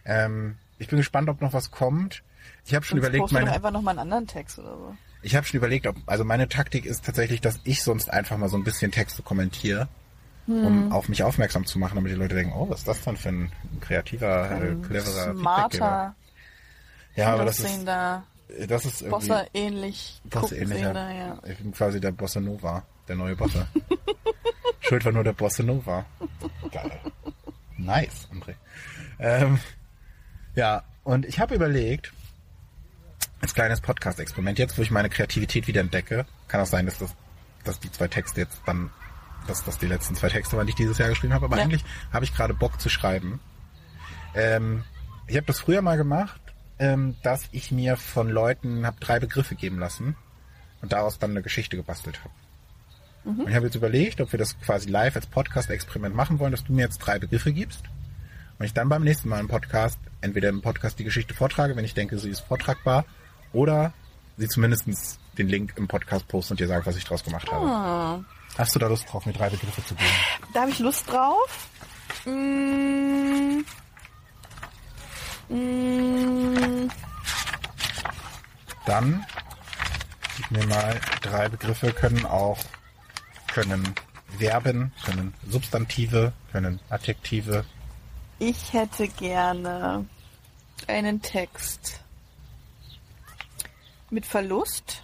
Ähm, 0.05 0.55
ich 0.79 0.88
bin 0.88 0.97
gespannt, 0.97 1.29
ob 1.29 1.41
noch 1.41 1.53
was 1.53 1.69
kommt. 1.69 2.23
Ich 2.65 2.73
habe 2.73 2.84
schon 2.86 2.99
Sonst 2.99 3.09
überlegt, 3.09 3.31
meine. 3.31 3.51
einfach 3.51 3.71
noch 3.71 3.81
mal 3.81 3.91
einen 3.91 3.99
anderen 3.99 4.27
Text 4.27 4.57
oder 4.57 4.75
so. 4.75 4.95
Ich 5.21 5.36
habe 5.36 5.45
schon 5.45 5.57
überlegt, 5.57 5.86
ob, 5.88 5.95
also 6.07 6.23
meine 6.25 6.49
Taktik 6.49 6.86
ist 6.86 7.05
tatsächlich, 7.05 7.39
dass 7.39 7.59
ich 7.63 7.84
sonst 7.84 8.09
einfach 8.11 8.38
mal 8.38 8.49
so 8.49 8.57
ein 8.57 8.63
bisschen 8.63 8.91
Texte 8.91 9.21
kommentiere, 9.21 9.88
Hm. 10.45 10.65
um 10.65 10.91
auf 10.91 11.07
mich 11.07 11.23
aufmerksam 11.23 11.65
zu 11.65 11.79
machen, 11.79 11.95
damit 11.95 12.11
die 12.11 12.17
Leute 12.17 12.36
denken, 12.36 12.53
oh, 12.53 12.69
was 12.69 12.79
ist 12.79 12.88
das 12.88 13.01
denn 13.01 13.15
für 13.15 13.29
ein 13.29 13.51
kreativer, 13.79 14.51
äh, 14.51 14.75
cleverer. 14.86 15.34
Smarter, 15.36 16.15
Ja, 17.15 17.34
aber 17.34 17.45
das 17.45 17.59
ist, 17.59 17.65
aussehender, 17.65 18.23
das 18.67 18.85
ist 18.85 19.01
irgendwie 19.01 19.27
Bossa 19.27 19.45
ähnlich 19.53 20.21
Bossa 20.25 20.55
ähnlicher. 20.55 20.93
ja. 20.93 21.39
Ich 21.47 21.57
bin 21.57 21.71
quasi 21.71 21.99
der 21.99 22.11
Bossa 22.11 22.39
Nova, 22.39 22.83
der 23.07 23.15
neue 23.15 23.35
Bossa. 23.35 23.67
Schuld 24.81 25.05
war 25.05 25.11
nur 25.11 25.23
der 25.23 25.33
Bossa 25.33 25.63
Nova. 25.63 26.05
Geil. 26.71 26.99
Nice, 27.77 28.27
André. 28.31 28.55
Ähm, 29.19 29.59
ja, 30.55 30.83
und 31.03 31.25
ich 31.25 31.39
habe 31.39 31.55
überlegt, 31.55 32.13
als 33.41 33.53
kleines 33.53 33.81
Podcast-Experiment, 33.81 34.59
jetzt 34.59 34.77
wo 34.77 34.81
ich 34.81 34.91
meine 34.91 35.09
Kreativität 35.09 35.67
wieder 35.67 35.81
entdecke, 35.81 36.25
kann 36.47 36.61
auch 36.61 36.65
sein, 36.65 36.85
dass 36.85 36.99
das, 36.99 37.15
dass 37.63 37.79
die 37.79 37.91
zwei 37.91 38.07
Texte 38.07 38.41
jetzt 38.41 38.61
dann, 38.65 38.89
dass 39.47 39.63
das 39.65 39.77
die 39.79 39.87
letzten 39.87 40.15
zwei 40.15 40.29
Texte 40.29 40.55
waren, 40.57 40.65
die 40.67 40.71
ich 40.71 40.75
dieses 40.75 40.97
Jahr 40.97 41.09
geschrieben 41.09 41.33
habe, 41.33 41.45
aber 41.45 41.57
Ja. 41.57 41.63
eigentlich 41.63 41.83
habe 42.11 42.23
ich 42.25 42.33
gerade 42.35 42.53
Bock 42.53 42.79
zu 42.79 42.89
schreiben. 42.89 43.39
Ähm, 44.35 44.83
ich 45.27 45.35
habe 45.35 45.45
das 45.47 45.59
früher 45.59 45.81
mal 45.81 45.97
gemacht, 45.97 46.39
ähm, 46.84 47.15
dass 47.23 47.47
ich 47.53 47.71
mir 47.71 47.95
von 47.95 48.29
Leuten 48.29 48.86
habe 48.86 48.99
drei 48.99 49.19
Begriffe 49.19 49.55
geben 49.55 49.79
lassen 49.79 50.17
und 50.81 50.91
daraus 50.91 51.17
dann 51.17 51.31
eine 51.31 51.41
Geschichte 51.41 51.77
gebastelt 51.77 52.19
habe. 52.19 52.34
Und 53.23 53.47
ich 53.47 53.55
habe 53.55 53.67
jetzt 53.67 53.75
überlegt, 53.75 54.19
ob 54.19 54.34
wir 54.34 54.39
das 54.39 54.59
quasi 54.59 54.89
live 54.89 55.15
als 55.15 55.27
Podcast-Experiment 55.27 56.13
machen 56.13 56.39
wollen, 56.39 56.51
dass 56.51 56.65
du 56.65 56.73
mir 56.73 56.81
jetzt 56.81 56.97
drei 56.97 57.19
Begriffe 57.19 57.53
gibst 57.53 57.86
und 58.59 58.65
ich 58.65 58.73
dann 58.73 58.89
beim 58.89 59.03
nächsten 59.03 59.29
Mal 59.29 59.39
im 59.39 59.47
Podcast 59.47 59.97
entweder 60.19 60.49
im 60.49 60.61
Podcast 60.61 60.99
die 60.99 61.05
Geschichte 61.05 61.34
vortrage, 61.34 61.77
wenn 61.77 61.86
ich 61.86 61.93
denke, 61.93 62.19
sie 62.19 62.29
ist 62.29 62.41
vortragbar, 62.41 63.05
oder 63.53 63.93
sie 64.38 64.49
zumindest 64.49 64.89
den 65.38 65.47
Link 65.47 65.73
im 65.77 65.88
Podcast 65.88 66.27
poste 66.27 66.53
und 66.53 66.59
dir 66.59 66.67
sage, 66.67 66.86
was 66.86 66.97
ich 66.97 67.05
draus 67.05 67.23
gemacht 67.23 67.49
habe. 67.49 67.65
Ah. 67.65 68.23
Hast 68.57 68.75
du 68.75 68.79
da 68.79 68.88
Lust 68.88 69.05
drauf, 69.09 69.25
mir 69.25 69.34
drei 69.34 69.49
Begriffe 69.49 69.86
zu 69.86 69.95
geben? 69.95 70.09
Da 70.53 70.61
habe 70.61 70.71
ich 70.71 70.79
Lust 70.79 71.09
drauf. 71.09 71.69
Mm. 72.25 73.61
Mm. 75.53 76.89
Dann 78.85 79.25
gib 80.37 80.51
mir 80.51 80.65
mal 80.65 80.99
drei 81.21 81.47
Begriffe, 81.49 81.93
können 81.93 82.25
auch 82.25 82.57
können 83.47 83.93
Verben, 84.37 84.91
können 85.05 85.33
Substantive, 85.47 86.33
können 86.51 86.79
Adjektive. 86.89 87.65
Ich 88.39 88.73
hätte 88.73 89.07
gerne 89.07 90.05
einen 90.87 91.21
Text 91.21 92.01
mit 94.09 94.25
Verlust. 94.25 95.01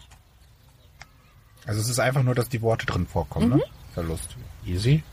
Also 1.65 1.81
es 1.81 1.89
ist 1.89 1.99
einfach 1.99 2.23
nur, 2.23 2.33
dass 2.33 2.49
die 2.49 2.61
Worte 2.61 2.85
drin 2.87 3.05
vorkommen, 3.05 3.49
ne? 3.57 3.63
Verlust. 3.93 4.35
Easy. 4.65 5.03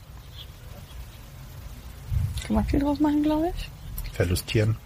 Kann 2.45 2.55
man 2.55 2.65
viel 2.65 2.79
draus 2.79 2.99
machen, 2.99 3.21
glaube 3.21 3.53
ich. 3.55 3.69
Verlustieren. 4.13 4.77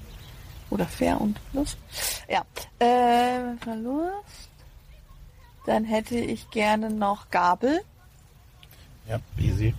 Oder 0.72 0.88
Fair 0.88 1.22
und 1.22 1.38
Verlust. 1.52 1.78
Ja. 2.28 2.44
Äh, 2.80 3.58
Verlust. 3.58 4.50
Dann 5.66 5.86
hätte 5.86 6.18
ich 6.18 6.50
gerne 6.50 6.90
noch 6.90 7.30
Gabel. 7.30 7.82
Ja, 9.08 9.20
easy. 9.38 9.76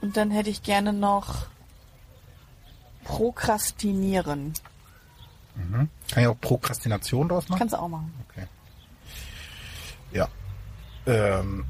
Und 0.00 0.16
dann 0.16 0.30
hätte 0.30 0.50
ich 0.50 0.62
gerne 0.62 0.92
noch 0.92 1.46
Prokrastinieren. 3.04 4.54
Mhm. 5.54 5.88
Kann 6.10 6.22
ich 6.22 6.26
auch 6.28 6.40
Prokrastination 6.40 7.28
draus 7.28 7.48
machen? 7.48 7.58
Kannst 7.58 7.74
du 7.74 7.78
auch 7.78 7.88
machen. 7.88 8.12
Okay. 8.28 8.46
Ja. 10.12 10.28
Ähm. 11.06 11.66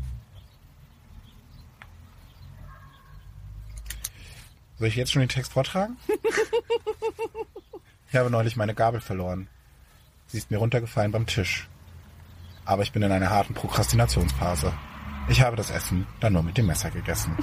Soll 4.79 4.89
ich 4.89 4.97
jetzt 4.97 5.13
schon 5.13 5.21
den 5.21 5.29
Text 5.29 5.53
vortragen? 5.53 5.97
ich 8.09 8.17
habe 8.17 8.31
neulich 8.31 8.57
meine 8.57 8.75
Gabel 8.75 9.01
verloren. 9.01 9.49
Sie 10.27 10.39
ist 10.39 10.51
mir 10.51 10.59
runtergefallen 10.59 11.13
beim 11.13 11.27
Tisch. 11.27 11.69
Aber 12.65 12.83
ich 12.83 12.93
bin 12.93 13.03
in 13.03 13.13
einer 13.13 13.31
harten 13.31 13.55
Prokrastinationsphase. 13.55 14.73
Ich 15.29 15.41
habe 15.41 15.57
das 15.57 15.71
Essen 15.71 16.07
dann 16.21 16.33
nur 16.33 16.43
mit 16.43 16.59
dem 16.59 16.67
Messer 16.67 16.91
gegessen. 16.91 17.37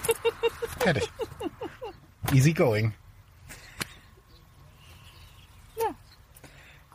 Fertig. 0.78 1.08
Easy 2.32 2.52
going. 2.52 2.92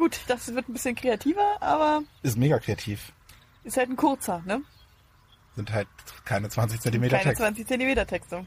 Gut, 0.04 0.20
das 0.28 0.54
wird 0.54 0.68
ein 0.68 0.74
bisschen 0.74 0.96
kreativer, 0.96 1.62
aber 1.62 2.04
Ist 2.24 2.38
mega 2.38 2.60
kreativ. 2.60 3.14
ist 3.64 3.78
halt 3.78 3.90
ein 3.90 3.96
kurzer, 3.96 4.44
ne? 4.46 4.62
Sind 5.56 5.72
halt 5.72 5.88
keine 6.26 6.50
20 6.50 6.82
Zentimeter 6.82 7.18
Keine 7.18 7.30
Text. 7.30 7.42
20 7.42 7.68
Zentimeter 7.68 8.06
Texte. 8.06 8.46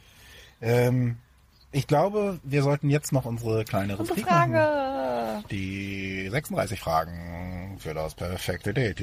Ähm, 0.61 1.17
ich 1.73 1.87
glaube, 1.87 2.39
wir 2.43 2.63
sollten 2.63 2.89
jetzt 2.91 3.13
noch 3.13 3.25
unsere 3.25 3.65
kleine 3.65 3.97
Unsere 3.97 4.19
Rubrik 4.19 4.31
machen. 4.31 4.53
Frage. 4.53 5.45
Die 5.51 6.29
36 6.31 6.81
Fragen 6.81 7.77
für 7.79 7.93
das 7.93 8.15
perfekte 8.15 8.73
Date. 8.73 9.01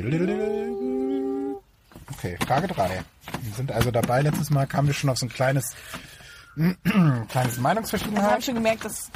Okay, 2.12 2.38
Frage 2.46 2.68
3. 2.68 3.04
Wir 3.42 3.54
sind 3.54 3.72
also 3.72 3.92
dabei. 3.92 4.22
Letztes 4.22 4.50
Mal 4.50 4.66
kamen 4.66 4.88
wir 4.88 4.96
schon 4.96 5.10
auf 5.10 5.18
so 5.18 5.26
ein 5.26 5.30
kleines, 5.30 5.74
kleines 6.56 6.84
Wir 6.84 7.42
haben 7.46 7.62
Meinungsverschiedenheit. 7.62 8.44
schon 8.44 8.56
gemerkt, 8.56 8.86
dass 8.86 9.10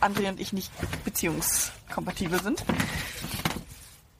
André 0.00 0.28
und 0.28 0.40
ich 0.40 0.52
nicht 0.52 0.70
beziehungskompatibel 1.04 2.40
sind. 2.42 2.64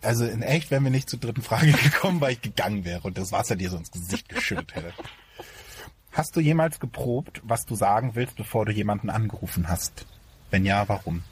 Also 0.03 0.25
in 0.27 0.43
echt 0.43 0.71
wären 0.71 0.85
wir 0.85 0.91
nicht 0.91 1.09
zur 1.11 1.19
dritten 1.19 1.43
Frage 1.43 1.73
gekommen, 1.85 2.21
weil 2.21 2.33
ich 2.33 2.43
gegangen 2.43 2.85
wäre 2.85 3.01
und 3.03 3.17
das 3.19 3.33
Wasser 3.33 3.57
dir 3.57 3.71
so 3.71 3.77
ins 3.77 3.91
Gesicht 3.91 4.29
geschüttet 4.29 4.75
hätte. 4.75 4.93
Hast 6.19 6.35
du 6.35 6.41
jemals 6.41 6.81
geprobt, 6.81 7.41
was 7.45 7.65
du 7.65 7.77
sagen 7.77 8.17
willst, 8.17 8.35
bevor 8.35 8.67
du 8.67 8.73
jemanden 8.73 9.09
angerufen 9.09 9.69
hast? 9.69 10.05
Wenn 10.51 10.65
ja, 10.65 10.89
warum? 10.89 11.23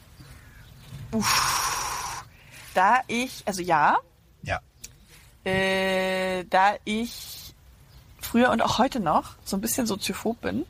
Da 2.73 3.01
ich, 3.09 3.43
also 3.47 3.63
ja, 3.63 3.97
Ja. 4.45 4.61
äh, 5.43 6.45
da 6.45 6.77
ich 6.85 7.53
früher 8.21 8.51
und 8.51 8.63
auch 8.63 8.79
heute 8.79 9.01
noch 9.01 9.35
so 9.45 9.57
ein 9.57 9.61
bisschen 9.61 9.89
soziophob 9.89 10.41
bin, 10.41 10.65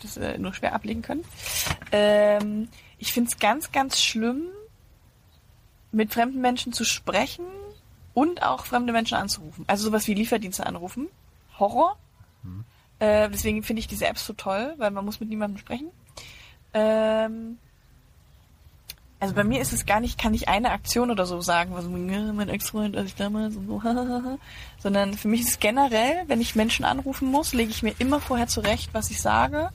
das 0.00 0.16
äh, 0.16 0.38
nur 0.38 0.54
schwer 0.54 0.74
ablegen 0.74 1.02
können, 1.02 1.26
ähm, 1.92 2.68
ich 2.96 3.12
finde 3.12 3.28
es 3.30 3.38
ganz, 3.38 3.70
ganz 3.70 4.00
schlimm, 4.00 4.46
mit 5.92 6.14
fremden 6.14 6.40
Menschen 6.40 6.72
zu 6.72 6.84
sprechen 6.84 7.44
und 8.14 8.42
auch 8.42 8.64
fremde 8.64 8.94
Menschen 8.94 9.18
anzurufen. 9.18 9.66
Also 9.66 9.84
sowas 9.84 10.06
wie 10.06 10.14
Lieferdienste 10.14 10.64
anrufen. 10.64 11.08
Horror. 11.58 11.98
Äh, 12.98 13.28
deswegen 13.30 13.62
finde 13.62 13.80
ich 13.80 13.86
diese 13.86 14.06
Apps 14.06 14.26
so 14.26 14.32
toll, 14.32 14.74
weil 14.78 14.90
man 14.90 15.04
muss 15.04 15.20
mit 15.20 15.28
niemandem 15.28 15.58
sprechen. 15.58 15.90
Ähm, 16.74 17.58
also 19.20 19.34
bei 19.34 19.42
mir 19.42 19.60
ist 19.60 19.72
es 19.72 19.84
gar 19.84 20.00
nicht, 20.00 20.18
kann 20.18 20.32
ich 20.32 20.48
eine 20.48 20.70
Aktion 20.70 21.10
oder 21.10 21.26
so 21.26 21.40
sagen, 21.40 21.74
was 21.74 21.84
ja, 21.84 22.32
mein 22.32 22.48
Ex-Freund, 22.48 22.96
als 22.96 23.08
ich 23.08 23.14
damals 23.16 23.56
und 23.56 23.66
so, 23.66 23.82
sondern 24.78 25.14
für 25.14 25.28
mich 25.28 25.40
ist 25.40 25.48
es 25.48 25.58
generell, 25.58 26.24
wenn 26.28 26.40
ich 26.40 26.54
Menschen 26.54 26.84
anrufen 26.84 27.30
muss, 27.30 27.52
lege 27.52 27.70
ich 27.70 27.82
mir 27.82 27.94
immer 27.98 28.20
vorher 28.20 28.46
zurecht, 28.46 28.90
was 28.92 29.10
ich 29.10 29.20
sage 29.20 29.70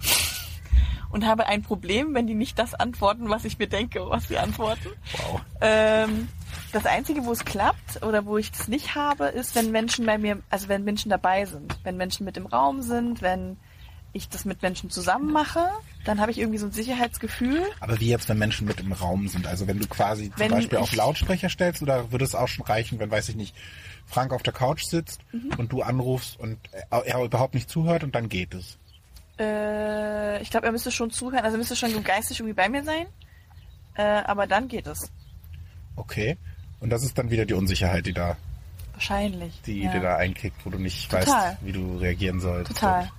und 1.10 1.24
habe 1.24 1.46
ein 1.46 1.62
Problem, 1.62 2.14
wenn 2.14 2.26
die 2.26 2.34
nicht 2.34 2.58
das 2.58 2.74
antworten, 2.74 3.28
was 3.28 3.44
ich 3.44 3.58
mir 3.58 3.68
denke, 3.68 4.08
was 4.08 4.26
sie 4.26 4.38
antworten. 4.38 4.88
Wow. 5.12 5.40
Ähm, 5.60 6.28
das 6.70 6.86
Einzige, 6.86 7.24
wo 7.24 7.32
es 7.32 7.44
klappt 7.44 8.02
oder 8.02 8.26
wo 8.26 8.38
ich 8.38 8.50
das 8.52 8.68
nicht 8.68 8.94
habe, 8.94 9.26
ist, 9.26 9.54
wenn 9.54 9.70
Menschen 9.70 10.06
bei 10.06 10.18
mir, 10.18 10.40
also 10.50 10.68
wenn 10.68 10.84
Menschen 10.84 11.10
dabei 11.10 11.44
sind, 11.44 11.76
wenn 11.84 11.96
Menschen 11.96 12.24
mit 12.24 12.36
im 12.36 12.46
Raum 12.46 12.82
sind, 12.82 13.22
wenn 13.22 13.56
ich 14.12 14.28
das 14.28 14.44
mit 14.44 14.60
Menschen 14.62 14.90
zusammen 14.90 15.32
mache, 15.32 15.68
dann 16.04 16.20
habe 16.20 16.32
ich 16.32 16.38
irgendwie 16.38 16.58
so 16.58 16.66
ein 16.66 16.72
Sicherheitsgefühl. 16.72 17.62
Aber 17.78 18.00
wie 18.00 18.08
jetzt, 18.08 18.28
wenn 18.28 18.38
Menschen 18.38 18.66
mit 18.66 18.80
im 18.80 18.92
Raum 18.92 19.28
sind? 19.28 19.46
Also 19.46 19.68
wenn 19.68 19.78
du 19.78 19.86
quasi 19.86 20.30
zum 20.30 20.38
Wenn 20.40 20.50
Beispiel 20.50 20.78
auf 20.78 20.94
Lautsprecher 20.94 21.48
stellst 21.48 21.80
oder 21.82 22.10
würde 22.10 22.24
es 22.24 22.34
auch 22.34 22.48
schon 22.48 22.64
reichen, 22.64 22.98
wenn, 22.98 23.10
weiß 23.10 23.28
ich 23.28 23.36
nicht, 23.36 23.54
Frank 24.06 24.32
auf 24.32 24.42
der 24.42 24.52
Couch 24.52 24.82
sitzt 24.84 25.20
Mhm. 25.32 25.50
und 25.58 25.72
du 25.72 25.82
anrufst 25.82 26.40
und 26.40 26.58
er 26.90 27.06
er 27.06 27.22
überhaupt 27.22 27.54
nicht 27.54 27.70
zuhört 27.70 28.02
und 28.02 28.14
dann 28.16 28.28
geht 28.28 28.54
es? 28.54 28.78
Äh, 29.38 30.42
ich 30.42 30.50
glaube, 30.50 30.66
er 30.66 30.72
müsste 30.72 30.90
schon 30.90 31.10
zuhören, 31.10 31.44
also 31.44 31.56
er 31.56 31.58
müsste 31.58 31.76
schon 31.76 32.02
geistig 32.02 32.40
irgendwie 32.40 32.54
bei 32.54 32.68
mir 32.68 32.82
sein. 32.82 33.06
Äh, 33.94 34.02
aber 34.02 34.46
dann 34.48 34.66
geht 34.66 34.86
es. 34.88 35.10
Okay. 35.94 36.36
Und 36.80 36.90
das 36.90 37.02
ist 37.02 37.18
dann 37.18 37.30
wieder 37.30 37.44
die 37.44 37.54
Unsicherheit, 37.54 38.06
die 38.06 38.12
da, 38.12 38.36
Wahrscheinlich. 38.94 39.60
die 39.66 39.82
ja. 39.82 39.92
dir 39.92 40.00
da 40.00 40.16
einkickt, 40.16 40.64
wo 40.64 40.70
du 40.70 40.78
nicht 40.78 41.10
Total. 41.10 41.26
weißt, 41.26 41.58
wie 41.62 41.72
du 41.72 41.98
reagieren 41.98 42.40
sollst. 42.40 42.72
Total. 42.72 43.10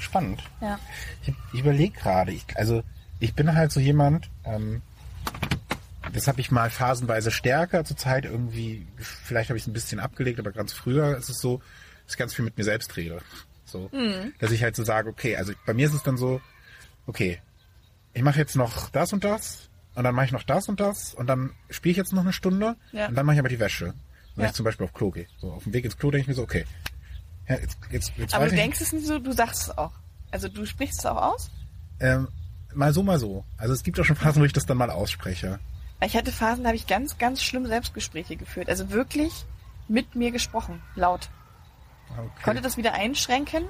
Spannend. 0.00 0.42
Ja. 0.60 0.78
Ich, 1.22 1.34
ich 1.52 1.60
überlege 1.60 1.98
gerade, 1.98 2.32
ich, 2.32 2.44
also 2.56 2.82
ich 3.20 3.34
bin 3.34 3.54
halt 3.54 3.72
so 3.72 3.80
jemand, 3.80 4.30
ähm, 4.44 4.82
das 6.12 6.28
habe 6.28 6.40
ich 6.40 6.50
mal 6.50 6.70
phasenweise 6.70 7.30
stärker, 7.30 7.84
zur 7.84 7.96
Zeit 7.96 8.24
irgendwie, 8.24 8.86
vielleicht 8.96 9.50
habe 9.50 9.56
ich 9.56 9.64
es 9.64 9.66
ein 9.66 9.72
bisschen 9.72 10.00
abgelegt, 10.00 10.38
aber 10.38 10.52
ganz 10.52 10.72
früher 10.72 11.16
ist 11.16 11.28
es 11.28 11.40
so, 11.40 11.58
dass 12.04 12.14
ich 12.14 12.18
ganz 12.18 12.34
viel 12.34 12.44
mit 12.44 12.56
mir 12.56 12.64
selbst 12.64 12.96
rede. 12.96 13.20
So, 13.64 13.90
dass 14.38 14.52
ich 14.52 14.62
halt 14.62 14.76
so 14.76 14.84
sage, 14.84 15.08
okay, 15.08 15.36
also 15.36 15.52
bei 15.66 15.74
mir 15.74 15.86
ist 15.86 15.94
es 15.94 16.02
dann 16.02 16.16
so, 16.16 16.40
okay, 17.06 17.40
ich 18.12 18.22
mache 18.22 18.38
jetzt 18.38 18.54
noch 18.54 18.90
das 18.90 19.12
und 19.12 19.24
das 19.24 19.68
und 19.94 20.04
dann 20.04 20.14
mache 20.14 20.26
ich 20.26 20.32
noch 20.32 20.42
das 20.42 20.68
und 20.68 20.80
das 20.80 21.14
und 21.14 21.26
dann 21.26 21.52
spiele 21.70 21.92
ich 21.92 21.96
jetzt 21.96 22.12
noch 22.12 22.22
eine 22.22 22.32
Stunde 22.32 22.76
Ja. 22.92 23.06
und 23.08 23.14
dann 23.14 23.24
mache 23.26 23.34
ich 23.34 23.40
aber 23.40 23.48
die 23.48 23.60
Wäsche. 23.60 23.94
Wenn 24.36 24.44
Ja. 24.44 24.50
ich 24.50 24.56
zum 24.56 24.64
Beispiel 24.64 24.84
auf 24.84 24.92
Klo 24.92 25.10
gehe. 25.10 25.26
So, 25.38 25.52
auf 25.52 25.64
dem 25.64 25.72
Weg 25.72 25.84
ins 25.84 25.96
Klo 25.96 26.10
denke 26.10 26.22
ich 26.22 26.28
mir 26.28 26.34
so, 26.34 26.42
okay. 26.42 26.64
Ja, 27.48 27.56
jetzt, 27.56 27.78
jetzt, 27.90 28.12
jetzt 28.16 28.34
Aber 28.34 28.46
du 28.46 28.52
ich, 28.52 28.56
denkst 28.60 28.80
es 28.80 28.92
nicht 28.92 29.06
so, 29.06 29.18
du 29.18 29.32
sagst 29.32 29.62
es 29.64 29.78
auch. 29.78 29.92
Also 30.30 30.48
du 30.48 30.64
sprichst 30.66 30.98
es 31.00 31.06
auch 31.06 31.20
aus? 31.34 31.50
ähm, 32.00 32.28
mal 32.74 32.92
so, 32.92 33.02
mal 33.04 33.18
so. 33.20 33.44
Also 33.56 33.72
es 33.74 33.82
gibt 33.84 34.00
auch 34.00 34.04
schon 34.04 34.16
Phasen, 34.16 34.42
wo 34.42 34.46
ich 34.46 34.52
das 34.52 34.66
dann 34.66 34.76
mal 34.76 34.90
ausspreche. 34.90 35.60
Ich 36.00 36.16
hatte 36.16 36.32
Phasen, 36.32 36.64
da 36.64 36.68
habe 36.70 36.76
ich 36.76 36.86
ganz, 36.88 37.18
ganz 37.18 37.42
schlimm 37.42 37.66
Selbstgespräche 37.66 38.36
geführt. 38.36 38.68
Also 38.68 38.90
wirklich 38.90 39.44
mit 39.88 40.16
mir 40.16 40.32
gesprochen, 40.32 40.82
laut. 40.96 41.28
Okay. 42.10 42.42
konnte 42.42 42.62
das 42.62 42.76
wieder 42.76 42.94
einschränken. 42.94 43.64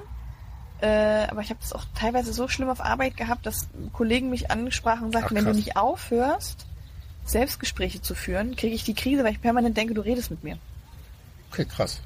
Äh, 0.85 1.27
aber 1.31 1.41
ich 1.41 1.49
habe 1.49 1.59
das 1.61 1.73
auch 1.73 1.83
teilweise 1.95 2.31
so 2.33 2.47
schlimm 2.47 2.69
auf 2.69 2.79
Arbeit 2.81 3.17
gehabt, 3.17 3.45
dass 3.45 3.67
Kollegen 3.93 4.29
mich 4.29 4.51
ansprachen 4.51 5.05
und 5.05 5.11
sagten, 5.13 5.29
Ach, 5.31 5.35
wenn 5.37 5.45
du 5.45 5.53
nicht 5.53 5.77
aufhörst, 5.77 6.65
Selbstgespräche 7.25 8.01
zu 8.01 8.13
führen, 8.13 8.55
kriege 8.55 8.75
ich 8.75 8.83
die 8.83 8.93
Krise, 8.93 9.23
weil 9.23 9.31
ich 9.33 9.41
permanent 9.41 9.75
denke, 9.77 9.93
du 9.95 10.01
redest 10.01 10.29
mit 10.29 10.43
mir. 10.43 10.57
okay, 11.51 11.65
krass. 11.65 12.01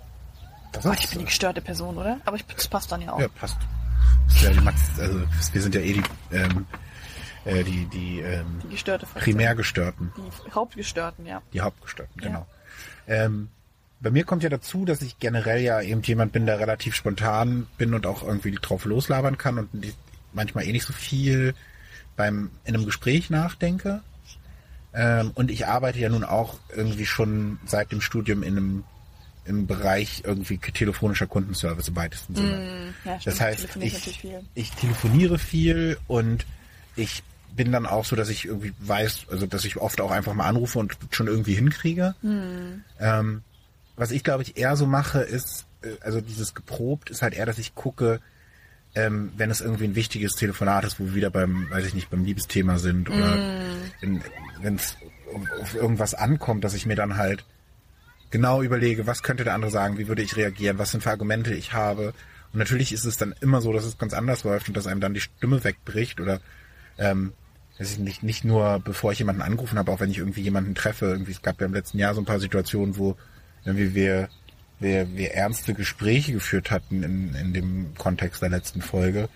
Das 0.72 0.86
ist, 0.86 1.04
ich 1.04 1.10
bin 1.10 1.20
die 1.20 1.26
gestörte 1.26 1.62
Person, 1.62 1.98
oder? 1.98 2.20
Aber 2.26 2.36
ich, 2.38 2.46
das 2.46 2.68
passt 2.68 2.92
dann 2.92 3.02
ja 3.02 3.12
auch. 3.12 3.20
ja, 3.20 3.28
passt. 3.28 3.58
Ja, 4.42 4.52
Max, 4.62 4.80
also 5.00 5.22
wir 5.52 5.62
sind 5.62 5.74
ja 5.76 5.82
eh 5.82 5.94
die, 5.94 6.04
ähm, 6.32 6.66
äh, 7.46 7.64
die, 7.64 7.86
die 7.88 8.20
ähm, 8.20 8.60
Die 8.64 8.70
gestörte. 8.70 9.08
Primärgestörten. 9.16 10.14
Die 10.16 10.52
Hauptgestörten, 10.52 11.26
ja. 11.26 11.42
Die 11.54 11.60
Hauptgestörten, 11.62 12.22
Ja. 12.22 12.28
genau. 12.28 12.46
Ähm, 13.08 13.50
bei 14.02 14.12
mir 14.12 14.24
kommt 14.24 14.44
ja 14.44 14.50
dazu, 14.50 14.86
dass 14.86 15.02
ich 15.02 15.20
generell 15.20 15.62
ja 15.62 15.82
eben 15.82 16.02
jemand 16.04 16.32
bin, 16.32 16.46
der 16.46 16.60
relativ 16.60 16.96
spontan 16.96 17.68
bin 17.78 17.94
und 17.94 18.06
auch 18.06 18.24
irgendwie 18.24 18.52
drauf 18.52 18.86
loslabern 18.86 19.38
kann 19.38 19.58
und 19.58 19.70
manchmal 20.34 20.66
eh 20.66 20.72
nicht 20.72 20.86
so 20.86 20.94
viel 20.94 21.54
beim 22.16 22.52
in 22.66 22.76
einem 22.76 22.86
Gespräch 22.86 23.30
nachdenke. 23.30 24.02
Ähm, 24.94 25.32
und 25.36 25.52
ich 25.52 25.68
arbeite 25.68 26.00
ja 26.00 26.10
nun 26.10 26.24
auch 26.24 26.60
irgendwie 26.76 27.06
schon 27.06 27.60
seit 27.66 27.92
dem 27.92 28.02
Studium 28.02 28.42
in 28.44 28.58
einem 28.58 28.84
im 29.46 29.66
Bereich 29.66 30.22
irgendwie 30.26 30.58
telefonischer 30.60 31.26
Kundenservice 31.26 31.88
im 31.88 31.96
weitesten 31.96 32.36
Sinne. 32.36 32.94
Ja, 33.04 33.20
Das 33.24 33.42
heißt, 33.42 33.78
ich, 33.80 34.24
ich 34.54 34.72
telefoniere 34.72 35.40
viel 35.40 35.98
und 36.08 36.46
ich 36.96 37.24
bin 37.56 37.72
dann 37.72 37.88
auch 37.88 38.06
so, 38.06 38.16
dass 38.16 38.30
ich 38.30 38.46
irgendwie 38.46 38.74
weiß, 38.80 39.26
also 39.32 39.48
dass 39.48 39.66
ich 39.66 39.78
oft 39.78 40.02
auch 40.02 40.12
einfach 40.12 40.36
mal 40.36 40.46
anrufe 40.46 40.78
und 40.78 40.96
schon 41.12 41.26
irgendwie 41.28 41.56
hinkriege. 41.56 42.14
Ähm, 43.00 43.42
was 44.00 44.12
ich 44.12 44.24
glaube 44.24 44.44
ich 44.44 44.58
eher 44.58 44.76
so 44.76 44.86
mache, 44.86 45.20
ist, 45.20 45.66
äh, 45.82 45.90
also 46.02 46.22
dieses 46.22 46.54
geprobt 46.54 47.10
ist 47.10 47.22
halt 47.22 47.34
eher, 47.34 47.46
dass 47.46 47.58
ich 47.58 47.76
gucke, 47.76 48.20
ähm, 48.96 49.32
wenn 49.38 49.52
es 49.52 49.62
irgendwie 49.62 49.86
ein 49.86 49.96
wichtiges 49.96 50.36
Telefonat 50.36 50.84
ist, 50.84 51.00
wo 51.00 51.06
wir 51.06 51.16
wieder 51.16 51.30
beim, 51.30 51.70
weiß 51.70 51.86
ich 51.86 51.94
nicht, 51.94 52.10
beim 52.10 52.24
Liebesthema 52.24 52.80
sind 52.80 53.10
oder 53.10 53.38
wenn 54.62 54.76
es 54.76 54.98
auf 55.62 55.76
irgendwas 55.76 56.16
ankommt, 56.16 56.64
dass 56.64 56.74
ich 56.74 56.86
mir 56.86 56.96
dann 56.96 57.18
halt 57.18 57.46
genau 58.32 58.62
überlege, 58.62 59.08
was 59.08 59.24
könnte 59.24 59.44
der 59.44 59.54
andere 59.54 59.72
sagen, 59.72 59.98
wie 59.98 60.08
würde 60.08 60.22
ich 60.22 60.38
reagieren, 60.38 60.80
was 60.80 60.92
sind 60.92 61.04
für 61.04 61.12
Argumente 61.12 61.54
ich 61.54 61.74
habe. 61.74 62.14
Und 62.52 62.60
natürlich 62.60 62.92
ist 62.92 63.06
es 63.06 63.18
dann 63.18 63.36
immer 63.42 63.62
so, 63.62 63.74
dass 63.74 63.86
es 63.86 63.98
ganz 63.98 64.14
anders 64.14 64.44
läuft 64.44 64.68
und 64.68 64.78
dass 64.78 64.88
einem 64.88 65.02
dann 65.02 65.14
die 65.14 65.22
Stimme 65.22 65.64
wegbricht 65.64 66.20
oder 66.20 66.40
ähm, 66.98 67.34
weiß 67.78 67.92
ich 67.92 68.00
nicht, 68.00 68.24
nicht 68.24 68.44
nur 68.44 68.80
bevor 68.80 69.12
ich 69.12 69.20
jemanden 69.20 69.42
angerufen 69.42 69.78
habe, 69.78 69.92
auch 69.92 70.00
wenn 70.00 70.12
ich 70.12 70.18
irgendwie 70.18 70.42
jemanden 70.42 70.76
treffe. 70.76 71.06
Irgendwie, 71.06 71.32
es 71.32 71.42
gab 71.42 71.62
ja 71.62 71.68
im 71.68 71.74
letzten 71.74 71.98
Jahr 71.98 72.14
so 72.14 72.22
ein 72.22 72.26
paar 72.26 72.40
Situationen, 72.40 72.98
wo 72.98 73.16
irgendwie 73.66 73.96
wir, 73.96 74.30
wir, 74.80 75.16
wir 75.16 75.34
ernste 75.34 75.74
Gespräche 75.74 76.34
geführt 76.34 76.72
hatten 76.72 77.04
in, 77.04 77.36
in 77.36 77.54
dem 77.54 77.94
Kontext 77.98 78.42
der 78.42 78.50
letzten 78.50 78.82
Folge. 78.82 79.30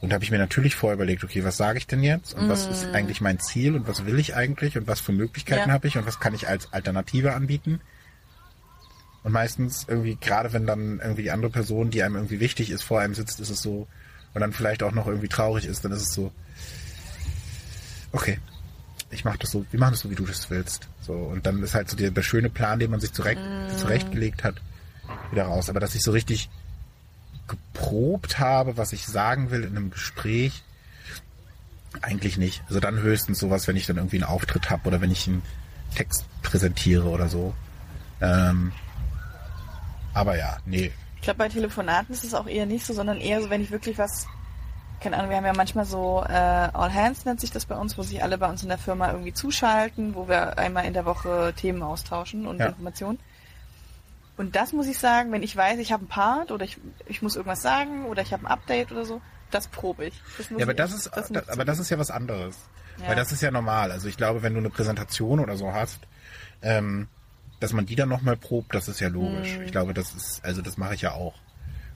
Und 0.00 0.10
da 0.10 0.14
habe 0.14 0.24
ich 0.24 0.30
mir 0.30 0.38
natürlich 0.38 0.76
vorher 0.76 0.94
überlegt, 0.94 1.24
okay, 1.24 1.42
was 1.44 1.56
sage 1.56 1.78
ich 1.78 1.86
denn 1.86 2.02
jetzt? 2.02 2.34
Und 2.34 2.48
was 2.48 2.66
ist 2.68 2.94
eigentlich 2.94 3.20
mein 3.20 3.40
Ziel? 3.40 3.74
Und 3.74 3.88
was 3.88 4.06
will 4.06 4.18
ich 4.18 4.36
eigentlich? 4.36 4.78
Und 4.78 4.86
was 4.86 5.00
für 5.00 5.12
Möglichkeiten 5.12 5.68
Ja. 5.68 5.74
habe 5.74 5.88
ich? 5.88 5.98
Und 5.98 6.06
was 6.06 6.20
kann 6.20 6.34
ich 6.34 6.46
als 6.46 6.72
Alternative 6.72 7.34
anbieten. 7.34 7.80
Und 9.24 9.32
meistens 9.32 9.86
irgendwie, 9.88 10.16
gerade 10.20 10.52
wenn 10.52 10.66
dann 10.66 11.00
irgendwie 11.00 11.22
die 11.22 11.32
andere 11.32 11.50
Person, 11.50 11.90
die 11.90 12.02
einem 12.04 12.14
irgendwie 12.14 12.38
wichtig 12.38 12.70
ist, 12.70 12.82
vor 12.84 13.00
einem 13.00 13.14
sitzt, 13.14 13.40
ist 13.40 13.50
es 13.50 13.60
so, 13.60 13.88
und 14.34 14.40
dann 14.40 14.52
vielleicht 14.52 14.84
auch 14.84 14.92
noch 14.92 15.08
irgendwie 15.08 15.28
traurig 15.28 15.66
ist, 15.66 15.84
dann 15.84 15.90
ist 15.90 16.02
es 16.02 16.14
so, 16.14 16.32
okay, 18.12 18.38
ich 19.10 19.24
mach 19.24 19.36
das 19.36 19.50
so, 19.50 19.64
wir 19.70 19.80
machen 19.80 19.92
das 19.92 20.00
so, 20.00 20.10
wie 20.10 20.14
du 20.14 20.26
das 20.26 20.50
willst. 20.50 20.88
So, 21.00 21.12
und 21.12 21.46
dann 21.46 21.62
ist 21.62 21.74
halt 21.74 21.88
so 21.88 21.96
der, 21.96 22.10
der 22.10 22.22
schöne 22.22 22.50
Plan, 22.50 22.78
den 22.78 22.90
man 22.90 23.00
sich 23.00 23.12
zurecht, 23.12 23.40
zurechtgelegt 23.76 24.44
hat, 24.44 24.56
wieder 25.30 25.44
raus. 25.44 25.70
Aber 25.70 25.80
dass 25.80 25.94
ich 25.94 26.02
so 26.02 26.12
richtig 26.12 26.50
geprobt 27.46 28.38
habe, 28.38 28.76
was 28.76 28.92
ich 28.92 29.06
sagen 29.06 29.50
will 29.50 29.64
in 29.64 29.76
einem 29.76 29.90
Gespräch, 29.90 30.62
eigentlich 32.02 32.36
nicht. 32.36 32.62
Also 32.68 32.80
dann 32.80 33.00
höchstens 33.00 33.38
sowas, 33.38 33.66
wenn 33.66 33.76
ich 33.76 33.86
dann 33.86 33.96
irgendwie 33.96 34.16
einen 34.16 34.24
Auftritt 34.24 34.70
habe 34.70 34.86
oder 34.86 35.00
wenn 35.00 35.10
ich 35.10 35.26
einen 35.26 35.42
Text 35.94 36.26
präsentiere 36.42 37.08
oder 37.08 37.28
so. 37.28 37.54
Ähm, 38.20 38.72
aber 40.12 40.36
ja, 40.36 40.58
nee. 40.66 40.92
Ich 41.16 41.22
glaube, 41.22 41.38
bei 41.38 41.48
Telefonaten 41.48 42.12
ist 42.12 42.24
es 42.24 42.34
auch 42.34 42.46
eher 42.46 42.66
nicht 42.66 42.84
so, 42.84 42.92
sondern 42.92 43.18
eher 43.18 43.40
so, 43.40 43.50
wenn 43.50 43.62
ich 43.62 43.70
wirklich 43.70 43.98
was, 43.98 44.26
keine 45.00 45.16
Ahnung, 45.16 45.30
wir 45.30 45.36
haben 45.36 45.44
ja 45.44 45.52
manchmal 45.52 45.84
so 45.84 46.24
äh, 46.28 46.32
All 46.32 46.92
Hands 46.92 47.24
nennt 47.24 47.40
sich 47.40 47.50
das 47.50 47.66
bei 47.66 47.76
uns, 47.76 47.96
wo 47.96 48.02
sich 48.02 48.22
alle 48.22 48.38
bei 48.38 48.48
uns 48.48 48.62
in 48.62 48.68
der 48.68 48.78
Firma 48.78 49.10
irgendwie 49.10 49.32
zuschalten, 49.32 50.14
wo 50.14 50.28
wir 50.28 50.58
einmal 50.58 50.84
in 50.84 50.92
der 50.92 51.04
Woche 51.04 51.52
Themen 51.56 51.82
austauschen 51.82 52.46
und 52.46 52.58
Ja. 52.58 52.66
Informationen. 52.66 53.18
Und 54.36 54.54
das 54.54 54.72
muss 54.72 54.86
ich 54.86 54.98
sagen, 54.98 55.32
wenn 55.32 55.42
ich 55.42 55.56
weiß, 55.56 55.78
ich 55.80 55.92
habe 55.92 56.02
einen 56.02 56.08
Part 56.08 56.52
oder 56.52 56.64
ich, 56.64 56.78
ich 57.06 57.22
muss 57.22 57.34
irgendwas 57.34 57.60
sagen 57.60 58.06
oder 58.06 58.22
ich 58.22 58.32
habe 58.32 58.44
ein 58.44 58.46
Update 58.46 58.92
oder 58.92 59.04
so, 59.04 59.20
das 59.50 59.66
probe 59.68 60.06
ich. 60.06 60.22
Das 60.36 60.50
muss 60.50 60.60
Ja, 60.60 60.66
aber 60.66 60.74
das 60.74 60.92
ist, 60.92 61.14
muss 61.16 61.28
das, 61.28 61.42
ich 61.44 61.52
aber 61.52 61.64
das 61.64 61.78
ist 61.78 61.90
ja 61.90 61.98
was 61.98 62.10
anderes. 62.10 62.56
Ja. 63.00 63.08
Weil 63.08 63.16
das 63.16 63.32
ist 63.32 63.42
ja 63.42 63.50
normal. 63.50 63.90
Also 63.90 64.08
ich 64.08 64.16
glaube, 64.16 64.42
wenn 64.42 64.54
du 64.54 64.60
eine 64.60 64.70
Präsentation 64.70 65.40
oder 65.40 65.56
so 65.56 65.72
hast, 65.72 66.00
ähm, 66.62 67.08
dass 67.60 67.72
man 67.72 67.86
die 67.86 67.96
dann 67.96 68.08
nochmal 68.08 68.36
probt, 68.36 68.74
das 68.74 68.88
ist 68.88 69.00
ja 69.00 69.08
logisch. 69.08 69.56
Mhm. 69.56 69.64
Ich 69.64 69.72
glaube, 69.72 69.94
das 69.94 70.14
ist, 70.14 70.44
also 70.44 70.62
das 70.62 70.76
mache 70.76 70.94
ich 70.94 71.02
ja 71.02 71.12
auch. 71.12 71.34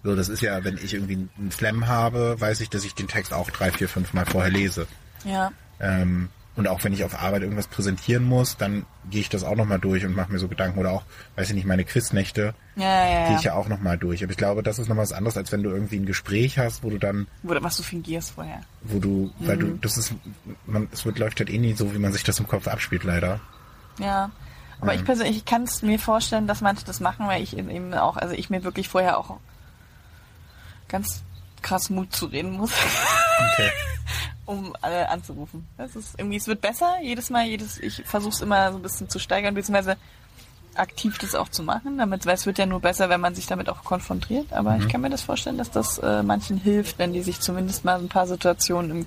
So, 0.05 0.16
das 0.16 0.28
ist 0.28 0.40
ja, 0.42 0.64
wenn 0.64 0.76
ich 0.78 0.94
irgendwie 0.94 1.28
einen 1.38 1.50
Slam 1.53 1.86
habe, 1.86 2.40
weiß 2.40 2.61
ich, 2.61 2.70
dass 2.70 2.84
ich 2.84 2.94
den 2.94 3.09
Text 3.09 3.32
auch 3.32 3.50
drei, 3.50 3.70
vier, 3.70 3.88
fünf 3.88 4.12
Mal 4.14 4.26
vorher 4.26 4.50
lese. 4.50 4.86
Ja. 5.24 5.53
Ähm, 5.80 6.28
und 6.55 6.68
auch 6.68 6.84
wenn 6.84 6.92
ich 6.92 7.03
auf 7.05 7.18
Arbeit 7.22 7.42
irgendwas 7.42 7.66
präsentieren 7.68 8.24
muss, 8.24 8.57
dann 8.59 8.84
gehe 9.11 9.20
ich 9.22 9.30
das 9.30 9.42
auch 9.42 9.57
nochmal 9.57 9.78
durch 9.78 10.05
und 10.05 10.14
mache 10.14 10.30
mir 10.30 10.38
so 10.38 10.48
Gedanken. 10.48 10.78
Oder 10.80 10.90
auch, 10.90 11.03
weiß 11.36 11.48
ich 11.48 11.55
nicht, 11.55 11.66
meine 11.66 11.84
Quiznächte 11.84 12.55
Ja, 12.76 12.84
ja, 12.84 13.05
gehe 13.22 13.32
ja. 13.32 13.38
ich 13.38 13.44
ja 13.44 13.55
auch 13.55 13.68
nochmal 13.68 13.96
durch. 13.96 14.22
Aber 14.22 14.32
ich 14.32 14.36
glaube, 14.36 14.62
das 14.62 14.78
ist 14.78 14.88
noch 14.88 14.96
was 14.98 15.12
anderes, 15.12 15.36
als 15.38 15.50
wenn 15.53 15.62
du 15.62 15.70
irgendwie 15.70 15.96
ein 15.96 16.05
Gespräch 16.05 16.59
hast, 16.59 16.82
wo 16.82 16.90
du 16.90 16.98
dann 16.98 17.26
Oder 17.44 17.62
was 17.62 17.76
du 17.78 17.82
fingierst 17.82 18.32
vorher. 18.32 18.61
wo 18.82 18.98
du, 18.98 19.32
weil 19.38 19.57
Mhm. 19.57 19.61
du, 19.61 19.78
das 19.80 19.96
ist, 19.96 20.12
man, 20.66 20.88
es 20.92 21.07
wird 21.07 21.18
läuft 21.18 21.38
halt 21.38 21.48
eh 21.48 21.59
nie 21.59 21.72
so, 21.74 21.94
wie 21.94 21.98
man 21.98 22.12
sich 22.12 22.24
das 22.24 22.38
im 22.38 22.48
Kopf 22.48 22.66
abspielt, 22.68 23.05
leider. 23.05 23.40
Ja. 23.98 24.30
Aber 24.80 24.92
Ähm. 24.92 24.98
ich 24.98 25.05
persönlich 25.07 25.36
ich 25.38 25.44
kann 25.46 25.62
es 25.62 25.80
mir 25.80 25.98
vorstellen, 25.98 26.46
dass 26.48 26.61
manche 26.61 26.84
das 26.84 27.00
machen, 27.00 27.28
weil 27.28 27.42
ich 27.42 27.57
eben 27.57 27.94
auch, 27.94 28.16
also 28.18 28.34
ich 28.34 28.50
mir 28.50 28.62
wirklich 28.64 28.88
vorher 28.88 29.16
auch 29.16 29.38
ganz 30.93 31.22
krass 31.62 31.90
Mut 31.90 32.14
zu 32.14 32.26
reden 32.26 32.53
muss, 32.53 32.70
Okay. 33.55 33.70
um 34.47 34.74
alle 34.80 35.09
anzurufen. 35.09 35.66
Das 35.76 35.97
ist 35.97 36.14
irgendwie, 36.18 36.36
es 36.36 36.47
wird 36.47 36.61
besser 36.61 36.97
jedes 37.03 37.30
Mal, 37.30 37.47
jedes, 37.47 37.78
ich 37.80 38.03
versuche 38.05 38.34
es 38.34 38.40
immer 38.40 38.70
so 38.72 38.78
ein 38.78 38.82
bisschen 38.82 39.09
zu 39.09 39.18
steigern, 39.18 39.55
beziehungsweise 39.55 39.97
aktiv 40.74 41.18
das 41.18 41.34
auch 41.34 41.49
zu 41.51 41.62
machen, 41.62 41.99
damit, 41.99 42.24
weil 42.26 42.34
es 42.34 42.47
wird 42.47 42.59
ja 42.59 42.66
nur 42.66 42.80
besser, 42.80 43.09
wenn 43.11 43.20
man 43.20 43.34
sich 43.34 43.47
damit 43.47 43.68
auch 43.68 43.84
konfrontiert. 43.84 44.53
Aber 44.53 44.72
Mhm. 44.76 44.82
ich 44.82 44.88
kann 44.88 45.01
mir 45.03 45.11
das 45.11 45.22
vorstellen, 45.22 45.59
dass 45.59 45.70
das 45.70 45.99
äh, 45.99 46.22
manchen 46.22 46.57
hilft, 46.57 46.99
wenn 46.99 47.12
die 47.12 47.22
sich 47.22 47.40
zumindest 47.40 47.84
mal 47.84 47.99
ein 47.99 48.09
paar 48.09 48.26
Situationen 48.26 48.90
im 48.90 49.07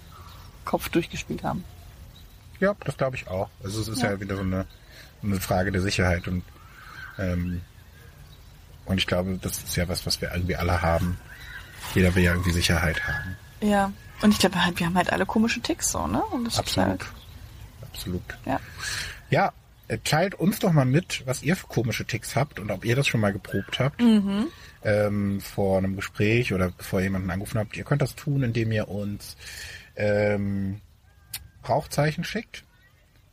Kopf 0.64 0.90
durchgespielt 0.90 1.44
haben. 1.44 1.64
Ja, 2.60 2.74
das 2.86 2.98
glaube 2.98 3.16
ich 3.16 3.28
auch. 3.28 3.50
Also 3.64 3.82
es 3.82 3.88
ist 3.88 4.02
ja, 4.02 4.12
Ja. 4.12 4.20
wieder 4.20 4.36
so 4.36 4.42
eine, 4.44 4.66
eine 5.24 5.40
Frage 5.42 5.72
der 5.72 5.82
Sicherheit 5.82 6.28
und 6.28 6.44
ähm, 7.18 7.62
und 8.86 8.98
ich 9.00 9.08
glaube, 9.08 9.40
das 9.42 9.58
ist 9.64 9.76
ja 9.76 9.88
was, 9.90 10.06
was 10.06 10.22
wir 10.22 10.32
irgendwie 10.32 10.56
alle 10.56 10.82
haben. 10.84 11.18
Jeder 11.94 12.16
will 12.16 12.24
ja 12.24 12.32
irgendwie 12.32 12.52
Sicherheit 12.52 13.08
haben. 13.08 13.38
Ja. 13.62 13.92
Und 14.22 14.32
ich 14.32 14.40
glaube 14.40 14.64
halt, 14.64 14.80
wir 14.80 14.88
haben 14.88 14.96
halt 14.96 15.12
alle 15.12 15.26
komische 15.26 15.60
Ticks 15.62 15.92
so, 15.92 16.08
ne? 16.08 16.24
Und 16.32 16.46
das 16.46 16.54
ist 16.54 16.60
Absolut. 16.60 16.90
Halt, 16.90 17.06
Absolut. 17.92 18.38
ja. 18.46 18.60
Ja, 19.30 19.54
äh, 19.88 19.98
teilt 20.04 20.36
uns 20.36 20.60
doch 20.60 20.72
mal 20.72 20.86
mit, 20.86 21.24
was 21.26 21.44
ihr 21.44 21.56
für 21.56 21.68
komische 21.68 22.06
Ticks 22.06 22.36
habt 22.36 22.60
und 22.60 22.72
ob 22.72 22.86
ihr 22.86 22.96
das 22.96 23.08
schon 23.08 23.22
mal 23.22 23.34
geprobt 23.34 23.80
habt. 23.80 24.02
Mhm. 24.02 24.48
Ähm, 24.84 25.42
vor 25.42 25.80
einem 25.80 25.96
Gespräch 25.96 26.54
oder 26.54 26.70
bevor 26.70 27.00
ihr 27.00 27.06
jemanden 27.06 27.30
angerufen 27.30 27.60
habt. 27.60 27.76
Ihr 27.76 27.84
könnt 27.84 28.02
das 28.02 28.16
tun, 28.16 28.44
indem 28.44 28.72
ihr 28.72 28.88
uns 28.88 29.36
ähm, 29.96 30.82
Rauchzeichen 31.68 32.24
schickt 32.24 32.64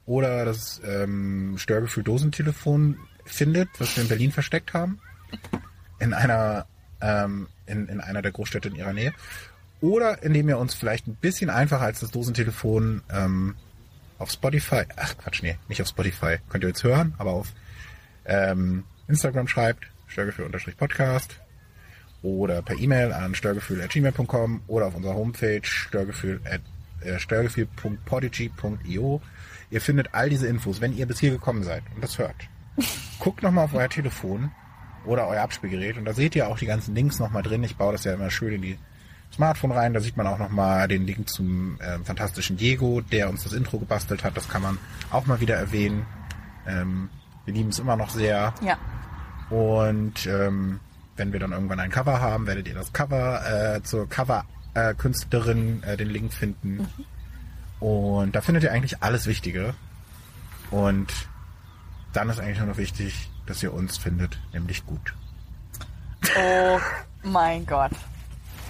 oder 0.06 0.44
das 0.44 0.80
ähm, 0.84 1.56
Störgefühl-Dosentelefon 1.58 2.98
findet, 3.24 3.68
was 3.78 3.96
wir 3.96 4.02
in 4.02 4.08
Berlin 4.08 4.32
versteckt 4.32 4.74
haben. 4.74 4.98
In 6.00 6.14
einer, 6.14 6.66
ähm, 7.02 7.48
in, 7.66 7.88
in 7.88 8.00
einer 8.00 8.22
der 8.22 8.32
Großstädte 8.32 8.68
in 8.68 8.76
ihrer 8.76 8.92
Nähe. 8.92 9.12
Oder 9.80 10.22
indem 10.22 10.48
ihr 10.48 10.58
uns 10.58 10.74
vielleicht 10.74 11.08
ein 11.08 11.16
bisschen 11.16 11.50
einfacher 11.50 11.84
als 11.84 12.00
das 12.00 12.12
Dosentelefon 12.12 13.02
ähm, 13.12 13.56
auf 14.18 14.30
Spotify, 14.30 14.84
ach 14.96 15.18
Quatsch, 15.18 15.42
nee, 15.42 15.58
nicht 15.68 15.82
auf 15.82 15.88
Spotify, 15.88 16.36
könnt 16.48 16.62
ihr 16.62 16.68
jetzt 16.68 16.84
hören, 16.84 17.14
aber 17.18 17.32
auf 17.32 17.48
ähm, 18.24 18.84
Instagram 19.08 19.48
schreibt, 19.48 19.88
störgefühl-podcast 20.06 21.40
oder 22.22 22.62
per 22.62 22.78
E-Mail 22.78 23.12
an 23.12 23.34
störgefühl.gmail.com 23.34 24.62
oder 24.68 24.86
auf 24.86 24.94
unserer 24.94 25.14
Homepage 25.14 25.64
störgefühl 25.64 26.40
äh. 26.44 26.60
Ihr 29.70 29.80
findet 29.80 30.14
all 30.14 30.30
diese 30.30 30.46
Infos, 30.46 30.80
wenn 30.80 30.96
ihr 30.96 31.06
bis 31.06 31.18
hier 31.18 31.32
gekommen 31.32 31.64
seid 31.64 31.82
und 31.96 32.04
das 32.04 32.18
hört. 32.18 32.36
Guckt 33.18 33.42
nochmal 33.42 33.64
auf 33.64 33.74
euer 33.74 33.88
Telefon 33.88 34.52
oder 35.04 35.28
euer 35.28 35.42
Abspielgerät 35.42 35.96
und 35.96 36.04
da 36.04 36.14
seht 36.14 36.36
ihr 36.36 36.48
auch 36.48 36.58
die 36.58 36.66
ganzen 36.66 36.94
Links 36.94 37.18
nochmal 37.18 37.42
drin. 37.42 37.64
Ich 37.64 37.76
baue 37.76 37.92
das 37.92 38.04
ja 38.04 38.14
immer 38.14 38.30
schön 38.30 38.54
in 38.54 38.62
die 38.62 38.78
Smartphone 39.34 39.72
rein. 39.72 39.94
Da 39.94 40.00
sieht 40.00 40.16
man 40.16 40.26
auch 40.26 40.38
nochmal 40.38 40.88
den 40.88 41.06
Link 41.06 41.28
zum 41.28 41.80
äh, 41.80 41.98
fantastischen 42.04 42.56
Diego, 42.56 43.00
der 43.00 43.28
uns 43.28 43.44
das 43.44 43.52
Intro 43.52 43.78
gebastelt 43.78 44.24
hat. 44.24 44.36
Das 44.36 44.48
kann 44.48 44.62
man 44.62 44.78
auch 45.10 45.26
mal 45.26 45.40
wieder 45.40 45.56
erwähnen. 45.56 46.06
Ähm, 46.66 47.08
wir 47.44 47.54
lieben 47.54 47.70
es 47.70 47.78
immer 47.78 47.96
noch 47.96 48.10
sehr. 48.10 48.54
Ja. 48.62 48.78
Und 49.50 50.26
ähm, 50.26 50.80
wenn 51.16 51.32
wir 51.32 51.40
dann 51.40 51.52
irgendwann 51.52 51.80
ein 51.80 51.90
Cover 51.90 52.20
haben, 52.20 52.46
werdet 52.46 52.68
ihr 52.68 52.74
das 52.74 52.92
Cover 52.92 53.76
äh, 53.76 53.82
zur 53.82 54.08
Cover-Künstlerin 54.08 55.82
äh, 55.82 55.96
den 55.96 56.08
Link 56.08 56.32
finden. 56.32 56.86
Und 57.80 58.34
da 58.36 58.40
findet 58.40 58.62
ihr 58.64 58.72
eigentlich 58.72 59.02
alles 59.02 59.26
Wichtige. 59.26 59.74
Und 60.70 61.12
dann 62.12 62.30
ist 62.30 62.38
eigentlich 62.38 62.58
nur 62.58 62.68
noch 62.68 62.76
wichtig, 62.76 63.28
dass 63.46 63.62
ihr 63.62 63.72
uns 63.72 63.96
findet, 63.98 64.38
nämlich 64.52 64.84
gut. 64.86 65.14
Oh 66.38 66.78
mein 67.22 67.66
Gott. 67.66 67.92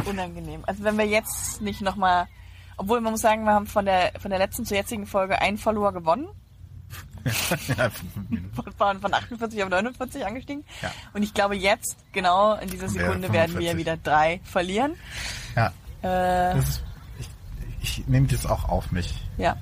Unangenehm. 0.04 0.62
Also 0.66 0.84
wenn 0.84 0.96
wir 0.98 1.06
jetzt 1.06 1.60
nicht 1.60 1.80
nochmal, 1.82 2.26
obwohl 2.76 3.00
man 3.00 3.12
muss 3.12 3.20
sagen, 3.20 3.44
wir 3.44 3.52
haben 3.52 3.66
von 3.66 3.84
der, 3.84 4.12
von 4.20 4.30
der 4.30 4.38
letzten 4.38 4.64
zur 4.64 4.76
jetzigen 4.76 5.06
Folge 5.06 5.40
einen 5.40 5.58
Follower 5.58 5.92
gewonnen. 5.92 6.28
ja, 7.78 7.88
Von, 8.76 9.00
von 9.00 9.14
48 9.14 9.62
auf 9.62 9.68
49 9.68 10.26
angestiegen. 10.26 10.64
Ja. 10.82 10.90
Und 11.12 11.22
ich 11.22 11.32
glaube 11.32 11.54
jetzt, 11.54 11.96
genau 12.12 12.56
in 12.56 12.68
dieser 12.68 12.88
Sekunde, 12.88 13.32
werden 13.32 13.52
wir 13.58 13.70
45. 13.70 13.76
wieder 13.76 13.96
drei 13.96 14.40
verlieren. 14.44 14.94
ja. 15.54 15.72
Äh, 16.02 16.58
ist, 16.58 16.82
ich, 17.20 17.28
ich 18.00 18.08
nehme 18.08 18.26
das 18.26 18.44
auch 18.46 18.68
auf 18.68 18.90
mich. 18.90 19.14
ja. 19.36 19.56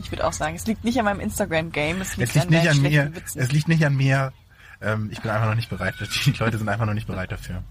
Ich 0.00 0.10
würde 0.10 0.26
auch 0.26 0.32
sagen, 0.32 0.56
es 0.56 0.66
liegt 0.66 0.82
nicht 0.82 0.98
an 0.98 1.04
meinem 1.04 1.20
Instagram-Game, 1.20 2.00
es 2.00 2.16
liegt, 2.16 2.30
Es 2.30 2.34
liegt 2.34 2.50
nicht 2.50 2.66
deinen 2.66 2.76
an 2.78 2.82
mir. 2.82 3.14
Witzen. 3.14 3.38
Es 3.40 3.52
liegt 3.52 3.68
nicht 3.68 3.86
an 3.86 3.94
mir. 3.94 4.32
Ähm, 4.84 5.08
ich 5.10 5.20
bin 5.20 5.30
einfach 5.30 5.48
noch 5.48 5.54
nicht 5.54 5.70
bereit. 5.70 5.94
Die 6.26 6.30
Leute 6.32 6.58
sind 6.58 6.68
einfach 6.68 6.86
noch 6.86 6.94
nicht 6.94 7.06
bereit 7.06 7.32
dafür. 7.32 7.62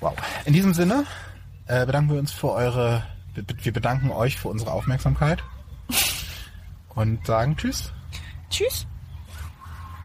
Wow. 0.00 0.14
In 0.44 0.52
diesem 0.52 0.74
Sinne 0.74 1.06
äh, 1.66 1.86
bedanken 1.86 2.12
wir 2.12 2.18
uns 2.18 2.30
für 2.30 2.50
eure. 2.50 3.04
Wir 3.34 3.72
bedanken 3.72 4.10
euch 4.10 4.38
für 4.38 4.48
unsere 4.48 4.70
Aufmerksamkeit 4.72 5.42
und 6.90 7.26
sagen 7.26 7.56
Tschüss. 7.56 7.90
Tschüss. 8.50 8.86